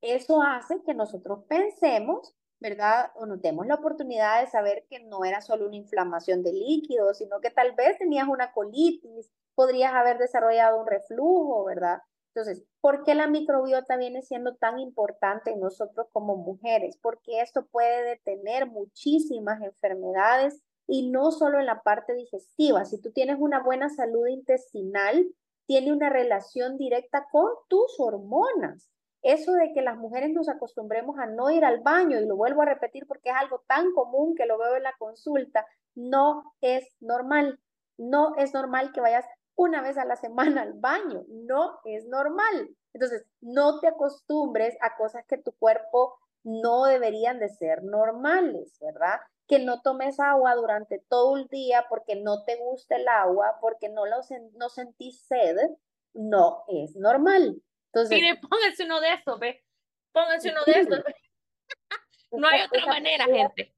Eso 0.01 0.41
hace 0.41 0.81
que 0.83 0.93
nosotros 0.93 1.45
pensemos 1.47 2.35
¿verdad? 2.59 3.11
O 3.15 3.25
nos 3.25 3.41
demos 3.41 3.67
la 3.67 3.75
oportunidad 3.75 4.41
de 4.41 4.47
saber 4.47 4.85
que 4.89 4.99
no 5.03 5.25
era 5.25 5.41
solo 5.41 5.67
una 5.67 5.75
inflamación 5.75 6.43
de 6.43 6.53
líquidos, 6.53 7.19
sino 7.19 7.39
que 7.39 7.51
tal 7.51 7.73
vez 7.73 7.97
tenías 7.97 8.27
una 8.27 8.51
colitis, 8.51 9.31
podrías 9.55 9.93
haber 9.93 10.17
desarrollado 10.17 10.79
un 10.79 10.87
reflujo, 10.87 11.65
¿verdad? 11.65 11.99
Entonces, 12.33 12.63
¿por 12.81 13.03
qué 13.03 13.15
la 13.15 13.27
microbiota 13.27 13.97
viene 13.97 14.21
siendo 14.21 14.55
tan 14.55 14.77
importante 14.77 15.51
en 15.51 15.59
nosotros 15.59 16.07
como 16.11 16.35
mujeres? 16.35 16.97
Porque 17.01 17.41
esto 17.41 17.65
puede 17.65 18.03
detener 18.03 18.67
muchísimas 18.67 19.61
enfermedades 19.63 20.61
y 20.87 21.09
no 21.09 21.31
solo 21.31 21.59
en 21.59 21.65
la 21.65 21.81
parte 21.81 22.13
digestiva. 22.13 22.85
Si 22.85 23.01
tú 23.01 23.11
tienes 23.11 23.37
una 23.39 23.63
buena 23.63 23.89
salud 23.89 24.27
intestinal, 24.27 25.27
tiene 25.65 25.91
una 25.91 26.09
relación 26.09 26.77
directa 26.77 27.27
con 27.31 27.49
tus 27.67 27.99
hormonas. 27.99 28.89
Eso 29.21 29.53
de 29.53 29.73
que 29.73 29.82
las 29.82 29.97
mujeres 29.97 30.32
nos 30.32 30.49
acostumbremos 30.49 31.17
a 31.19 31.25
no 31.25 31.49
ir 31.49 31.65
al 31.65 31.82
baño, 31.82 32.19
y 32.19 32.25
lo 32.25 32.36
vuelvo 32.36 32.62
a 32.62 32.65
repetir 32.65 33.06
porque 33.08 33.30
es 33.30 33.36
algo 33.36 33.63
tan 33.67 33.91
común 33.93 34.36
que 34.36 34.45
lo 34.45 34.58
veo 34.58 34.75
en 34.75 34.84
la 34.84 34.95
consulta, 34.97 35.65
no 35.95 36.53
es 36.62 36.88
normal. 36.99 37.60
No 37.97 38.36
es 38.38 38.53
normal 38.53 38.91
que 38.91 39.01
vayas 39.01 39.25
una 39.56 39.82
vez 39.82 39.97
a 39.97 40.06
la 40.06 40.15
semana 40.15 40.62
al 40.62 40.73
baño, 40.73 41.23
no 41.27 41.80
es 41.86 42.08
normal. 42.08 42.69
Entonces, 42.93 43.25
no 43.41 43.80
te 43.80 43.88
acostumbres 43.88 44.77
a 44.82 44.95
cosas 44.95 45.25
que 45.27 45.38
tu 45.38 45.51
cuerpo 45.53 46.19
no 46.43 46.86
deberían 46.86 47.39
de 47.39 47.49
ser 47.49 47.84
normales, 47.84 48.77
¿verdad? 48.80 49.19
que 49.47 49.60
no 49.60 49.82
tomes 49.82 50.19
agua 50.19 50.56
durante 50.56 50.99
todo 51.08 51.38
el 51.38 51.47
día 51.47 51.86
porque 51.89 52.15
no 52.15 52.43
te 52.43 52.58
gusta 52.58 52.97
el 52.97 53.08
agua, 53.08 53.58
porque 53.62 53.89
no, 53.89 54.06
lo 54.06 54.17
no 54.56 54.69
sentís 54.69 55.21
sed, 55.21 55.56
no 56.13 56.63
es 56.67 56.95
normal. 56.95 57.62
Entonces, 57.97 58.21
Mire, 58.21 58.39
pónganse 58.39 58.86
uno 58.86 59.01
de 59.01 59.13
estos, 59.13 59.39
ve. 59.39 59.63
Pónganse 60.12 60.51
uno 60.51 60.62
de 60.65 60.79
estos. 60.79 60.99
no 62.31 62.47
hay 62.47 62.62
otra 62.62 62.86
manera, 62.86 63.25
gente. 63.25 63.73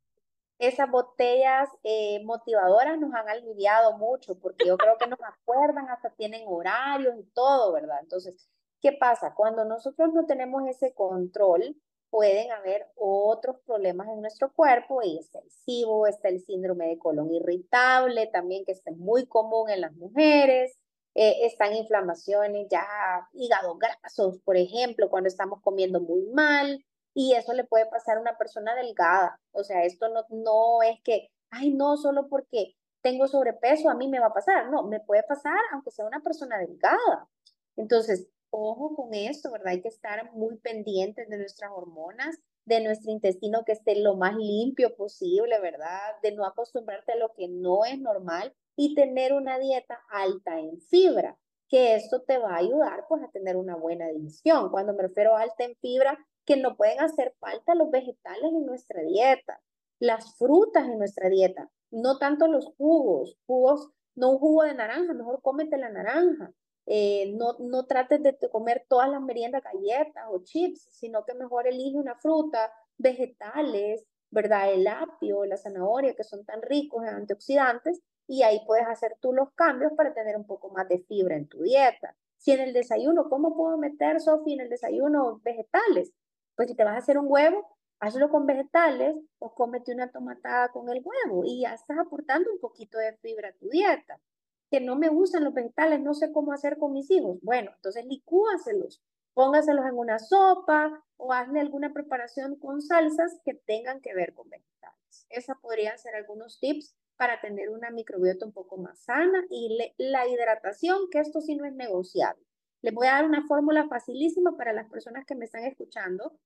Esas 0.60 0.92
botellas 0.92 1.70
eh, 1.84 2.22
motivadoras 2.26 3.00
nos 3.00 3.14
han 3.14 3.30
aliviado 3.30 3.98
mucho 3.98 4.38
porque 4.38 4.68
yo 4.68 4.78
creo 4.78 4.98
que 4.98 5.08
nos 5.08 5.20
acuerdan, 5.22 5.88
hasta 5.90 6.10
tienen 6.10 6.44
horarios 6.48 7.16
y 7.18 7.24
todo, 7.34 7.72
¿verdad? 7.72 8.00
Entonces, 8.02 8.50
¿qué 8.82 8.92
pasa? 8.92 9.34
Cuando 9.36 9.64
nosotros 9.64 10.14
no 10.14 10.26
tenemos 10.26 10.68
ese 10.68 10.94
control, 10.94 11.78
pueden 12.10 12.52
haber 12.52 12.88
otros 12.96 13.62
problemas 13.66 14.10
en 14.10 14.20
nuestro 14.20 14.52
cuerpo 14.52 15.02
y 15.02 15.18
está 15.18 15.40
el 15.40 15.50
SIBO, 15.50 16.08
está 16.08 16.28
el 16.28 16.42
síndrome 16.42 16.88
de 16.88 16.98
colon 16.98 17.34
irritable 17.34 18.28
también 18.28 18.66
que 18.66 18.74
es 18.74 18.84
muy 18.98 19.28
común 19.28 19.70
en 19.70 19.80
las 19.80 19.94
mujeres, 19.94 20.78
eh, 21.16 21.46
están 21.46 21.76
inflamaciones 21.76 22.68
ya 22.70 22.86
hígado 23.34 23.78
grasos, 23.78 24.40
por 24.44 24.58
ejemplo, 24.58 25.10
cuando 25.10 25.28
estamos 25.28 25.62
comiendo 25.62 26.00
muy 26.00 26.22
mal 26.34 26.84
y 27.14 27.34
eso 27.34 27.54
le 27.54 27.64
puede 27.64 27.88
pasar 27.88 28.18
a 28.18 28.22
una 28.22 28.38
persona 28.38 28.76
delgada, 28.76 29.40
o 29.52 29.64
sea, 29.64 29.84
esto 29.84 30.10
no, 30.10 30.26
no 30.30 30.82
es 30.84 31.02
que, 31.04 31.30
ay, 31.50 31.74
no, 31.74 31.98
solo 31.98 32.30
porque 32.30 32.76
tengo 33.02 33.28
sobrepeso 33.28 33.90
a 33.90 33.96
mí 33.96 34.08
me 34.08 34.20
va 34.20 34.28
a 34.28 34.34
pasar, 34.34 34.70
no, 34.70 34.84
me 34.84 35.00
puede 35.00 35.24
pasar 35.24 35.58
aunque 35.72 35.92
sea 35.92 36.06
una 36.06 36.22
persona 36.22 36.58
delgada. 36.60 37.28
Entonces, 37.76 38.28
ojo 38.52 38.96
con 38.96 39.14
esto, 39.14 39.52
¿verdad? 39.52 39.70
Hay 39.70 39.82
que 39.82 39.88
estar 39.88 40.32
muy 40.34 40.58
pendientes 40.58 41.30
de 41.30 41.38
nuestras 41.38 41.72
hormonas, 41.72 42.38
de 42.66 42.82
nuestro 42.82 43.12
intestino 43.12 43.64
que 43.66 43.72
esté 43.72 43.96
lo 43.96 44.16
más 44.16 44.36
limpio 44.36 44.96
posible, 44.96 45.60
¿verdad? 45.60 46.00
De 46.22 46.34
no 46.34 46.46
acostumbrarte 46.46 47.14
a 47.14 47.18
lo 47.18 47.34
que 47.34 47.48
no 47.48 47.86
es 47.86 48.00
normal 48.00 48.54
y 48.82 48.96
tener 48.96 49.34
una 49.34 49.60
dieta 49.60 50.00
alta 50.10 50.58
en 50.58 50.80
fibra, 50.80 51.38
que 51.68 51.96
esto 51.96 52.22
te 52.22 52.38
va 52.38 52.54
a 52.54 52.60
ayudar 52.60 53.06
pues 53.10 53.22
a 53.22 53.28
tener 53.30 53.58
una 53.58 53.76
buena 53.76 54.08
digestión. 54.08 54.72
Cuando 54.72 54.94
me 54.94 55.04
refiero 55.04 55.36
a 55.36 55.42
alta 55.42 55.66
en 55.66 55.76
fibra, 55.82 56.18
que 56.46 56.56
no 56.56 56.78
pueden 56.78 57.02
hacer 57.02 57.36
falta 57.42 57.76
los 57.76 57.92
vegetales 57.92 58.54
en 58.54 58.66
nuestra 58.66 59.02
dieta, 59.02 59.60
las 60.00 60.34
frutas 60.38 60.86
en 60.86 60.98
nuestra 60.98 61.28
dieta, 61.28 61.70
no 61.92 62.20
tanto 62.20 62.48
los 62.48 62.68
jugos, 62.78 63.38
jugos, 63.46 63.90
no 64.16 64.32
un 64.32 64.40
jugo 64.40 64.64
de 64.64 64.76
naranja, 64.76 65.14
mejor 65.14 65.42
cómete 65.42 65.78
la 65.78 65.90
naranja, 65.90 66.54
eh, 66.86 67.34
no, 67.36 67.58
no 67.60 67.86
trates 67.86 68.24
de 68.24 68.38
comer 68.50 68.86
todas 68.88 69.10
las 69.10 69.22
meriendas, 69.22 69.62
galletas 69.62 70.24
o 70.32 70.42
chips, 70.46 70.88
sino 70.90 71.26
que 71.26 71.34
mejor 71.34 71.68
elige 71.68 71.98
una 71.98 72.16
fruta, 72.16 72.72
vegetales, 72.98 74.06
¿verdad? 74.32 74.72
El 74.72 74.88
apio, 74.88 75.44
la 75.44 75.58
zanahoria, 75.58 76.16
que 76.16 76.24
son 76.24 76.46
tan 76.46 76.62
ricos 76.62 77.04
en 77.04 77.10
antioxidantes, 77.10 78.02
y 78.30 78.44
ahí 78.44 78.62
puedes 78.68 78.86
hacer 78.88 79.18
tú 79.20 79.34
los 79.34 79.52
cambios 79.54 79.92
para 79.94 80.14
tener 80.14 80.38
un 80.38 80.46
poco 80.46 80.70
más 80.70 80.88
de 80.88 81.00
fibra 81.00 81.36
en 81.36 81.48
tu 81.48 81.64
dieta. 81.64 82.16
Si 82.38 82.52
en 82.52 82.60
el 82.60 82.74
desayuno, 82.74 83.28
¿cómo 83.28 83.58
puedo 83.58 83.76
meter, 83.80 84.22
Sofía, 84.22 84.54
en 84.54 84.62
el 84.62 84.70
desayuno 84.70 85.42
vegetales? 85.44 86.14
Pues 86.56 86.70
si 86.70 86.76
te 86.76 86.84
vas 86.84 86.94
a 86.94 87.00
hacer 87.00 87.18
un 87.18 87.26
huevo, 87.28 87.76
hazlo 88.00 88.30
con 88.30 88.46
vegetales 88.46 89.16
o 89.40 89.56
cómete 89.56 89.92
una 89.92 90.12
tomatada 90.12 90.70
con 90.70 90.90
el 90.90 91.02
huevo 91.04 91.44
y 91.44 91.62
ya 91.62 91.74
estás 91.74 91.98
aportando 91.98 92.52
un 92.52 92.60
poquito 92.60 93.00
de 93.00 93.18
fibra 93.18 93.50
a 93.50 93.54
tu 93.54 93.68
dieta 93.68 94.22
que 94.70 94.80
no 94.80 94.96
me 94.96 95.10
gustan 95.10 95.44
los 95.44 95.56
vegetales, 95.56 96.00
no 96.00 96.14
sé 96.14 96.32
cómo 96.32 96.54
hacer 96.54 96.78
con 96.78 96.94
mis 96.94 97.10
hijos. 97.10 97.40
Bueno, 97.42 97.72
entonces 97.76 98.06
licúaselos, 98.06 99.02
póngaselos 99.34 99.88
en 99.88 99.98
una 99.98 100.20
sopa 100.20 101.04
o 101.18 101.34
hazle 101.34 101.60
alguna 101.60 101.92
preparación 101.94 102.58
con 102.58 102.84
salsas 102.84 103.42
que 103.44 103.56
tengan 103.56 104.02
que 104.02 104.14
ver 104.14 104.36
con 104.36 104.48
vegetales. 104.50 105.26
Esas 105.30 105.58
podrían 105.58 105.98
ser 105.98 106.14
algunos 106.14 106.60
tips 106.60 106.96
para 107.20 107.42
tener 107.42 107.70
una 107.70 107.92
microbiota 107.92 108.46
un 108.46 108.54
poco 108.54 108.78
más 108.78 108.98
sana 109.04 109.44
y 109.50 109.78
la 109.98 110.26
hidratación, 110.26 111.10
que 111.12 111.20
esto 111.20 111.42
sí 111.42 111.54
no 111.58 111.66
es 111.66 111.74
negociable. 111.74 112.42
Les 112.82 112.94
voy 112.94 113.08
a 113.08 113.16
dar 113.16 113.26
una 113.26 113.46
fórmula 113.46 113.90
facilísima 113.90 114.56
para 114.56 114.72
las 114.72 114.90
personas 114.90 115.26
que 115.26 115.36
me 115.36 115.44
están 115.44 115.66
escuchando. 115.66 116.40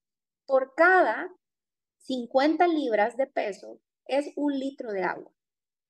Por 0.47 0.73
cada 0.73 1.31
50 1.97 2.67
libras 2.69 3.15
de 3.17 3.27
peso 3.27 3.81
es 4.07 4.33
un 4.35 4.57
litro 4.57 4.91
de 4.91 5.03
agua. 5.03 5.31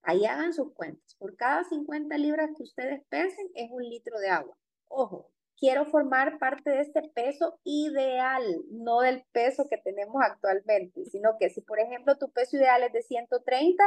Ahí 0.02 0.26
hagan 0.26 0.52
sus 0.52 0.74
cuentas. 0.74 1.14
Por 1.14 1.34
cada 1.34 1.64
50 1.64 2.18
libras 2.18 2.50
que 2.54 2.64
ustedes 2.64 3.02
pesen 3.08 3.50
es 3.54 3.70
un 3.70 3.88
litro 3.88 4.18
de 4.18 4.28
agua. 4.28 4.54
Ojo, 4.88 5.30
quiero 5.56 5.86
formar 5.86 6.38
parte 6.38 6.68
de 6.68 6.82
este 6.82 7.00
peso 7.14 7.58
ideal, 7.64 8.44
no 8.68 9.00
del 9.00 9.24
peso 9.32 9.66
que 9.70 9.78
tenemos 9.78 10.22
actualmente, 10.22 11.06
sino 11.06 11.38
que 11.40 11.48
si 11.48 11.62
por 11.62 11.80
ejemplo 11.80 12.18
tu 12.18 12.30
peso 12.32 12.58
ideal 12.58 12.82
es 12.82 12.92
de 12.92 13.00
130, 13.00 13.82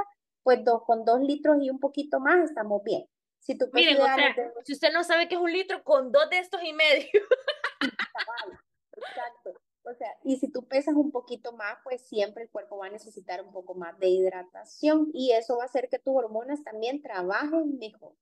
pues 0.47 0.63
dos, 0.63 0.83
con 0.86 1.03
dos 1.03 1.19
litros 1.19 1.57
y 1.60 1.69
un 1.69 1.77
poquito 1.77 2.21
más 2.21 2.49
estamos 2.49 2.81
bien. 2.81 3.03
Si 3.39 3.51
es 3.51 3.60
de... 3.60 4.51
si 4.63 4.71
usted 4.71 4.93
no 4.93 5.03
sabe 5.03 5.27
qué 5.27 5.36
es 5.36 5.41
un 5.41 5.51
litro, 5.51 5.83
con 5.83 6.10
dos 6.10 6.29
de 6.29 6.39
estos 6.39 6.63
y 6.63 6.71
medio. 6.71 7.05
Exacto. 8.95 9.60
O 9.83 9.93
sea, 9.93 10.07
y 10.23 10.38
si 10.38 10.49
tú 10.49 10.65
pesas 10.65 10.95
un 10.95 11.12
poquito 11.12 11.51
más, 11.51 11.75
pues 11.83 12.07
siempre 12.07 12.43
el 12.43 12.49
cuerpo 12.49 12.77
va 12.77 12.86
a 12.86 12.89
necesitar 12.89 13.43
un 13.43 13.51
poco 13.51 13.75
más 13.75 13.99
de 13.99 14.07
hidratación 14.07 15.10
y 15.13 15.33
eso 15.33 15.57
va 15.57 15.63
a 15.63 15.65
hacer 15.65 15.89
que 15.91 15.99
tus 15.99 16.15
hormonas 16.15 16.63
también 16.63 17.01
trabajen 17.01 17.77
mejor. 17.77 18.13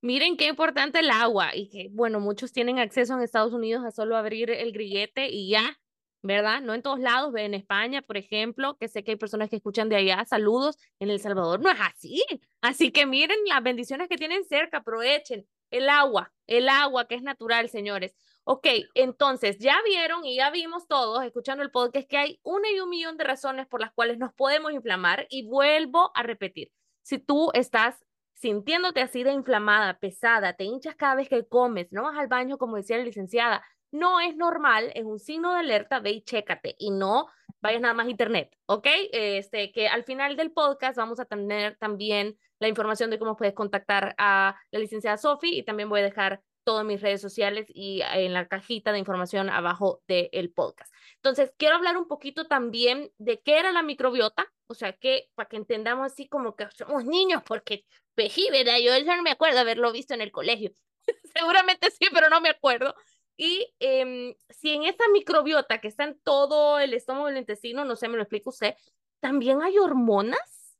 Miren 0.00 0.36
qué 0.36 0.46
importante 0.46 1.00
el 1.00 1.10
agua 1.10 1.56
y 1.56 1.70
que, 1.70 1.88
bueno, 1.90 2.20
muchos 2.20 2.52
tienen 2.52 2.78
acceso 2.78 3.14
en 3.14 3.22
Estados 3.22 3.52
Unidos 3.52 3.84
a 3.84 3.90
solo 3.90 4.16
abrir 4.16 4.48
el 4.52 4.70
grillete 4.70 5.28
y 5.28 5.50
ya, 5.50 5.76
¿verdad? 6.22 6.60
No 6.60 6.74
en 6.74 6.82
todos 6.82 7.00
lados, 7.00 7.34
en 7.36 7.54
España, 7.54 8.02
por 8.02 8.16
ejemplo, 8.16 8.76
que 8.78 8.88
sé 8.88 9.02
que 9.02 9.12
hay 9.12 9.16
personas 9.16 9.48
que 9.48 9.56
escuchan 9.56 9.88
de 9.88 9.96
allá, 9.96 10.24
saludos, 10.24 10.76
en 10.98 11.10
El 11.10 11.20
Salvador 11.20 11.60
no 11.60 11.70
es 11.70 11.78
así. 11.80 12.22
Así 12.60 12.92
que 12.92 13.06
miren 13.06 13.38
las 13.46 13.62
bendiciones 13.62 14.08
que 14.08 14.16
tienen 14.16 14.44
cerca, 14.44 14.78
aprovechen 14.78 15.46
el 15.70 15.88
agua, 15.88 16.32
el 16.46 16.68
agua 16.68 17.06
que 17.06 17.14
es 17.14 17.22
natural, 17.22 17.68
señores. 17.68 18.14
Ok, 18.44 18.66
entonces 18.94 19.58
ya 19.58 19.78
vieron 19.84 20.24
y 20.24 20.36
ya 20.36 20.50
vimos 20.50 20.88
todos, 20.88 21.22
escuchando 21.24 21.62
el 21.62 21.70
podcast, 21.70 22.08
que 22.08 22.16
hay 22.16 22.40
una 22.42 22.70
y 22.70 22.80
un 22.80 22.88
millón 22.88 23.16
de 23.16 23.24
razones 23.24 23.66
por 23.66 23.80
las 23.80 23.92
cuales 23.92 24.18
nos 24.18 24.32
podemos 24.32 24.72
inflamar. 24.72 25.26
Y 25.30 25.46
vuelvo 25.46 26.10
a 26.14 26.22
repetir, 26.22 26.72
si 27.02 27.18
tú 27.18 27.50
estás 27.54 28.04
sintiéndote 28.34 29.02
así 29.02 29.22
de 29.22 29.32
inflamada, 29.32 29.98
pesada, 29.98 30.54
te 30.54 30.64
hinchas 30.64 30.96
cada 30.96 31.14
vez 31.16 31.28
que 31.28 31.46
comes, 31.46 31.92
no 31.92 32.02
vas 32.04 32.16
al 32.18 32.28
baño 32.28 32.56
como 32.58 32.76
decía 32.76 32.96
la 32.96 33.04
licenciada, 33.04 33.62
no 33.92 34.20
es 34.20 34.36
normal, 34.36 34.92
es 34.94 35.04
un 35.04 35.18
signo 35.18 35.52
de 35.52 35.60
alerta, 35.60 36.00
ve 36.00 36.10
y 36.10 36.22
chécate 36.22 36.76
y 36.78 36.90
no 36.90 37.28
vayas 37.60 37.80
nada 37.80 37.94
más 37.94 38.06
a 38.06 38.10
internet, 38.10 38.56
¿ok? 38.66 38.86
Este, 39.12 39.72
que 39.72 39.88
al 39.88 40.04
final 40.04 40.36
del 40.36 40.52
podcast 40.52 40.96
vamos 40.96 41.20
a 41.20 41.24
tener 41.24 41.76
también 41.76 42.38
la 42.58 42.68
información 42.68 43.10
de 43.10 43.18
cómo 43.18 43.36
puedes 43.36 43.54
contactar 43.54 44.14
a 44.18 44.56
la 44.70 44.78
licenciada 44.78 45.16
Sofi 45.16 45.58
y 45.58 45.62
también 45.62 45.88
voy 45.88 46.00
a 46.00 46.04
dejar 46.04 46.42
todas 46.64 46.84
mis 46.84 47.00
redes 47.00 47.20
sociales 47.20 47.66
y 47.68 48.02
en 48.02 48.32
la 48.32 48.46
cajita 48.46 48.92
de 48.92 48.98
información 48.98 49.48
abajo 49.48 50.02
del 50.06 50.52
podcast. 50.52 50.92
Entonces, 51.16 51.52
quiero 51.56 51.76
hablar 51.76 51.96
un 51.96 52.06
poquito 52.06 52.46
también 52.46 53.10
de 53.18 53.40
qué 53.40 53.58
era 53.58 53.72
la 53.72 53.82
microbiota, 53.82 54.46
o 54.66 54.74
sea, 54.74 54.92
que 54.92 55.30
para 55.34 55.48
que 55.48 55.56
entendamos 55.56 56.12
así 56.12 56.28
como 56.28 56.56
que 56.56 56.68
somos 56.70 57.04
niños, 57.04 57.42
porque 57.46 57.84
pejí, 58.14 58.48
¿verdad? 58.50 58.78
Yo 58.78 58.92
no 59.04 59.22
me 59.22 59.30
acuerdo 59.30 59.58
haberlo 59.58 59.90
visto 59.92 60.14
en 60.14 60.20
el 60.20 60.30
colegio. 60.30 60.70
Seguramente 61.34 61.90
sí, 61.90 62.06
pero 62.12 62.28
no 62.28 62.40
me 62.40 62.50
acuerdo. 62.50 62.94
Y 63.42 63.74
em, 63.80 64.34
si 64.50 64.74
en 64.74 64.82
esta 64.82 65.04
microbiota 65.14 65.80
que 65.80 65.88
está 65.88 66.04
en 66.04 66.20
todo 66.20 66.78
el 66.78 66.92
estómago 66.92 67.30
y 67.30 67.32
el 67.32 67.38
intestino, 67.38 67.86
no 67.86 67.96
sé, 67.96 68.06
me 68.06 68.16
lo 68.16 68.22
explica 68.22 68.50
usted, 68.50 68.74
¿también 69.18 69.62
hay 69.62 69.78
hormonas? 69.78 70.78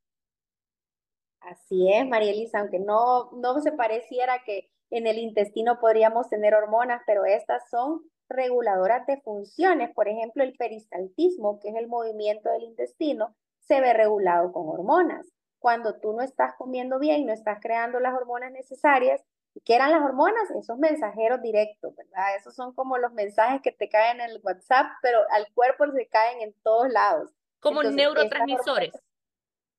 Así 1.41 1.91
es, 1.91 2.07
María 2.07 2.33
Elisa, 2.33 2.61
aunque 2.61 2.79
no, 2.79 3.31
no 3.33 3.63
se 3.63 3.73
pareciera 3.73 4.43
que 4.45 4.71
en 4.91 5.07
el 5.07 5.17
intestino 5.17 5.81
podríamos 5.81 6.29
tener 6.29 6.53
hormonas, 6.55 7.01
pero 7.07 7.25
estas 7.25 7.63
son 7.71 8.03
reguladoras 8.29 9.07
de 9.07 9.23
funciones. 9.23 9.95
Por 9.95 10.09
ejemplo, 10.09 10.45
el 10.45 10.53
peristaltismo, 10.53 11.61
que 11.61 11.71
es 11.71 11.77
el 11.77 11.89
movimiento 11.89 12.51
del 12.51 12.65
intestino, 12.65 13.35
se 13.61 13.81
ve 13.81 13.95
regulado 13.95 14.53
con 14.53 14.69
hormonas. 14.69 15.27
Cuando 15.61 15.99
tú 15.99 16.13
no 16.13 16.21
estás 16.21 16.57
comiendo 16.59 16.99
bien, 16.99 17.25
no 17.25 17.33
estás 17.33 17.59
creando 17.63 18.01
las 18.01 18.13
hormonas 18.13 18.53
necesarias, 18.53 19.25
¿qué 19.65 19.75
eran 19.75 19.91
las 19.91 20.03
hormonas? 20.03 20.51
Esos 20.59 20.79
mensajeros 20.79 21.43
directos, 21.43 21.95
¿verdad? 21.97 22.37
Esos 22.37 22.55
son 22.55 22.75
como 22.75 22.99
los 22.99 23.13
mensajes 23.13 23.61
que 23.63 23.73
te 23.73 23.89
caen 23.89 24.21
en 24.21 24.31
el 24.31 24.41
WhatsApp, 24.43 24.87
pero 25.03 25.19
al 25.31 25.47
cuerpo 25.55 25.91
se 25.93 26.07
caen 26.09 26.41
en 26.41 26.55
todos 26.63 26.91
lados. 26.91 27.31
Como 27.61 27.83
neurotransmisores. 27.83 28.95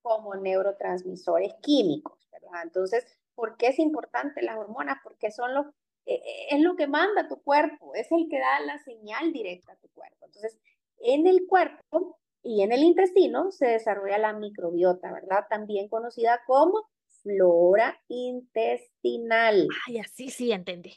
Como 0.01 0.35
neurotransmisores 0.35 1.53
químicos, 1.61 2.19
¿verdad? 2.31 2.63
Entonces, 2.63 3.05
¿Por 3.35 3.57
qué 3.57 3.67
es 3.67 3.79
importante 3.79 4.41
las 4.41 4.57
hormonas? 4.57 4.99
Porque 5.03 5.31
son 5.31 5.53
los, 5.53 5.65
eh, 6.05 6.15
eh, 6.15 6.47
es 6.51 6.61
lo 6.61 6.75
que 6.75 6.87
manda 6.87 7.27
tu 7.27 7.41
cuerpo, 7.41 7.95
es 7.95 8.11
el 8.11 8.27
que 8.29 8.39
da 8.39 8.59
la 8.59 8.77
señal 8.83 9.31
directa 9.31 9.73
a 9.73 9.77
tu 9.77 9.87
cuerpo. 9.89 10.25
Entonces, 10.25 10.59
en 10.99 11.27
el 11.27 11.47
cuerpo 11.47 12.19
y 12.43 12.61
en 12.61 12.71
el 12.71 12.83
intestino 12.83 13.51
se 13.51 13.67
desarrolla 13.67 14.17
la 14.17 14.33
microbiota, 14.33 15.11
¿verdad? 15.11 15.47
También 15.49 15.87
conocida 15.87 16.41
como 16.45 16.87
flora 17.21 17.99
intestinal. 18.07 19.67
Ay, 19.87 19.99
así 19.99 20.29
sí 20.29 20.51
entendí. 20.51 20.93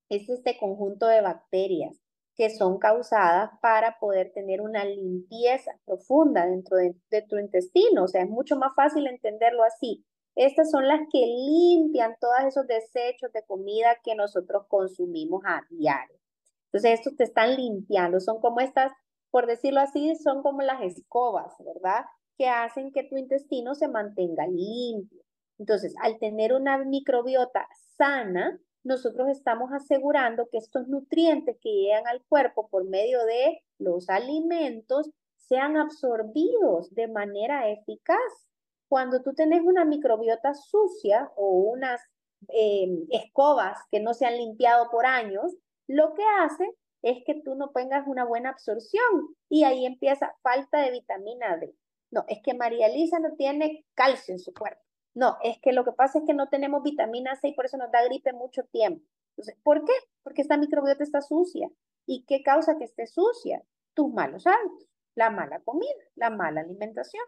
es 0.09 0.29
este 0.29 0.57
conjunto 0.57 1.07
de 1.07 1.21
bacterias 1.21 2.05
que 2.35 2.49
son 2.49 2.77
causadas 2.79 3.51
para 3.61 3.97
poder 3.99 4.31
tener 4.33 4.61
una 4.61 4.83
limpieza 4.83 5.71
profunda 5.85 6.45
dentro 6.45 6.77
de, 6.77 6.93
tu 7.29 7.37
intestino. 7.37 8.03
O 8.03 8.07
sea, 8.07 8.23
es 8.23 8.29
mucho 8.29 8.57
más 8.57 8.73
fácil 8.75 9.07
entenderlo 9.07 9.63
así. 9.63 10.05
Estas 10.35 10.69
son 10.69 10.85
las 10.85 10.99
que 11.11 11.25
limpian 11.25 12.15
todos 12.19 12.43
esos 12.45 12.67
desechos 12.67 13.31
de 13.31 13.43
comida 13.45 13.97
que 14.03 14.15
nosotros 14.15 14.65
consumimos 14.67 15.41
a 15.45 15.61
diario. 15.69 16.19
Entonces, 16.65 16.99
estos 16.99 17.15
te 17.15 17.23
están 17.23 17.55
limpiando, 17.55 18.19
son 18.19 18.41
como 18.41 18.59
estas, 18.59 18.91
por 19.35 19.47
decirlo 19.47 19.81
así, 19.81 20.15
son 20.15 20.41
como 20.41 20.61
las 20.61 20.81
escobas, 20.81 21.53
¿verdad? 21.59 22.05
Que 22.37 22.47
hacen 22.47 22.93
que 22.93 23.03
tu 23.03 23.17
intestino 23.17 23.75
se 23.75 23.89
mantenga 23.89 24.47
limpio. 24.47 25.21
Entonces, 25.59 25.93
al 26.01 26.19
tener 26.19 26.53
una 26.53 26.77
microbiota 26.77 27.67
sana, 27.97 28.57
nosotros 28.85 29.27
estamos 29.27 29.73
asegurando 29.73 30.47
que 30.49 30.57
estos 30.57 30.87
nutrientes 30.87 31.57
que 31.59 31.69
llegan 31.69 32.07
al 32.07 32.23
cuerpo 32.29 32.69
por 32.69 32.85
medio 32.85 33.25
de 33.25 33.59
los 33.77 34.09
alimentos 34.09 35.11
sean 35.35 35.75
absorbidos 35.75 36.95
de 36.95 37.09
manera 37.09 37.69
eficaz. 37.69 38.47
Cuando 38.87 39.21
tú 39.21 39.33
tenés 39.33 39.63
una 39.65 39.83
microbiota 39.83 40.53
sucia 40.53 41.29
o 41.35 41.73
unas 41.73 41.99
em, 42.47 43.05
escobas 43.11 43.79
que 43.91 43.99
no 43.99 44.13
se 44.13 44.27
han 44.27 44.37
limpiado 44.37 44.89
por 44.89 45.05
años, 45.05 45.53
lo 45.87 46.13
que 46.13 46.23
hace 46.39 46.73
es 47.05 47.23
que 47.23 47.35
tú 47.35 47.53
no 47.53 47.69
tengas 47.69 48.07
una 48.07 48.25
buena 48.25 48.49
absorción 48.49 49.35
y 49.47 49.63
ahí 49.63 49.85
empieza 49.85 50.35
falta 50.41 50.81
de 50.81 50.89
vitamina 50.89 51.55
D. 51.57 51.75
No, 52.09 52.25
es 52.27 52.39
que 52.43 52.55
María 52.55 52.87
Elisa 52.87 53.19
no 53.19 53.35
tiene 53.35 53.85
calcio 53.93 54.33
en 54.33 54.39
su 54.39 54.51
cuerpo. 54.55 54.81
No, 55.13 55.37
es 55.43 55.59
que 55.61 55.71
lo 55.71 55.85
que 55.85 55.91
pasa 55.91 56.17
es 56.17 56.25
que 56.25 56.33
no 56.33 56.49
tenemos 56.49 56.81
vitamina 56.81 57.35
C 57.35 57.49
y 57.49 57.53
por 57.53 57.65
eso 57.65 57.77
nos 57.77 57.91
da 57.91 58.03
gripe 58.05 58.33
mucho 58.33 58.63
tiempo. 58.63 59.05
Entonces, 59.29 59.55
¿por 59.61 59.85
qué? 59.85 59.93
Porque 60.23 60.41
esta 60.41 60.57
microbiota 60.57 61.03
está 61.03 61.21
sucia. 61.21 61.69
¿Y 62.07 62.25
qué 62.25 62.41
causa 62.41 62.79
que 62.79 62.85
esté 62.85 63.05
sucia? 63.05 63.63
Tus 63.93 64.11
malos 64.11 64.47
hábitos, 64.47 64.87
la 65.13 65.29
mala 65.29 65.59
comida, 65.59 65.93
la 66.15 66.31
mala 66.31 66.61
alimentación. 66.61 67.23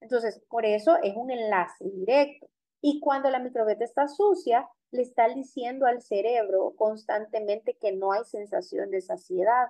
Entonces, 0.00 0.40
por 0.48 0.64
eso 0.64 0.96
es 1.02 1.16
un 1.16 1.32
enlace 1.32 1.90
directo. 1.90 2.48
Y 2.80 3.00
cuando 3.00 3.30
la 3.30 3.40
microbiota 3.40 3.84
está 3.84 4.06
sucia, 4.06 4.68
le 4.90 5.02
está 5.02 5.28
diciendo 5.28 5.86
al 5.86 6.00
cerebro 6.02 6.74
constantemente 6.76 7.76
que 7.80 7.92
no 7.92 8.12
hay 8.12 8.24
sensación 8.24 8.90
de 8.90 9.00
saciedad. 9.00 9.68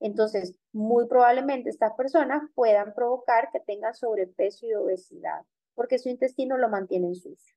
Entonces, 0.00 0.54
muy 0.72 1.06
probablemente 1.06 1.70
estas 1.70 1.92
personas 1.94 2.42
puedan 2.54 2.94
provocar 2.94 3.50
que 3.52 3.60
tengan 3.60 3.94
sobrepeso 3.94 4.66
y 4.66 4.74
obesidad 4.74 5.42
porque 5.80 5.98
su 5.98 6.10
intestino 6.10 6.58
lo 6.58 6.68
mantiene 6.68 7.14
sucio. 7.14 7.56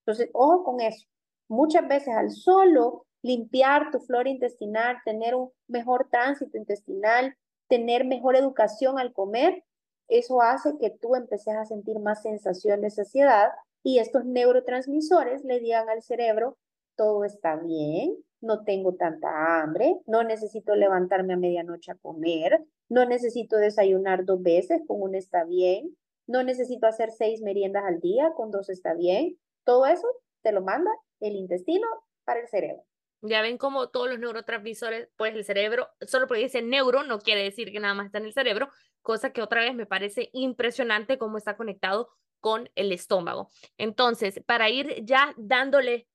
Entonces, 0.00 0.28
ojo 0.32 0.64
con 0.64 0.80
eso. 0.80 1.06
Muchas 1.48 1.86
veces 1.86 2.14
al 2.14 2.30
solo 2.30 3.06
limpiar 3.22 3.92
tu 3.92 4.00
flora 4.00 4.28
intestinal, 4.28 4.96
tener 5.04 5.36
un 5.36 5.52
mejor 5.68 6.08
tránsito 6.10 6.56
intestinal, 6.58 7.36
tener 7.68 8.04
mejor 8.04 8.34
educación 8.34 8.98
al 8.98 9.12
comer, 9.12 9.62
eso 10.08 10.42
hace 10.42 10.76
que 10.78 10.90
tú 10.90 11.14
empeces 11.14 11.54
a 11.54 11.64
sentir 11.64 12.00
más 12.00 12.22
sensación 12.22 12.80
de 12.80 12.90
saciedad 12.90 13.50
y 13.82 13.98
estos 13.98 14.24
neurotransmisores 14.24 15.44
le 15.44 15.60
digan 15.60 15.88
al 15.88 16.02
cerebro, 16.02 16.58
todo 16.96 17.24
está 17.24 17.56
bien, 17.56 18.16
no 18.40 18.64
tengo 18.64 18.94
tanta 18.94 19.62
hambre, 19.62 19.96
no 20.06 20.22
necesito 20.22 20.74
levantarme 20.74 21.34
a 21.34 21.38
medianoche 21.38 21.92
a 21.92 21.96
comer, 21.96 22.62
no 22.88 23.04
necesito 23.04 23.56
desayunar 23.56 24.24
dos 24.24 24.42
veces, 24.42 24.82
con 24.86 25.00
una 25.00 25.18
está 25.18 25.44
bien, 25.44 25.96
no 26.26 26.42
necesito 26.42 26.86
hacer 26.86 27.10
seis 27.10 27.42
meriendas 27.42 27.84
al 27.84 28.00
día, 28.00 28.32
con 28.36 28.50
dos 28.50 28.68
está 28.68 28.94
bien. 28.94 29.36
Todo 29.64 29.86
eso 29.86 30.06
te 30.42 30.52
lo 30.52 30.62
manda 30.62 30.90
el 31.20 31.34
intestino 31.34 31.86
para 32.24 32.40
el 32.40 32.48
cerebro. 32.48 32.84
Ya 33.22 33.42
ven 33.42 33.58
cómo 33.58 33.88
todos 33.88 34.08
los 34.08 34.18
neurotransmisores, 34.18 35.08
pues 35.16 35.34
el 35.34 35.44
cerebro, 35.44 35.88
solo 36.06 36.26
porque 36.26 36.44
dice 36.44 36.62
neuro, 36.62 37.02
no 37.02 37.18
quiere 37.18 37.42
decir 37.42 37.70
que 37.70 37.80
nada 37.80 37.94
más 37.94 38.06
está 38.06 38.18
en 38.18 38.24
el 38.26 38.32
cerebro, 38.32 38.68
cosa 39.02 39.32
que 39.32 39.42
otra 39.42 39.60
vez 39.60 39.74
me 39.74 39.86
parece 39.86 40.30
impresionante 40.32 41.18
cómo 41.18 41.36
está 41.36 41.56
conectado 41.56 42.08
con 42.40 42.70
el 42.74 42.92
estómago. 42.92 43.50
Entonces, 43.78 44.42
para 44.46 44.70
ir 44.70 45.04
ya 45.04 45.34
dándole 45.36 46.08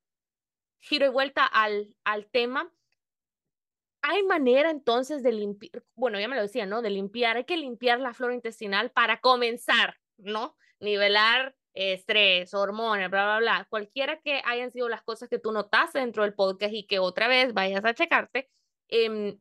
giro 0.80 1.06
y 1.06 1.10
vuelta 1.10 1.46
al, 1.46 1.96
al 2.04 2.28
tema, 2.28 2.72
hay 4.02 4.22
manera 4.24 4.70
entonces 4.70 5.24
de 5.24 5.32
limpiar, 5.32 5.84
bueno, 5.96 6.20
ya 6.20 6.28
me 6.28 6.36
lo 6.36 6.44
decía, 6.44 6.66
¿no? 6.66 6.82
De 6.82 6.92
limpiar, 6.92 7.38
hay 7.38 7.46
que 7.46 7.58
limpiar 7.58 8.00
la 8.00 8.14
flora 8.14 8.36
intestinal 8.36 8.92
para 8.92 9.20
comenzar, 9.20 9.98
¿no? 10.18 10.56
Nivelar 10.80 11.56
estrés, 11.76 12.54
hormonas, 12.54 13.12
bla, 13.12 13.26
bla, 13.26 13.40
bla, 13.40 13.68
cualquiera 13.70 14.20
que 14.22 14.42
hayan 14.46 14.72
sido 14.72 14.90
las 14.90 15.04
cosas 15.04 15.30
que 15.30 15.40
tú 15.40 15.52
notaste 15.52 16.00
dentro 16.00 16.24
del 16.24 16.34
podcast 16.34 16.74
y 16.74 16.88
que 16.88 17.00
otra 17.00 17.28
vez 17.28 17.54
vayas 17.54 17.84
a 17.84 17.94
checarte, 17.94 18.50
em, 18.88 19.40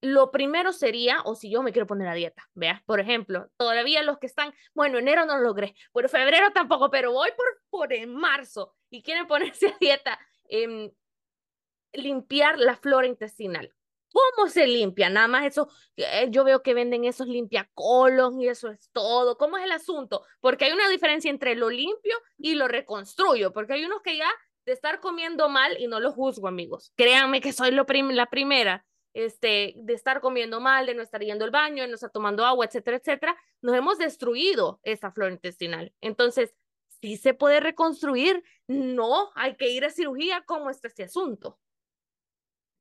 lo 0.00 0.30
primero 0.30 0.72
sería, 0.72 1.22
o 1.24 1.34
si 1.34 1.50
yo 1.50 1.62
me 1.62 1.72
quiero 1.72 1.86
poner 1.86 2.08
a 2.08 2.14
dieta, 2.14 2.48
vea, 2.54 2.82
por 2.86 3.00
ejemplo, 3.00 3.50
todavía 3.56 4.02
los 4.02 4.18
que 4.18 4.26
están, 4.26 4.54
bueno, 4.74 4.98
enero 4.98 5.26
no 5.26 5.36
lo 5.36 5.42
logré, 5.42 5.74
bueno, 5.92 6.08
febrero 6.08 6.52
tampoco, 6.52 6.90
pero 6.90 7.12
voy 7.12 7.30
por, 7.36 7.46
por 7.70 7.92
en 7.92 8.14
marzo 8.14 8.74
y 8.90 9.02
quieren 9.02 9.26
ponerse 9.26 9.68
a 9.68 9.76
dieta, 9.80 10.18
em, 10.48 10.90
limpiar 11.92 12.58
la 12.58 12.76
flora 12.76 13.06
intestinal. 13.06 13.72
¿Cómo 14.10 14.48
se 14.48 14.66
limpia? 14.66 15.10
Nada 15.10 15.28
más 15.28 15.44
eso, 15.44 15.68
eh, 15.96 16.28
yo 16.30 16.42
veo 16.42 16.62
que 16.62 16.74
venden 16.74 17.04
esos 17.04 17.26
limpiacolon 17.26 18.40
y 18.40 18.48
eso 18.48 18.70
es 18.70 18.88
todo. 18.92 19.36
¿Cómo 19.36 19.58
es 19.58 19.64
el 19.64 19.72
asunto? 19.72 20.24
Porque 20.40 20.64
hay 20.64 20.72
una 20.72 20.88
diferencia 20.88 21.30
entre 21.30 21.54
lo 21.54 21.68
limpio 21.68 22.16
y 22.38 22.54
lo 22.54 22.68
reconstruyo, 22.68 23.52
porque 23.52 23.74
hay 23.74 23.84
unos 23.84 24.00
que 24.00 24.16
ya 24.16 24.30
de 24.64 24.72
estar 24.72 25.00
comiendo 25.00 25.48
mal, 25.48 25.78
y 25.78 25.86
no 25.88 25.98
lo 25.98 26.12
juzgo, 26.12 26.46
amigos. 26.46 26.92
Créanme 26.96 27.40
que 27.40 27.52
soy 27.52 27.70
lo 27.70 27.86
la 27.88 28.26
primera, 28.26 28.84
este, 29.26 29.74
de 29.76 29.94
estar 29.94 30.20
comiendo 30.20 30.60
mal, 30.60 30.86
de 30.86 30.94
no 30.94 31.02
estar 31.02 31.20
yendo 31.22 31.44
al 31.44 31.50
baño, 31.50 31.82
de 31.82 31.88
no 31.88 31.94
estar 31.94 32.10
tomando 32.10 32.44
agua, 32.44 32.66
etcétera, 32.66 32.98
etcétera. 32.98 33.36
Nos 33.62 33.74
hemos 33.74 33.98
destruido 33.98 34.80
esa 34.82 35.10
flora 35.10 35.32
intestinal. 35.32 35.92
Entonces, 36.00 36.54
si 37.00 37.16
se 37.16 37.34
puede 37.34 37.60
reconstruir, 37.60 38.42
no 38.66 39.30
hay 39.34 39.56
que 39.56 39.70
ir 39.70 39.84
a 39.84 39.90
cirugía. 39.90 40.42
¿Cómo 40.46 40.70
está 40.70 40.88
este 40.88 41.04
asunto? 41.04 41.58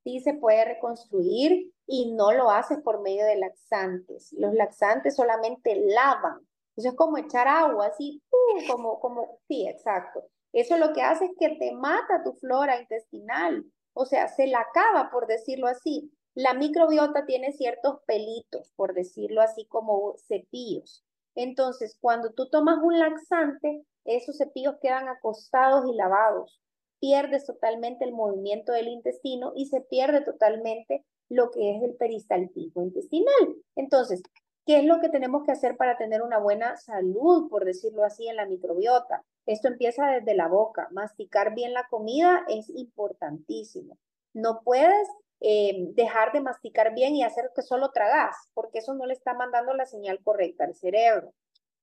sí 0.08 0.22
se 0.22 0.34
puede 0.36 0.64
reconstruir 0.64 1.74
y 1.86 2.14
no 2.14 2.32
lo 2.32 2.50
haces 2.50 2.80
por 2.82 3.02
medio 3.02 3.26
de 3.26 3.36
laxantes. 3.36 4.32
Los 4.38 4.54
laxantes 4.54 5.18
solamente 5.18 5.76
lavan. 5.76 6.48
Eso 6.78 6.90
es 6.90 6.96
como 6.96 7.18
echar 7.18 7.50
agua, 7.50 7.88
así, 7.88 8.24
como, 8.70 9.02
como, 9.02 9.42
sí, 9.50 9.68
exacto. 9.68 10.24
Eso 10.54 10.78
lo 10.78 10.94
que 10.94 11.02
hace 11.02 11.26
es 11.26 11.32
que 11.38 11.58
te 11.58 11.74
mata 11.74 12.24
tu 12.24 12.32
flora 12.34 12.80
intestinal. 12.80 13.66
O 13.94 14.06
sea, 14.06 14.30
se 14.30 14.48
la 14.48 14.62
acaba, 14.62 15.10
por 15.12 15.28
decirlo 15.28 15.68
así. 15.68 16.10
La 16.38 16.54
microbiota 16.54 17.26
tiene 17.26 17.52
ciertos 17.52 18.00
pelitos, 18.06 18.72
por 18.76 18.94
decirlo 18.94 19.42
así, 19.42 19.66
como 19.66 20.14
cepillos. 20.28 21.04
Entonces, 21.34 21.98
cuando 22.00 22.32
tú 22.34 22.48
tomas 22.52 22.78
un 22.84 23.00
laxante, 23.00 23.84
esos 24.06 24.38
cepillos 24.38 24.76
quedan 24.80 25.08
acostados 25.08 25.92
y 25.92 25.96
lavados 25.96 26.62
pierdes 27.00 27.44
totalmente 27.48 28.06
el 28.06 28.12
movimiento 28.12 28.72
del 28.72 28.88
intestino 28.88 29.52
y 29.56 29.66
se 29.66 29.82
pierde 29.82 30.22
totalmente 30.22 31.04
lo 31.28 31.50
que 31.50 31.76
es 31.76 31.82
el 31.82 31.96
peristaltismo 31.96 32.84
intestinal. 32.84 33.56
Entonces, 33.76 34.22
¿qué 34.68 34.78
es 34.78 34.86
lo 34.86 35.00
que 35.00 35.10
tenemos 35.10 35.44
que 35.44 35.54
hacer 35.54 35.76
para 35.76 35.98
tener 35.98 36.22
una 36.22 36.38
buena 36.38 36.78
salud, 36.78 37.50
por 37.50 37.66
decirlo 37.66 38.04
así, 38.04 38.28
en 38.28 38.36
la 38.36 38.46
microbiota? 38.46 39.26
Esto 39.48 39.70
empieza 39.70 40.06
desde 40.06 40.36
la 40.36 40.48
boca. 40.48 40.88
Masticar 40.92 41.56
bien 41.56 41.74
la 41.74 41.88
comida 41.90 42.46
es 42.48 42.70
importantísimo. 42.70 43.98
No 44.36 44.62
puedes 44.64 45.08
eh, 45.40 45.90
dejar 45.94 46.32
de 46.34 46.42
masticar 46.42 46.94
bien 46.94 47.16
y 47.16 47.24
hacer 47.24 47.52
que 47.56 47.62
solo 47.62 47.92
tragas, 47.92 48.36
porque 48.54 48.80
eso 48.80 48.94
no 48.94 49.06
le 49.06 49.14
está 49.14 49.34
mandando 49.34 49.74
la 49.74 49.86
señal 49.86 50.20
correcta 50.24 50.66
al 50.66 50.76
cerebro. 50.76 51.34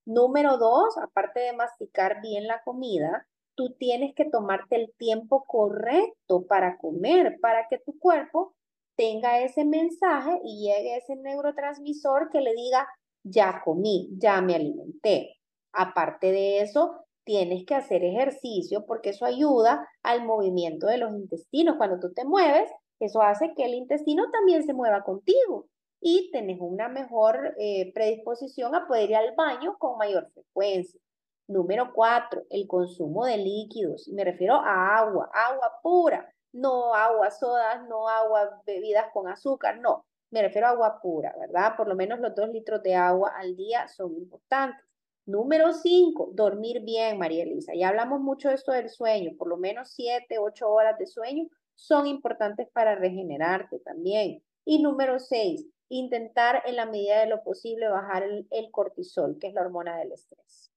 Número 0.07 0.59
dos, 0.59 0.99
aparte 0.99 1.41
de 1.41 1.53
masticar 1.53 2.21
bien 2.21 2.47
la 2.47 2.63
comida, 2.63 3.27
tú 3.55 3.75
tienes 3.79 4.15
que 4.15 4.25
tomarte 4.25 4.77
el 4.77 4.93
tiempo 4.99 5.45
correcto 5.47 6.47
para 6.47 6.79
comer, 6.79 7.39
para 7.41 7.69
que 7.69 7.79
tu 7.79 7.99
cuerpo 7.99 8.55
tenga 8.97 9.41
ese 9.41 9.65
mensaje 9.65 10.41
y 10.45 10.67
llegue 10.67 10.97
ese 10.97 11.17
neurotransmisor 11.17 12.31
que 12.31 12.41
le 12.41 12.55
diga, 12.55 12.87
ya 13.23 13.63
comí, 13.65 14.11
ya 14.19 14.41
me 14.41 14.55
alimenté. 14.55 15.37
Aparte 15.73 16.31
de 16.31 16.61
eso, 16.61 17.05
tienes 17.25 17.65
que 17.65 17.75
hacer 17.75 18.05
ejercicio 18.05 18.85
porque 18.87 19.11
eso 19.11 19.25
ayuda 19.25 19.89
al 20.03 20.25
movimiento 20.25 20.87
de 20.87 20.99
los 20.99 21.13
intestinos. 21.13 21.77
Cuando 21.77 21.99
tú 21.99 22.13
te 22.13 22.25
mueves, 22.25 22.71
eso 23.01 23.23
hace 23.23 23.55
que 23.55 23.65
el 23.65 23.75
intestino 23.75 24.31
también 24.31 24.63
se 24.65 24.73
mueva 24.73 25.03
contigo 25.03 25.67
y 26.01 26.31
tenés 26.31 26.59
una 26.61 26.89
mejor 26.89 27.55
eh, 27.59 27.93
predisposición 27.95 28.75
a 28.75 28.87
poder 28.87 29.11
ir 29.11 29.17
al 29.17 29.35
baño 29.35 29.77
con 29.79 29.97
mayor 29.97 30.31
frecuencia. 30.33 31.01
Número 31.47 31.93
cuatro, 31.95 32.43
el 32.51 32.67
consumo 32.67 33.25
de 33.27 33.39
líquidos. 33.39 34.09
Me 34.09 34.25
refiero 34.25 34.55
a 34.55 34.99
agua, 34.99 35.31
agua 35.33 35.73
pura, 35.83 36.33
no 36.53 36.95
agua 36.95 37.31
sodas, 37.31 37.87
no 37.89 38.09
agua 38.09 38.63
bebidas 38.67 39.07
con 39.13 39.29
azúcar, 39.29 39.79
no. 39.81 40.07
Me 40.31 40.43
refiero 40.43 40.67
a 40.67 40.71
agua 40.71 41.01
pura, 41.03 41.35
¿verdad? 41.39 41.75
Por 41.77 41.89
lo 41.89 41.95
menos 41.95 42.21
los 42.21 42.35
dos 42.35 42.49
litros 42.49 42.83
de 42.83 42.95
agua 42.95 43.33
al 43.37 43.57
día 43.57 43.89
son 43.89 44.15
importantes. 44.17 44.85
Número 45.27 45.73
cinco, 45.73 46.31
dormir 46.33 46.83
bien, 46.83 47.19
María 47.19 47.45
Elisa. 47.45 47.73
Ya 47.75 47.89
hablamos 47.89 48.21
mucho 48.21 48.49
de 48.49 48.57
esto 48.57 48.73
del 48.73 48.91
sueño, 48.91 49.33
por 49.39 49.49
lo 49.49 49.57
menos 49.57 49.91
siete, 49.91 50.39
ocho 50.39 50.69
horas 50.69 50.99
de 50.99 51.07
sueño 51.07 51.47
son 51.75 52.07
importantes 52.07 52.69
para 52.73 52.95
regenerarte 52.95 53.79
también. 53.81 54.43
Y 54.65 54.81
número 54.81 55.19
seis, 55.19 55.67
intentar 55.89 56.63
en 56.67 56.77
la 56.77 56.87
medida 56.87 57.21
de 57.21 57.27
lo 57.27 57.43
posible 57.43 57.89
bajar 57.89 58.23
el, 58.23 58.71
cortisol, 58.71 59.39
que 59.39 59.49
es 59.49 59.55
la 59.55 59.63
hormona 59.63 59.97
del 59.99 60.13
estrés. 60.13 60.71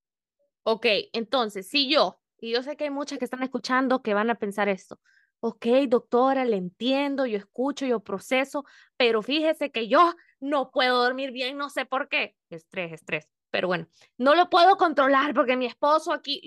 Ok, 0.64 0.86
entonces, 1.14 1.70
si 1.70 1.90
yo, 1.90 2.20
y 2.40 2.52
yo 2.52 2.62
sé 2.62 2.76
que 2.76 2.86
hay 2.86 2.90
muchas 2.90 3.20
que 3.20 3.26
están 3.26 3.44
escuchando 3.44 4.02
que 4.02 4.14
van 4.14 4.30
a 4.30 4.36
pensar 4.36 4.68
esto, 4.68 5.00
ok, 5.40 5.66
doctora, 5.88 6.46
le 6.46 6.58
entiendo, 6.58 7.26
yo 7.26 7.38
escucho, 7.38 7.86
yo 7.86 8.02
proceso, 8.02 8.66
pero 8.98 9.22
fíjese 9.22 9.72
que 9.72 9.88
yo 9.88 10.14
no 10.40 10.72
puedo 10.72 11.02
dormir 11.02 11.32
bien, 11.32 11.58
no 11.58 11.70
sé 11.70 11.86
por 11.86 12.10
qué. 12.10 12.36
Estrés, 12.50 12.92
estrés. 12.92 13.30
Pero 13.50 13.70
bueno, 13.70 13.88
no 14.18 14.36
lo 14.36 14.50
puedo 14.50 14.76
controlar 14.76 15.34
porque 15.34 15.56
mi 15.56 15.66
esposo 15.66 16.12
aquí, 16.12 16.42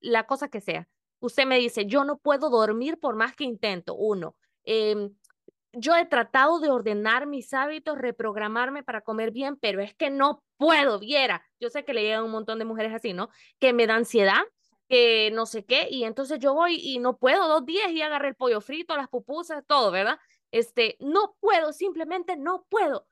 la 0.00 0.26
cosa 0.26 0.48
que 0.48 0.60
sea. 0.60 0.88
Usted 1.20 1.46
me 1.46 1.58
dice, 1.58 1.86
yo 1.86 2.04
no 2.04 2.18
puedo 2.18 2.50
dormir 2.50 2.98
por 2.98 3.14
más 3.14 3.34
que 3.36 3.44
intento. 3.44 3.94
Uno, 3.94 4.36
em, 4.64 5.14
yo 5.72 5.94
he 5.94 6.04
tratado 6.06 6.58
de 6.60 6.70
ordenar 6.70 7.26
mis 7.26 7.54
hábitos, 7.54 7.98
reprogramarme 7.98 8.82
para 8.82 9.02
comer 9.02 9.30
bien, 9.30 9.56
pero 9.56 9.80
es 9.80 9.94
que 9.94 10.10
no 10.10 10.42
puedo, 10.56 10.98
viera. 10.98 11.46
Yo 11.60 11.70
sé 11.70 11.84
que 11.84 11.94
le 11.94 12.02
llegan 12.02 12.24
un 12.24 12.30
montón 12.32 12.58
de 12.58 12.64
mujeres 12.64 12.92
así, 12.92 13.12
¿no? 13.12 13.30
Que 13.58 13.72
me 13.72 13.86
da 13.86 13.94
ansiedad, 13.94 14.42
que 14.88 15.30
no 15.32 15.46
sé 15.46 15.64
qué, 15.64 15.88
y 15.90 16.04
entonces 16.04 16.40
yo 16.40 16.54
voy 16.54 16.76
y 16.76 16.98
no 16.98 17.16
puedo 17.18 17.46
dos 17.48 17.64
días 17.64 17.90
y 17.92 18.02
agarré 18.02 18.28
el 18.28 18.34
pollo 18.34 18.60
frito, 18.60 18.96
las 18.96 19.08
pupusas, 19.08 19.64
todo, 19.66 19.90
¿verdad? 19.92 20.18
Este, 20.50 20.96
no 20.98 21.36
puedo, 21.40 21.72
simplemente 21.72 22.36
no 22.36 22.66
puedo. 22.68 23.06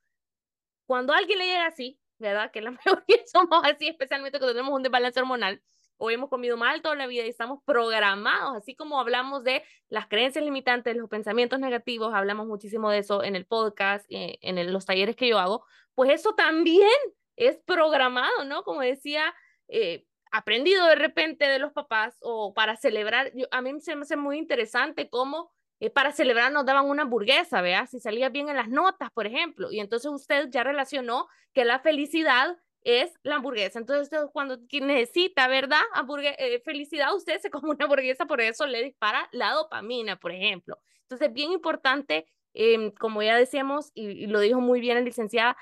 Cuando 0.86 1.12
alguien 1.12 1.38
le 1.38 1.46
llega 1.46 1.66
así, 1.66 2.00
¿verdad? 2.18 2.50
Que 2.50 2.62
la 2.62 2.70
mayoría 2.86 3.24
somos 3.26 3.60
así, 3.64 3.88
especialmente 3.88 4.38
cuando 4.38 4.54
tenemos 4.54 4.74
un 4.74 4.82
desbalance 4.82 5.20
hormonal, 5.20 5.62
o 5.98 6.10
hemos 6.10 6.30
comido 6.30 6.56
mal 6.56 6.80
toda 6.80 6.94
la 6.94 7.06
vida 7.06 7.26
y 7.26 7.28
estamos 7.28 7.60
programados, 7.64 8.56
así 8.56 8.74
como 8.74 8.98
hablamos 8.98 9.44
de 9.44 9.62
las 9.88 10.06
creencias 10.06 10.44
limitantes, 10.44 10.96
los 10.96 11.10
pensamientos 11.10 11.58
negativos, 11.58 12.14
hablamos 12.14 12.46
muchísimo 12.46 12.90
de 12.90 12.98
eso 12.98 13.22
en 13.22 13.36
el 13.36 13.44
podcast, 13.44 14.06
eh, 14.08 14.38
en 14.40 14.72
los 14.72 14.86
talleres 14.86 15.16
que 15.16 15.28
yo 15.28 15.38
hago, 15.38 15.64
pues 15.94 16.10
eso 16.10 16.34
también 16.34 16.88
es 17.36 17.58
programado, 17.66 18.44
¿no? 18.44 18.62
Como 18.62 18.80
decía, 18.80 19.34
eh, 19.68 20.06
aprendido 20.30 20.86
de 20.86 20.94
repente 20.94 21.46
de 21.46 21.58
los 21.58 21.72
papás 21.72 22.16
o 22.20 22.54
para 22.54 22.76
celebrar, 22.76 23.32
a 23.50 23.60
mí 23.60 23.80
se 23.80 23.96
me 23.96 24.02
hace 24.02 24.16
muy 24.16 24.38
interesante 24.38 25.08
cómo 25.10 25.52
eh, 25.80 25.90
para 25.90 26.12
celebrar 26.12 26.50
nos 26.52 26.66
daban 26.66 26.86
una 26.86 27.02
hamburguesa, 27.02 27.60
¿vea? 27.60 27.86
Si 27.86 28.00
salía 28.00 28.28
bien 28.28 28.48
en 28.48 28.56
las 28.56 28.68
notas, 28.68 29.10
por 29.12 29.26
ejemplo, 29.26 29.70
y 29.70 29.80
entonces 29.80 30.10
usted 30.10 30.48
ya 30.50 30.64
relacionó 30.64 31.28
que 31.52 31.64
la 31.64 31.78
felicidad 31.78 32.56
es 32.82 33.12
la 33.22 33.36
hamburguesa. 33.36 33.78
Entonces, 33.78 34.10
cuando 34.32 34.58
necesita, 34.72 35.48
¿verdad? 35.48 35.80
Eh, 36.38 36.60
felicidad, 36.64 37.14
usted 37.14 37.40
se 37.40 37.50
come 37.50 37.70
una 37.70 37.84
hamburguesa, 37.84 38.26
por 38.26 38.40
eso 38.40 38.66
le 38.66 38.82
dispara 38.82 39.28
la 39.32 39.52
dopamina, 39.52 40.16
por 40.16 40.32
ejemplo. 40.32 40.78
Entonces, 41.02 41.32
bien 41.32 41.52
importante, 41.52 42.26
em, 42.54 42.90
como 42.92 43.22
ya 43.22 43.36
decíamos, 43.36 43.90
y, 43.94 44.26
lo 44.26 44.40
dijo 44.40 44.60
muy 44.60 44.80
bien 44.80 44.96
la 44.96 45.02
licenciada, 45.02 45.56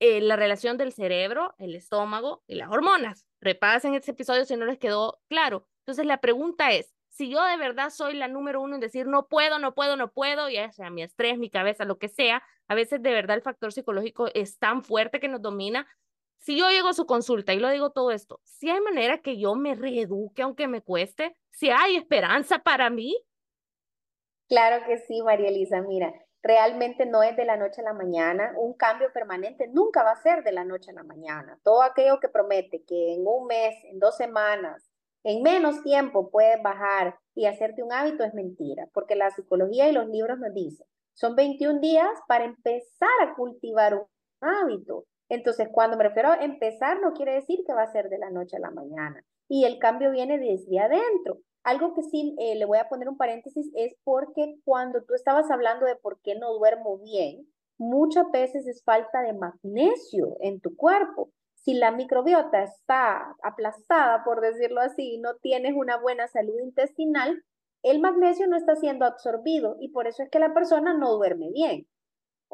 eh, 0.00 0.20
la 0.20 0.36
relación 0.36 0.78
del 0.78 0.92
cerebro, 0.92 1.54
el 1.58 1.74
estómago 1.76 2.42
y 2.46 2.56
las 2.56 2.70
hormonas. 2.70 3.26
Repasen 3.40 3.94
este 3.94 4.10
episodio 4.12 4.44
si 4.44 4.56
no 4.56 4.64
les 4.66 4.78
quedó 4.78 5.20
claro. 5.28 5.68
Entonces, 5.80 6.06
la 6.06 6.20
pregunta 6.20 6.72
es, 6.72 6.92
si 7.08 7.28
yo 7.28 7.44
de 7.44 7.56
verdad 7.58 7.90
soy 7.90 8.14
la 8.14 8.26
número 8.26 8.60
uno 8.62 8.74
en 8.74 8.80
decir 8.80 9.06
no 9.06 9.28
puedo, 9.28 9.58
no 9.58 9.74
puedo, 9.74 9.96
no 9.96 10.10
puedo, 10.10 10.48
ya 10.48 10.72
sea 10.72 10.90
mi 10.90 11.02
estrés, 11.02 11.38
mi 11.38 11.50
cabeza, 11.50 11.84
lo 11.84 11.98
que 11.98 12.08
sea, 12.08 12.42
a 12.68 12.74
veces 12.74 13.02
de 13.02 13.12
verdad 13.12 13.36
el 13.36 13.42
factor 13.42 13.72
psicológico 13.72 14.28
es 14.34 14.58
tan 14.58 14.82
fuerte 14.82 15.20
que 15.20 15.28
nos 15.28 15.42
domina 15.42 15.86
si 16.42 16.58
yo 16.58 16.68
llego 16.70 16.88
a 16.88 16.92
su 16.92 17.06
consulta 17.06 17.54
y 17.54 17.60
lo 17.60 17.70
digo 17.70 17.90
todo 17.90 18.10
esto, 18.10 18.40
si 18.42 18.68
hay 18.68 18.80
manera 18.80 19.18
que 19.18 19.38
yo 19.38 19.54
me 19.54 19.76
reeduque 19.76 20.42
aunque 20.42 20.66
me 20.66 20.82
cueste, 20.82 21.36
si 21.52 21.70
hay 21.70 21.96
esperanza 21.96 22.58
para 22.58 22.90
mí. 22.90 23.16
Claro 24.48 24.84
que 24.84 24.98
sí, 24.98 25.22
María 25.22 25.48
Elisa, 25.48 25.80
mira, 25.82 26.12
realmente 26.42 27.06
no 27.06 27.22
es 27.22 27.36
de 27.36 27.44
la 27.44 27.56
noche 27.56 27.80
a 27.80 27.84
la 27.84 27.94
mañana, 27.94 28.52
un 28.56 28.74
cambio 28.74 29.12
permanente 29.12 29.68
nunca 29.68 30.02
va 30.02 30.10
a 30.10 30.22
ser 30.22 30.42
de 30.42 30.50
la 30.50 30.64
noche 30.64 30.90
a 30.90 30.94
la 30.94 31.04
mañana. 31.04 31.60
Todo 31.62 31.82
aquello 31.82 32.18
que 32.18 32.28
promete 32.28 32.82
que 32.82 33.14
en 33.14 33.24
un 33.24 33.46
mes, 33.46 33.76
en 33.84 34.00
dos 34.00 34.16
semanas, 34.16 34.90
en 35.22 35.42
menos 35.42 35.84
tiempo 35.84 36.28
puedes 36.28 36.60
bajar 36.60 37.20
y 37.36 37.46
hacerte 37.46 37.84
un 37.84 37.92
hábito 37.92 38.24
es 38.24 38.34
mentira, 38.34 38.88
porque 38.92 39.14
la 39.14 39.30
psicología 39.30 39.88
y 39.88 39.92
los 39.92 40.08
libros 40.08 40.40
nos 40.40 40.52
dicen, 40.52 40.88
son 41.14 41.36
21 41.36 41.78
días 41.78 42.10
para 42.26 42.44
empezar 42.44 43.08
a 43.22 43.34
cultivar 43.34 43.94
un 43.94 44.06
hábito. 44.40 45.04
Entonces, 45.32 45.70
cuando 45.72 45.96
me 45.96 46.04
refiero 46.04 46.30
a 46.30 46.44
empezar, 46.44 47.00
no 47.00 47.14
quiere 47.14 47.32
decir 47.32 47.60
que 47.66 47.72
va 47.72 47.84
a 47.84 47.90
ser 47.90 48.10
de 48.10 48.18
la 48.18 48.28
noche 48.28 48.58
a 48.58 48.60
la 48.60 48.70
mañana. 48.70 49.24
Y 49.48 49.64
el 49.64 49.78
cambio 49.78 50.10
viene 50.10 50.38
desde 50.38 50.78
adentro. 50.78 51.38
Algo 51.64 51.94
que 51.94 52.02
sí 52.02 52.36
eh, 52.38 52.54
le 52.54 52.66
voy 52.66 52.76
a 52.76 52.90
poner 52.90 53.08
un 53.08 53.16
paréntesis 53.16 53.70
es 53.74 53.94
porque 54.04 54.56
cuando 54.62 55.02
tú 55.04 55.14
estabas 55.14 55.50
hablando 55.50 55.86
de 55.86 55.96
por 55.96 56.20
qué 56.20 56.34
no 56.34 56.52
duermo 56.52 56.98
bien, 56.98 57.46
muchas 57.78 58.30
veces 58.30 58.66
es 58.66 58.84
falta 58.84 59.22
de 59.22 59.32
magnesio 59.32 60.36
en 60.40 60.60
tu 60.60 60.76
cuerpo. 60.76 61.30
Si 61.54 61.72
la 61.72 61.92
microbiota 61.92 62.62
está 62.64 63.34
aplastada, 63.42 64.24
por 64.24 64.42
decirlo 64.42 64.82
así, 64.82 65.14
y 65.14 65.18
no 65.18 65.36
tienes 65.36 65.72
una 65.74 65.96
buena 65.96 66.28
salud 66.28 66.60
intestinal, 66.62 67.42
el 67.82 68.00
magnesio 68.00 68.48
no 68.48 68.58
está 68.58 68.76
siendo 68.76 69.06
absorbido 69.06 69.78
y 69.80 69.92
por 69.92 70.06
eso 70.06 70.22
es 70.22 70.28
que 70.28 70.40
la 70.40 70.52
persona 70.52 70.92
no 70.92 71.16
duerme 71.16 71.50
bien. 71.54 71.86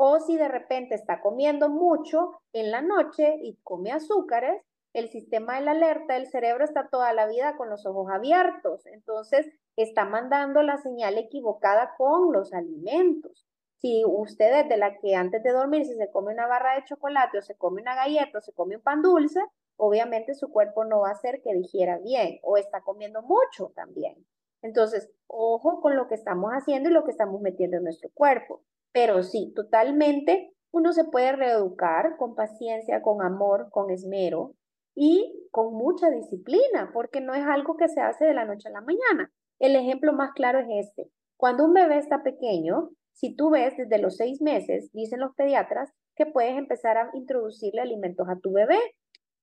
O 0.00 0.20
si 0.20 0.36
de 0.36 0.46
repente 0.46 0.94
está 0.94 1.20
comiendo 1.20 1.68
mucho 1.68 2.40
en 2.52 2.70
la 2.70 2.82
noche 2.82 3.34
y 3.42 3.56
come 3.64 3.90
azúcares, 3.90 4.62
el 4.92 5.10
sistema 5.10 5.56
de 5.56 5.62
la 5.62 5.72
alerta 5.72 6.14
del 6.14 6.28
cerebro 6.28 6.64
está 6.64 6.88
toda 6.88 7.12
la 7.12 7.26
vida 7.26 7.56
con 7.56 7.68
los 7.68 7.84
ojos 7.84 8.08
abiertos. 8.08 8.86
Entonces, 8.86 9.48
está 9.74 10.04
mandando 10.04 10.62
la 10.62 10.76
señal 10.76 11.18
equivocada 11.18 11.96
con 11.98 12.32
los 12.32 12.52
alimentos. 12.52 13.44
Si 13.80 14.04
usted 14.06 14.60
es 14.60 14.68
de 14.68 14.76
la 14.76 14.98
que 14.98 15.16
antes 15.16 15.42
de 15.42 15.50
dormir, 15.50 15.84
si 15.84 15.96
se 15.96 16.12
come 16.12 16.32
una 16.32 16.46
barra 16.46 16.76
de 16.76 16.84
chocolate 16.84 17.38
o 17.38 17.42
se 17.42 17.56
come 17.56 17.82
una 17.82 17.96
galleta 17.96 18.38
o 18.38 18.40
se 18.40 18.52
come 18.52 18.76
un 18.76 18.82
pan 18.82 19.02
dulce, 19.02 19.40
obviamente 19.76 20.34
su 20.34 20.52
cuerpo 20.52 20.84
no 20.84 21.00
va 21.00 21.08
a 21.08 21.12
hacer 21.14 21.42
que 21.42 21.54
digiera 21.54 21.98
bien 21.98 22.38
o 22.42 22.56
está 22.56 22.82
comiendo 22.82 23.22
mucho 23.22 23.72
también. 23.74 24.24
Entonces, 24.62 25.10
ojo 25.26 25.80
con 25.80 25.96
lo 25.96 26.06
que 26.06 26.14
estamos 26.14 26.52
haciendo 26.52 26.88
y 26.88 26.92
lo 26.92 27.02
que 27.02 27.10
estamos 27.10 27.40
metiendo 27.40 27.78
en 27.78 27.82
nuestro 27.82 28.10
cuerpo. 28.14 28.62
Pero 28.98 29.22
sí, 29.22 29.52
totalmente 29.54 30.52
uno 30.72 30.92
se 30.92 31.04
puede 31.04 31.30
reeducar 31.30 32.16
con 32.16 32.34
paciencia, 32.34 33.00
con 33.00 33.22
amor, 33.24 33.68
con 33.70 33.92
esmero 33.92 34.56
y 34.92 35.46
con 35.52 35.72
mucha 35.72 36.10
disciplina, 36.10 36.90
porque 36.92 37.20
no 37.20 37.32
es 37.32 37.44
algo 37.46 37.76
que 37.76 37.86
se 37.86 38.00
hace 38.00 38.24
de 38.24 38.34
la 38.34 38.44
noche 38.44 38.68
a 38.68 38.72
la 38.72 38.80
mañana. 38.80 39.32
El 39.60 39.76
ejemplo 39.76 40.12
más 40.12 40.32
claro 40.32 40.58
es 40.58 40.66
este. 40.88 41.12
Cuando 41.36 41.64
un 41.64 41.74
bebé 41.74 41.98
está 41.98 42.24
pequeño, 42.24 42.90
si 43.12 43.36
tú 43.36 43.50
ves 43.50 43.76
desde 43.76 44.02
los 44.02 44.16
seis 44.16 44.42
meses, 44.42 44.90
dicen 44.92 45.20
los 45.20 45.32
pediatras, 45.36 45.92
que 46.16 46.26
puedes 46.26 46.58
empezar 46.58 46.96
a 46.96 47.10
introducirle 47.14 47.80
alimentos 47.80 48.26
a 48.28 48.40
tu 48.40 48.50
bebé, 48.50 48.80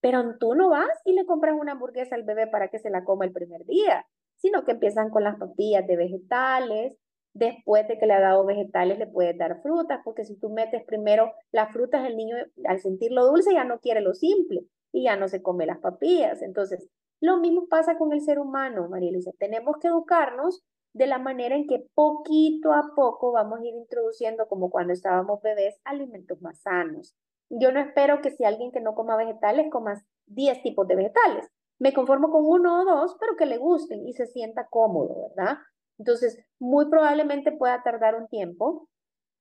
pero 0.01 0.37
tú 0.37 0.53
no 0.53 0.69
vas 0.69 0.99
y 1.05 1.13
le 1.13 1.25
compras 1.25 1.55
una 1.57 1.71
hamburguesa 1.71 2.15
al 2.15 2.23
bebé 2.23 2.47
para 2.47 2.67
que 2.67 2.79
se 2.79 2.89
la 2.89 3.05
coma 3.05 3.23
el 3.23 3.31
primer 3.31 3.63
día, 3.63 4.05
sino 4.35 4.65
que 4.65 4.73
empiezan 4.73 5.11
con 5.11 5.23
las 5.23 5.37
papillas 5.39 5.87
de 5.87 5.95
vegetales, 5.95 6.97
Después 7.35 7.85
de 7.89 7.99
que 7.99 8.05
le 8.05 8.13
ha 8.13 8.21
dado 8.21 8.45
vegetales, 8.45 8.97
le 8.97 9.07
puedes 9.07 9.37
dar 9.37 9.61
frutas, 9.61 9.99
porque 10.05 10.23
si 10.23 10.39
tú 10.39 10.49
metes 10.49 10.85
primero 10.85 11.33
las 11.51 11.69
frutas, 11.73 12.07
el 12.07 12.15
niño 12.15 12.37
al 12.63 12.79
sentirlo 12.79 13.25
dulce 13.25 13.53
ya 13.53 13.65
no 13.65 13.79
quiere 13.81 13.99
lo 13.99 14.13
simple 14.13 14.65
y 14.93 15.03
ya 15.03 15.17
no 15.17 15.27
se 15.27 15.43
come 15.43 15.65
las 15.65 15.79
papillas. 15.79 16.41
Entonces, 16.41 16.89
lo 17.19 17.37
mismo 17.37 17.67
pasa 17.67 17.97
con 17.97 18.13
el 18.13 18.21
ser 18.21 18.39
humano, 18.39 18.87
María 18.87 19.09
Elisa. 19.09 19.31
Tenemos 19.37 19.75
que 19.81 19.89
educarnos 19.89 20.63
de 20.93 21.07
la 21.07 21.17
manera 21.17 21.57
en 21.57 21.67
que 21.67 21.85
poquito 21.93 22.71
a 22.71 22.93
poco 22.95 23.33
vamos 23.33 23.59
a 23.59 23.65
ir 23.65 23.75
introduciendo, 23.75 24.47
como 24.47 24.69
cuando 24.69 24.93
estábamos 24.93 25.41
bebés, 25.41 25.77
alimentos 25.83 26.41
más 26.41 26.61
sanos. 26.61 27.15
Yo 27.49 27.73
no 27.73 27.81
espero 27.81 28.21
que 28.21 28.31
si 28.31 28.45
alguien 28.45 28.71
que 28.71 28.79
no 28.79 28.95
coma 28.95 29.17
vegetales 29.17 29.67
coma 29.69 30.01
10 30.27 30.63
tipos 30.63 30.87
de 30.87 30.95
vegetales. 30.95 31.51
Me 31.79 31.93
conformo 31.93 32.31
con 32.31 32.45
uno 32.45 32.79
o 32.81 32.85
dos, 32.85 33.17
pero 33.19 33.35
que 33.35 33.45
le 33.45 33.57
gusten 33.57 34.07
y 34.07 34.13
se 34.13 34.25
sienta 34.25 34.67
cómodo, 34.69 35.29
¿verdad? 35.35 35.57
Entonces, 35.97 36.37
muy 36.59 36.89
probablemente 36.89 37.51
pueda 37.51 37.81
tardar 37.83 38.15
un 38.15 38.27
tiempo, 38.27 38.87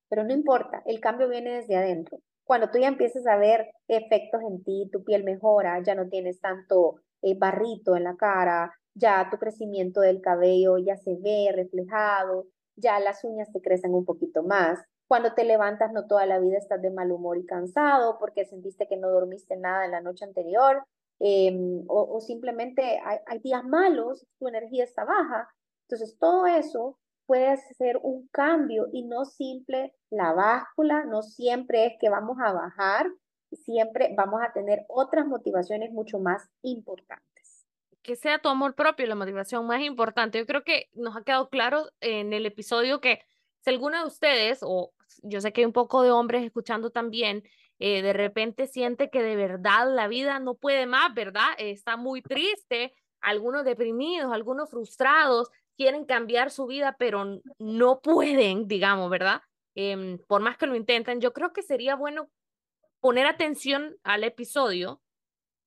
pero 0.09 0.25
no 0.25 0.33
importa, 0.33 0.83
el 0.87 1.01
cambio 1.01 1.29
viene 1.29 1.55
desde 1.55 1.77
adentro. 1.77 2.19
Cuando 2.45 2.71
tú 2.71 2.79
ya 2.79 2.89
empiezas 2.89 3.27
a 3.27 3.37
ver 3.37 3.71
efectos 3.89 4.43
en 4.43 4.63
ti, 4.63 4.89
tu 4.93 5.03
piel 5.03 5.25
mejora, 5.25 5.83
ya 5.83 5.95
no 5.95 6.09
tienes 6.09 6.41
tanto 6.41 6.97
eh, 7.23 7.37
barrito 7.39 7.97
en 7.97 8.05
la 8.05 8.17
cara, 8.17 8.71
ya 8.95 9.29
tu 9.31 9.39
crecimiento 9.39 10.01
del 10.01 10.21
cabello 10.21 10.79
ya 10.79 10.97
se 10.97 11.17
ve 11.17 11.51
reflejado, 11.55 12.47
ya 12.77 13.01
las 13.01 13.25
uñas 13.25 13.51
te 13.53 13.61
crecen 13.61 13.95
un 13.95 14.05
poquito 14.05 14.43
más. 14.43 14.79
Cuando 15.09 15.35
te 15.35 15.45
levantas, 15.45 15.93
no 15.93 16.07
toda 16.07 16.27
la 16.27 16.39
vida 16.39 16.59
estás 16.59 16.81
de 16.83 16.91
mal 16.91 17.11
humor 17.13 17.39
y 17.39 17.47
cansado 17.47 18.19
porque 18.19 18.45
sentiste 18.45 18.87
que 18.89 18.97
no 18.97 19.11
dormiste 19.11 19.57
nada 19.57 19.85
en 19.85 19.91
la 19.93 20.01
noche 20.01 20.25
anterior, 20.25 20.85
em, 21.21 21.85
o, 21.89 22.21
simplemente 22.21 23.01
hay 23.27 23.39
días 23.41 23.65
malos, 23.65 24.27
tu 24.39 24.49
energía 24.49 24.85
está 24.85 25.05
baja, 25.05 25.49
entonces, 25.95 26.19
todo 26.19 26.47
eso 26.47 26.99
puede 27.27 27.57
ser 27.79 27.99
un 28.03 28.29
cambio 28.33 28.89
y 28.93 29.05
no 29.05 29.25
simple 29.25 29.95
la 30.11 30.33
báscula, 30.33 31.05
no 31.05 31.23
siempre 31.23 31.87
es 31.87 31.93
que 32.01 32.11
vamos 32.11 32.37
a 32.45 32.53
bajar, 32.53 33.07
siempre 33.53 34.13
vamos 34.17 34.41
a 34.43 34.53
tener 34.53 34.85
otras 34.89 35.27
motivaciones 35.27 35.93
mucho 35.93 36.19
más 36.19 36.49
importantes. 36.63 37.67
Que 38.03 38.17
sea 38.17 38.41
tu 38.41 38.49
amor 38.49 38.75
propio 38.75 39.07
la 39.07 39.15
motivación 39.15 39.67
más 39.67 39.81
importante. 39.83 40.39
Yo 40.39 40.47
creo 40.47 40.65
que 40.65 40.89
nos 40.93 41.17
ha 41.17 41.23
quedado 41.23 41.49
claro 41.49 41.87
en 42.01 42.33
el 42.33 42.45
episodio 42.45 43.01
que 43.01 43.21
si 43.61 43.71
alguno 43.71 43.99
de 44.01 44.07
ustedes 44.07 44.59
o 44.63 44.93
yo 45.23 45.41
sé 45.41 45.53
que 45.53 45.63
hay 45.63 45.67
un 45.67 45.73
poco 45.73 46.03
de 46.03 46.11
hombres 46.11 46.45
escuchando 46.45 46.91
también, 46.91 47.45
eh, 47.79 48.03
de 48.03 48.13
repente 48.13 48.67
siente 48.67 49.09
que 49.09 49.23
de 49.23 49.37
verdad 49.37 49.89
la 49.95 50.09
vida 50.09 50.41
no 50.41 50.55
puede 50.55 50.87
más, 50.87 51.15
¿verdad? 51.15 51.49
está 51.57 51.97
muy 51.97 52.21
triste, 52.21 52.93
algunos 53.21 53.65
deprimidos, 53.65 54.33
algunos 54.33 54.71
frustrados, 54.71 55.51
quieren 55.77 56.05
cambiar 56.05 56.51
su 56.51 56.67
vida, 56.67 56.97
pero 56.99 57.41
no 57.59 58.01
pueden, 58.01 58.69
digamos, 58.69 59.11
¿verdad? 59.11 59.43
Em, 59.75 60.19
por 60.29 60.41
más 60.41 60.57
que 60.57 60.67
lo 60.67 60.77
intenten, 60.77 61.21
yo 61.21 61.33
creo 61.33 61.53
que 61.53 61.63
sería 61.63 61.97
bueno 61.97 62.31
poner 63.01 63.27
atención 63.27 63.97
al 64.05 64.25
episodio 64.25 65.03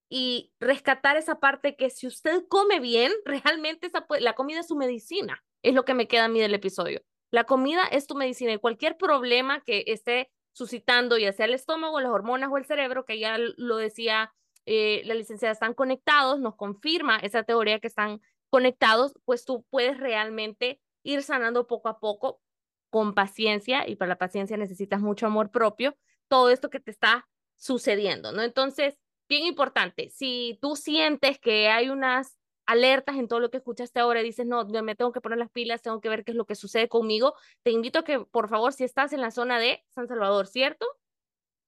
y 0.10 0.53
rescatar 0.60 1.18
esa 1.18 1.39
parte 1.39 1.76
que 1.76 1.89
si 1.89 2.08
usted 2.08 2.45
come 2.47 2.80
bien, 2.80 3.12
realmente 3.26 3.91
la 4.20 4.34
comida 4.34 4.62
es 4.62 4.68
su 4.68 4.76
medicina, 4.76 5.43
es 5.62 5.74
lo 5.74 5.86
que 5.86 5.93
me 5.93 6.08
queda 6.08 6.26
a 6.26 6.30
mí 6.30 6.39
del 6.39 6.55
episodio. 6.55 7.01
La 7.32 7.43
comida 7.43 7.84
es 7.91 8.08
tu 8.08 8.16
medicina 8.16 8.53
y 8.53 8.58
cualquier 8.58 8.97
problema 8.97 9.62
que 9.62 9.84
esté 9.88 10.32
suscitando, 10.53 11.18
ya 11.18 11.34
sea 11.34 11.45
el 11.45 11.53
estómago, 11.53 11.99
las 11.99 12.12
hormonas 12.12 12.49
o 12.51 12.58
el 12.58 12.66
cerebro, 12.66 13.05
que 13.05 13.20
ya 13.20 13.38
lo 13.38 13.78
decía 13.78 14.34
eh, 14.66 15.01
la 15.05 15.14
licenciada, 15.14 15.51
están 15.51 15.74
conectados, 15.74 16.39
nos 16.39 16.55
confirma 16.55 17.18
esa 17.18 17.43
teoría 17.43 17.80
que 17.80 17.88
están 17.88 18.22
conectados, 18.50 19.14
pues 19.26 19.45
tú 19.45 19.66
puedes 19.70 19.98
realmente 20.00 20.82
ir 21.04 21.24
sanando 21.24 21.68
poco 21.68 21.89
a 21.89 22.00
poco 22.00 22.41
con 22.89 23.14
paciencia 23.14 23.88
y 23.88 23.95
para 23.95 24.10
la 24.10 24.18
paciencia 24.18 24.58
necesitas 24.58 25.02
mucho 25.02 25.26
amor 25.26 25.52
propio, 25.52 25.98
todo 26.28 26.50
esto 26.50 26.70
que 26.70 26.80
te 26.80 26.91
está 26.91 27.28
sucediendo, 27.58 28.32
¿no? 28.32 28.43
Entonces, 28.43 28.98
bien 29.28 29.45
importante, 29.45 30.10
si 30.10 30.58
tú 30.62 30.76
sientes 30.76 31.39
que 31.39 31.70
hay 31.70 31.89
unas 31.89 32.38
alertas 32.66 33.16
en 33.16 33.28
todo 33.28 33.39
lo 33.39 33.50
que 33.50 33.58
escuchaste 33.58 34.00
ahora 34.00 34.22
y 34.22 34.26
dices, 34.26 34.45
no, 34.45 34.66
me 34.66 34.95
tengo 34.95 35.12
que 35.12 35.22
poner 35.22 35.38
las 35.38 35.50
pilas, 35.50 35.82
tengo 35.82 36.02
que 36.02 36.10
ver 36.10 36.24
qué 36.24 36.32
es 36.32 36.38
lo 36.38 36.45
que 36.45 36.56
sucede 36.56 36.89
conmigo, 36.89 37.34
te 37.64 37.72
invito 37.72 38.00
a 38.00 38.04
que, 38.04 38.20
por 38.20 38.50
favor, 38.50 38.74
si 38.74 38.84
estás 38.84 39.14
en 39.14 39.22
la 39.22 39.32
zona 39.32 39.58
de 39.58 39.86
San 39.95 40.08
Salvador, 40.08 40.48
¿cierto? 40.48 40.86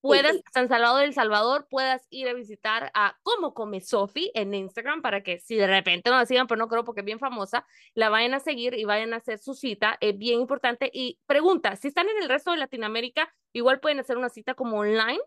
Puedas, 0.02 0.38
San 0.54 0.68
Salvador 0.68 1.02
del 1.02 1.14
Salvador, 1.14 1.68
puedas 1.70 2.08
ir 2.10 2.28
a 2.30 2.34
visitar 2.34 2.92
a 2.94 3.18
Cómo 3.24 3.54
Come 3.54 3.82
Sofi 3.82 4.32
en 4.34 4.54
Instagram 4.54 5.02
para 5.02 5.22
que 5.24 5.40
si 5.40 5.56
de 5.56 5.68
repente 5.68 6.10
no 6.10 6.18
la 6.18 6.26
sigan, 6.26 6.48
pero 6.48 6.60
no 6.60 6.68
creo 6.68 6.84
porque 6.84 7.02
es 7.02 7.06
bien 7.06 7.20
famosa, 7.20 7.66
la 7.94 8.10
vayan 8.10 8.34
a 8.34 8.40
seguir 8.40 8.74
y 8.74 8.86
vayan 8.86 9.14
a 9.14 9.18
hacer 9.18 9.40
su 9.40 9.54
cita, 9.54 9.98
es 10.02 10.18
bien 10.18 10.40
importante. 10.40 10.90
Y 10.94 11.20
pregunta, 11.26 11.76
si 11.76 11.88
están 11.90 12.08
en 12.10 12.22
el 12.22 12.30
resto 12.30 12.52
de 12.52 12.58
Latinoamérica, 12.58 13.34
igual 13.54 13.80
pueden 13.80 14.00
hacer 14.00 14.18
una 14.18 14.30
cita 14.30 14.54
como 14.54 14.80
online. 14.80 15.20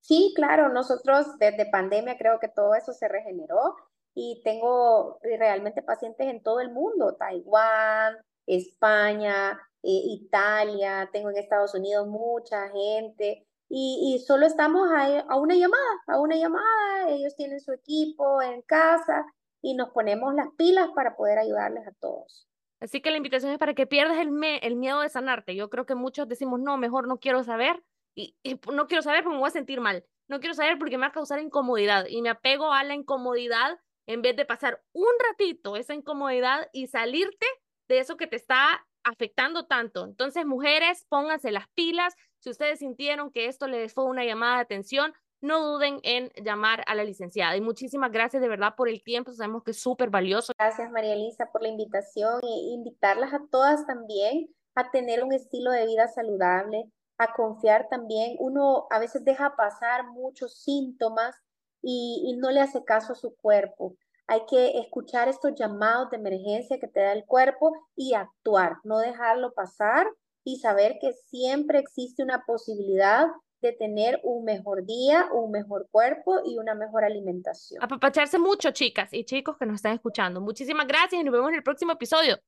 Sí, 0.00 0.32
claro, 0.36 0.68
nosotros 0.68 1.38
desde 1.38 1.70
pandemia 1.70 2.18
creo 2.18 2.38
que 2.38 2.48
todo 2.48 2.74
eso 2.74 2.92
se 2.92 3.08
regeneró 3.08 3.76
y 4.14 4.42
tengo 4.44 5.18
realmente 5.22 5.82
pacientes 5.82 6.28
en 6.28 6.42
todo 6.42 6.60
el 6.60 6.70
mundo, 6.70 7.16
Taiwán, 7.16 8.18
España, 8.46 9.52
eh, 9.82 10.02
Italia, 10.04 11.08
tengo 11.12 11.30
en 11.30 11.38
Estados 11.38 11.74
Unidos 11.74 12.06
mucha 12.06 12.68
gente 12.68 13.46
y, 13.68 14.22
solo 14.26 14.46
estamos 14.46 14.88
a, 14.92 15.36
una 15.36 15.54
llamada, 15.54 15.82
a 16.06 16.20
una 16.20 16.36
llamada, 16.36 17.08
ellos 17.08 17.34
tienen 17.36 17.60
su 17.60 17.72
equipo 17.72 18.40
en 18.42 18.62
casa 18.62 19.24
y 19.62 19.74
nos 19.74 19.90
ponemos 19.90 20.34
las 20.34 20.48
pilas 20.56 20.88
para 20.94 21.16
poder 21.16 21.38
ayudarles 21.38 21.86
a 21.86 21.92
todos. 22.00 22.46
Así 22.80 23.00
que 23.00 23.10
la 23.10 23.16
invitación 23.16 23.52
es 23.52 23.58
para 23.58 23.74
que 23.74 23.86
pierdas 23.86 24.18
el 24.18 24.76
miedo 24.76 25.00
de 25.00 25.08
sanarte. 25.08 25.56
Yo 25.56 25.70
creo 25.70 25.86
que 25.86 25.94
muchos 25.94 26.28
decimos, 26.28 26.60
no, 26.60 26.76
mejor 26.76 27.08
no 27.08 27.18
quiero 27.18 27.42
saber 27.42 27.82
y, 28.14 28.36
no 28.72 28.86
quiero 28.86 29.02
saber 29.02 29.22
porque 29.22 29.34
me 29.34 29.40
voy 29.40 29.48
a 29.48 29.52
sentir 29.52 29.80
mal. 29.80 30.04
No 30.28 30.40
quiero 30.40 30.54
saber 30.54 30.78
porque 30.78 30.96
me 30.96 31.02
va 31.02 31.08
a 31.08 31.12
causar 31.12 31.40
incomodidad 31.40 32.06
y 32.08 32.22
me 32.22 32.30
apego 32.30 32.72
a 32.72 32.84
la 32.84 32.94
incomodidad 32.94 33.78
en 34.06 34.22
vez 34.22 34.36
de 34.36 34.44
pasar 34.44 34.82
un 34.92 35.12
ratito 35.30 35.76
esa 35.76 35.94
incomodidad 35.94 36.68
y 36.72 36.86
salirte 36.86 37.46
de 37.88 37.98
eso 37.98 38.16
que 38.16 38.26
te 38.26 38.36
está 38.36 38.86
afectando 39.02 39.66
tanto. 39.66 40.04
Entonces, 40.04 40.46
mujeres, 40.46 41.04
pónganse 41.08 41.50
las 41.50 41.68
pilas. 41.70 42.14
Si 42.44 42.50
ustedes 42.50 42.80
sintieron 42.80 43.30
que 43.30 43.46
esto 43.46 43.66
les 43.68 43.94
fue 43.94 44.04
una 44.04 44.22
llamada 44.22 44.56
de 44.56 44.60
atención, 44.64 45.14
no 45.40 45.64
duden 45.64 46.00
en 46.02 46.30
llamar 46.44 46.84
a 46.86 46.94
la 46.94 47.02
licenciada. 47.02 47.56
Y 47.56 47.62
muchísimas 47.62 48.12
gracias 48.12 48.42
de 48.42 48.50
verdad 48.50 48.74
por 48.76 48.90
el 48.90 49.02
tiempo, 49.02 49.32
sabemos 49.32 49.62
que 49.62 49.70
es 49.70 49.80
súper 49.80 50.10
valioso. 50.10 50.52
Gracias 50.58 50.90
María 50.90 51.14
Elisa 51.14 51.50
por 51.50 51.62
la 51.62 51.68
invitación 51.68 52.40
e 52.42 52.74
invitarlas 52.74 53.32
a 53.32 53.40
todas 53.50 53.86
también 53.86 54.54
a 54.74 54.90
tener 54.90 55.24
un 55.24 55.32
estilo 55.32 55.70
de 55.70 55.86
vida 55.86 56.06
saludable, 56.06 56.84
a 57.16 57.32
confiar 57.32 57.88
también. 57.88 58.36
Uno 58.38 58.88
a 58.90 58.98
veces 58.98 59.24
deja 59.24 59.56
pasar 59.56 60.04
muchos 60.08 60.60
síntomas 60.60 61.34
y, 61.80 62.24
y 62.26 62.36
no 62.36 62.50
le 62.50 62.60
hace 62.60 62.84
caso 62.84 63.14
a 63.14 63.16
su 63.16 63.34
cuerpo. 63.36 63.96
Hay 64.26 64.44
que 64.44 64.80
escuchar 64.80 65.28
estos 65.28 65.54
llamados 65.54 66.10
de 66.10 66.18
emergencia 66.18 66.78
que 66.78 66.88
te 66.88 67.00
da 67.00 67.12
el 67.12 67.24
cuerpo 67.24 67.72
y 67.96 68.12
actuar, 68.12 68.76
no 68.84 68.98
dejarlo 68.98 69.54
pasar 69.54 70.06
y 70.44 70.58
saber 70.58 70.98
que 71.00 71.12
siempre 71.12 71.78
existe 71.78 72.22
una 72.22 72.44
posibilidad 72.46 73.26
de 73.62 73.72
tener 73.72 74.20
un 74.22 74.44
mejor 74.44 74.84
día, 74.84 75.26
un 75.32 75.50
mejor 75.50 75.88
cuerpo 75.90 76.40
y 76.44 76.58
una 76.58 76.74
mejor 76.74 77.02
alimentación. 77.02 77.82
Apapacharse 77.82 78.38
mucho, 78.38 78.70
chicas 78.72 79.08
y 79.12 79.24
chicos 79.24 79.56
que 79.56 79.64
nos 79.64 79.76
están 79.76 79.94
escuchando. 79.94 80.40
Muchísimas 80.40 80.86
gracias 80.86 81.20
y 81.20 81.24
nos 81.24 81.32
vemos 81.32 81.48
en 81.48 81.56
el 81.56 81.62
próximo 81.62 81.92
episodio. 81.92 82.38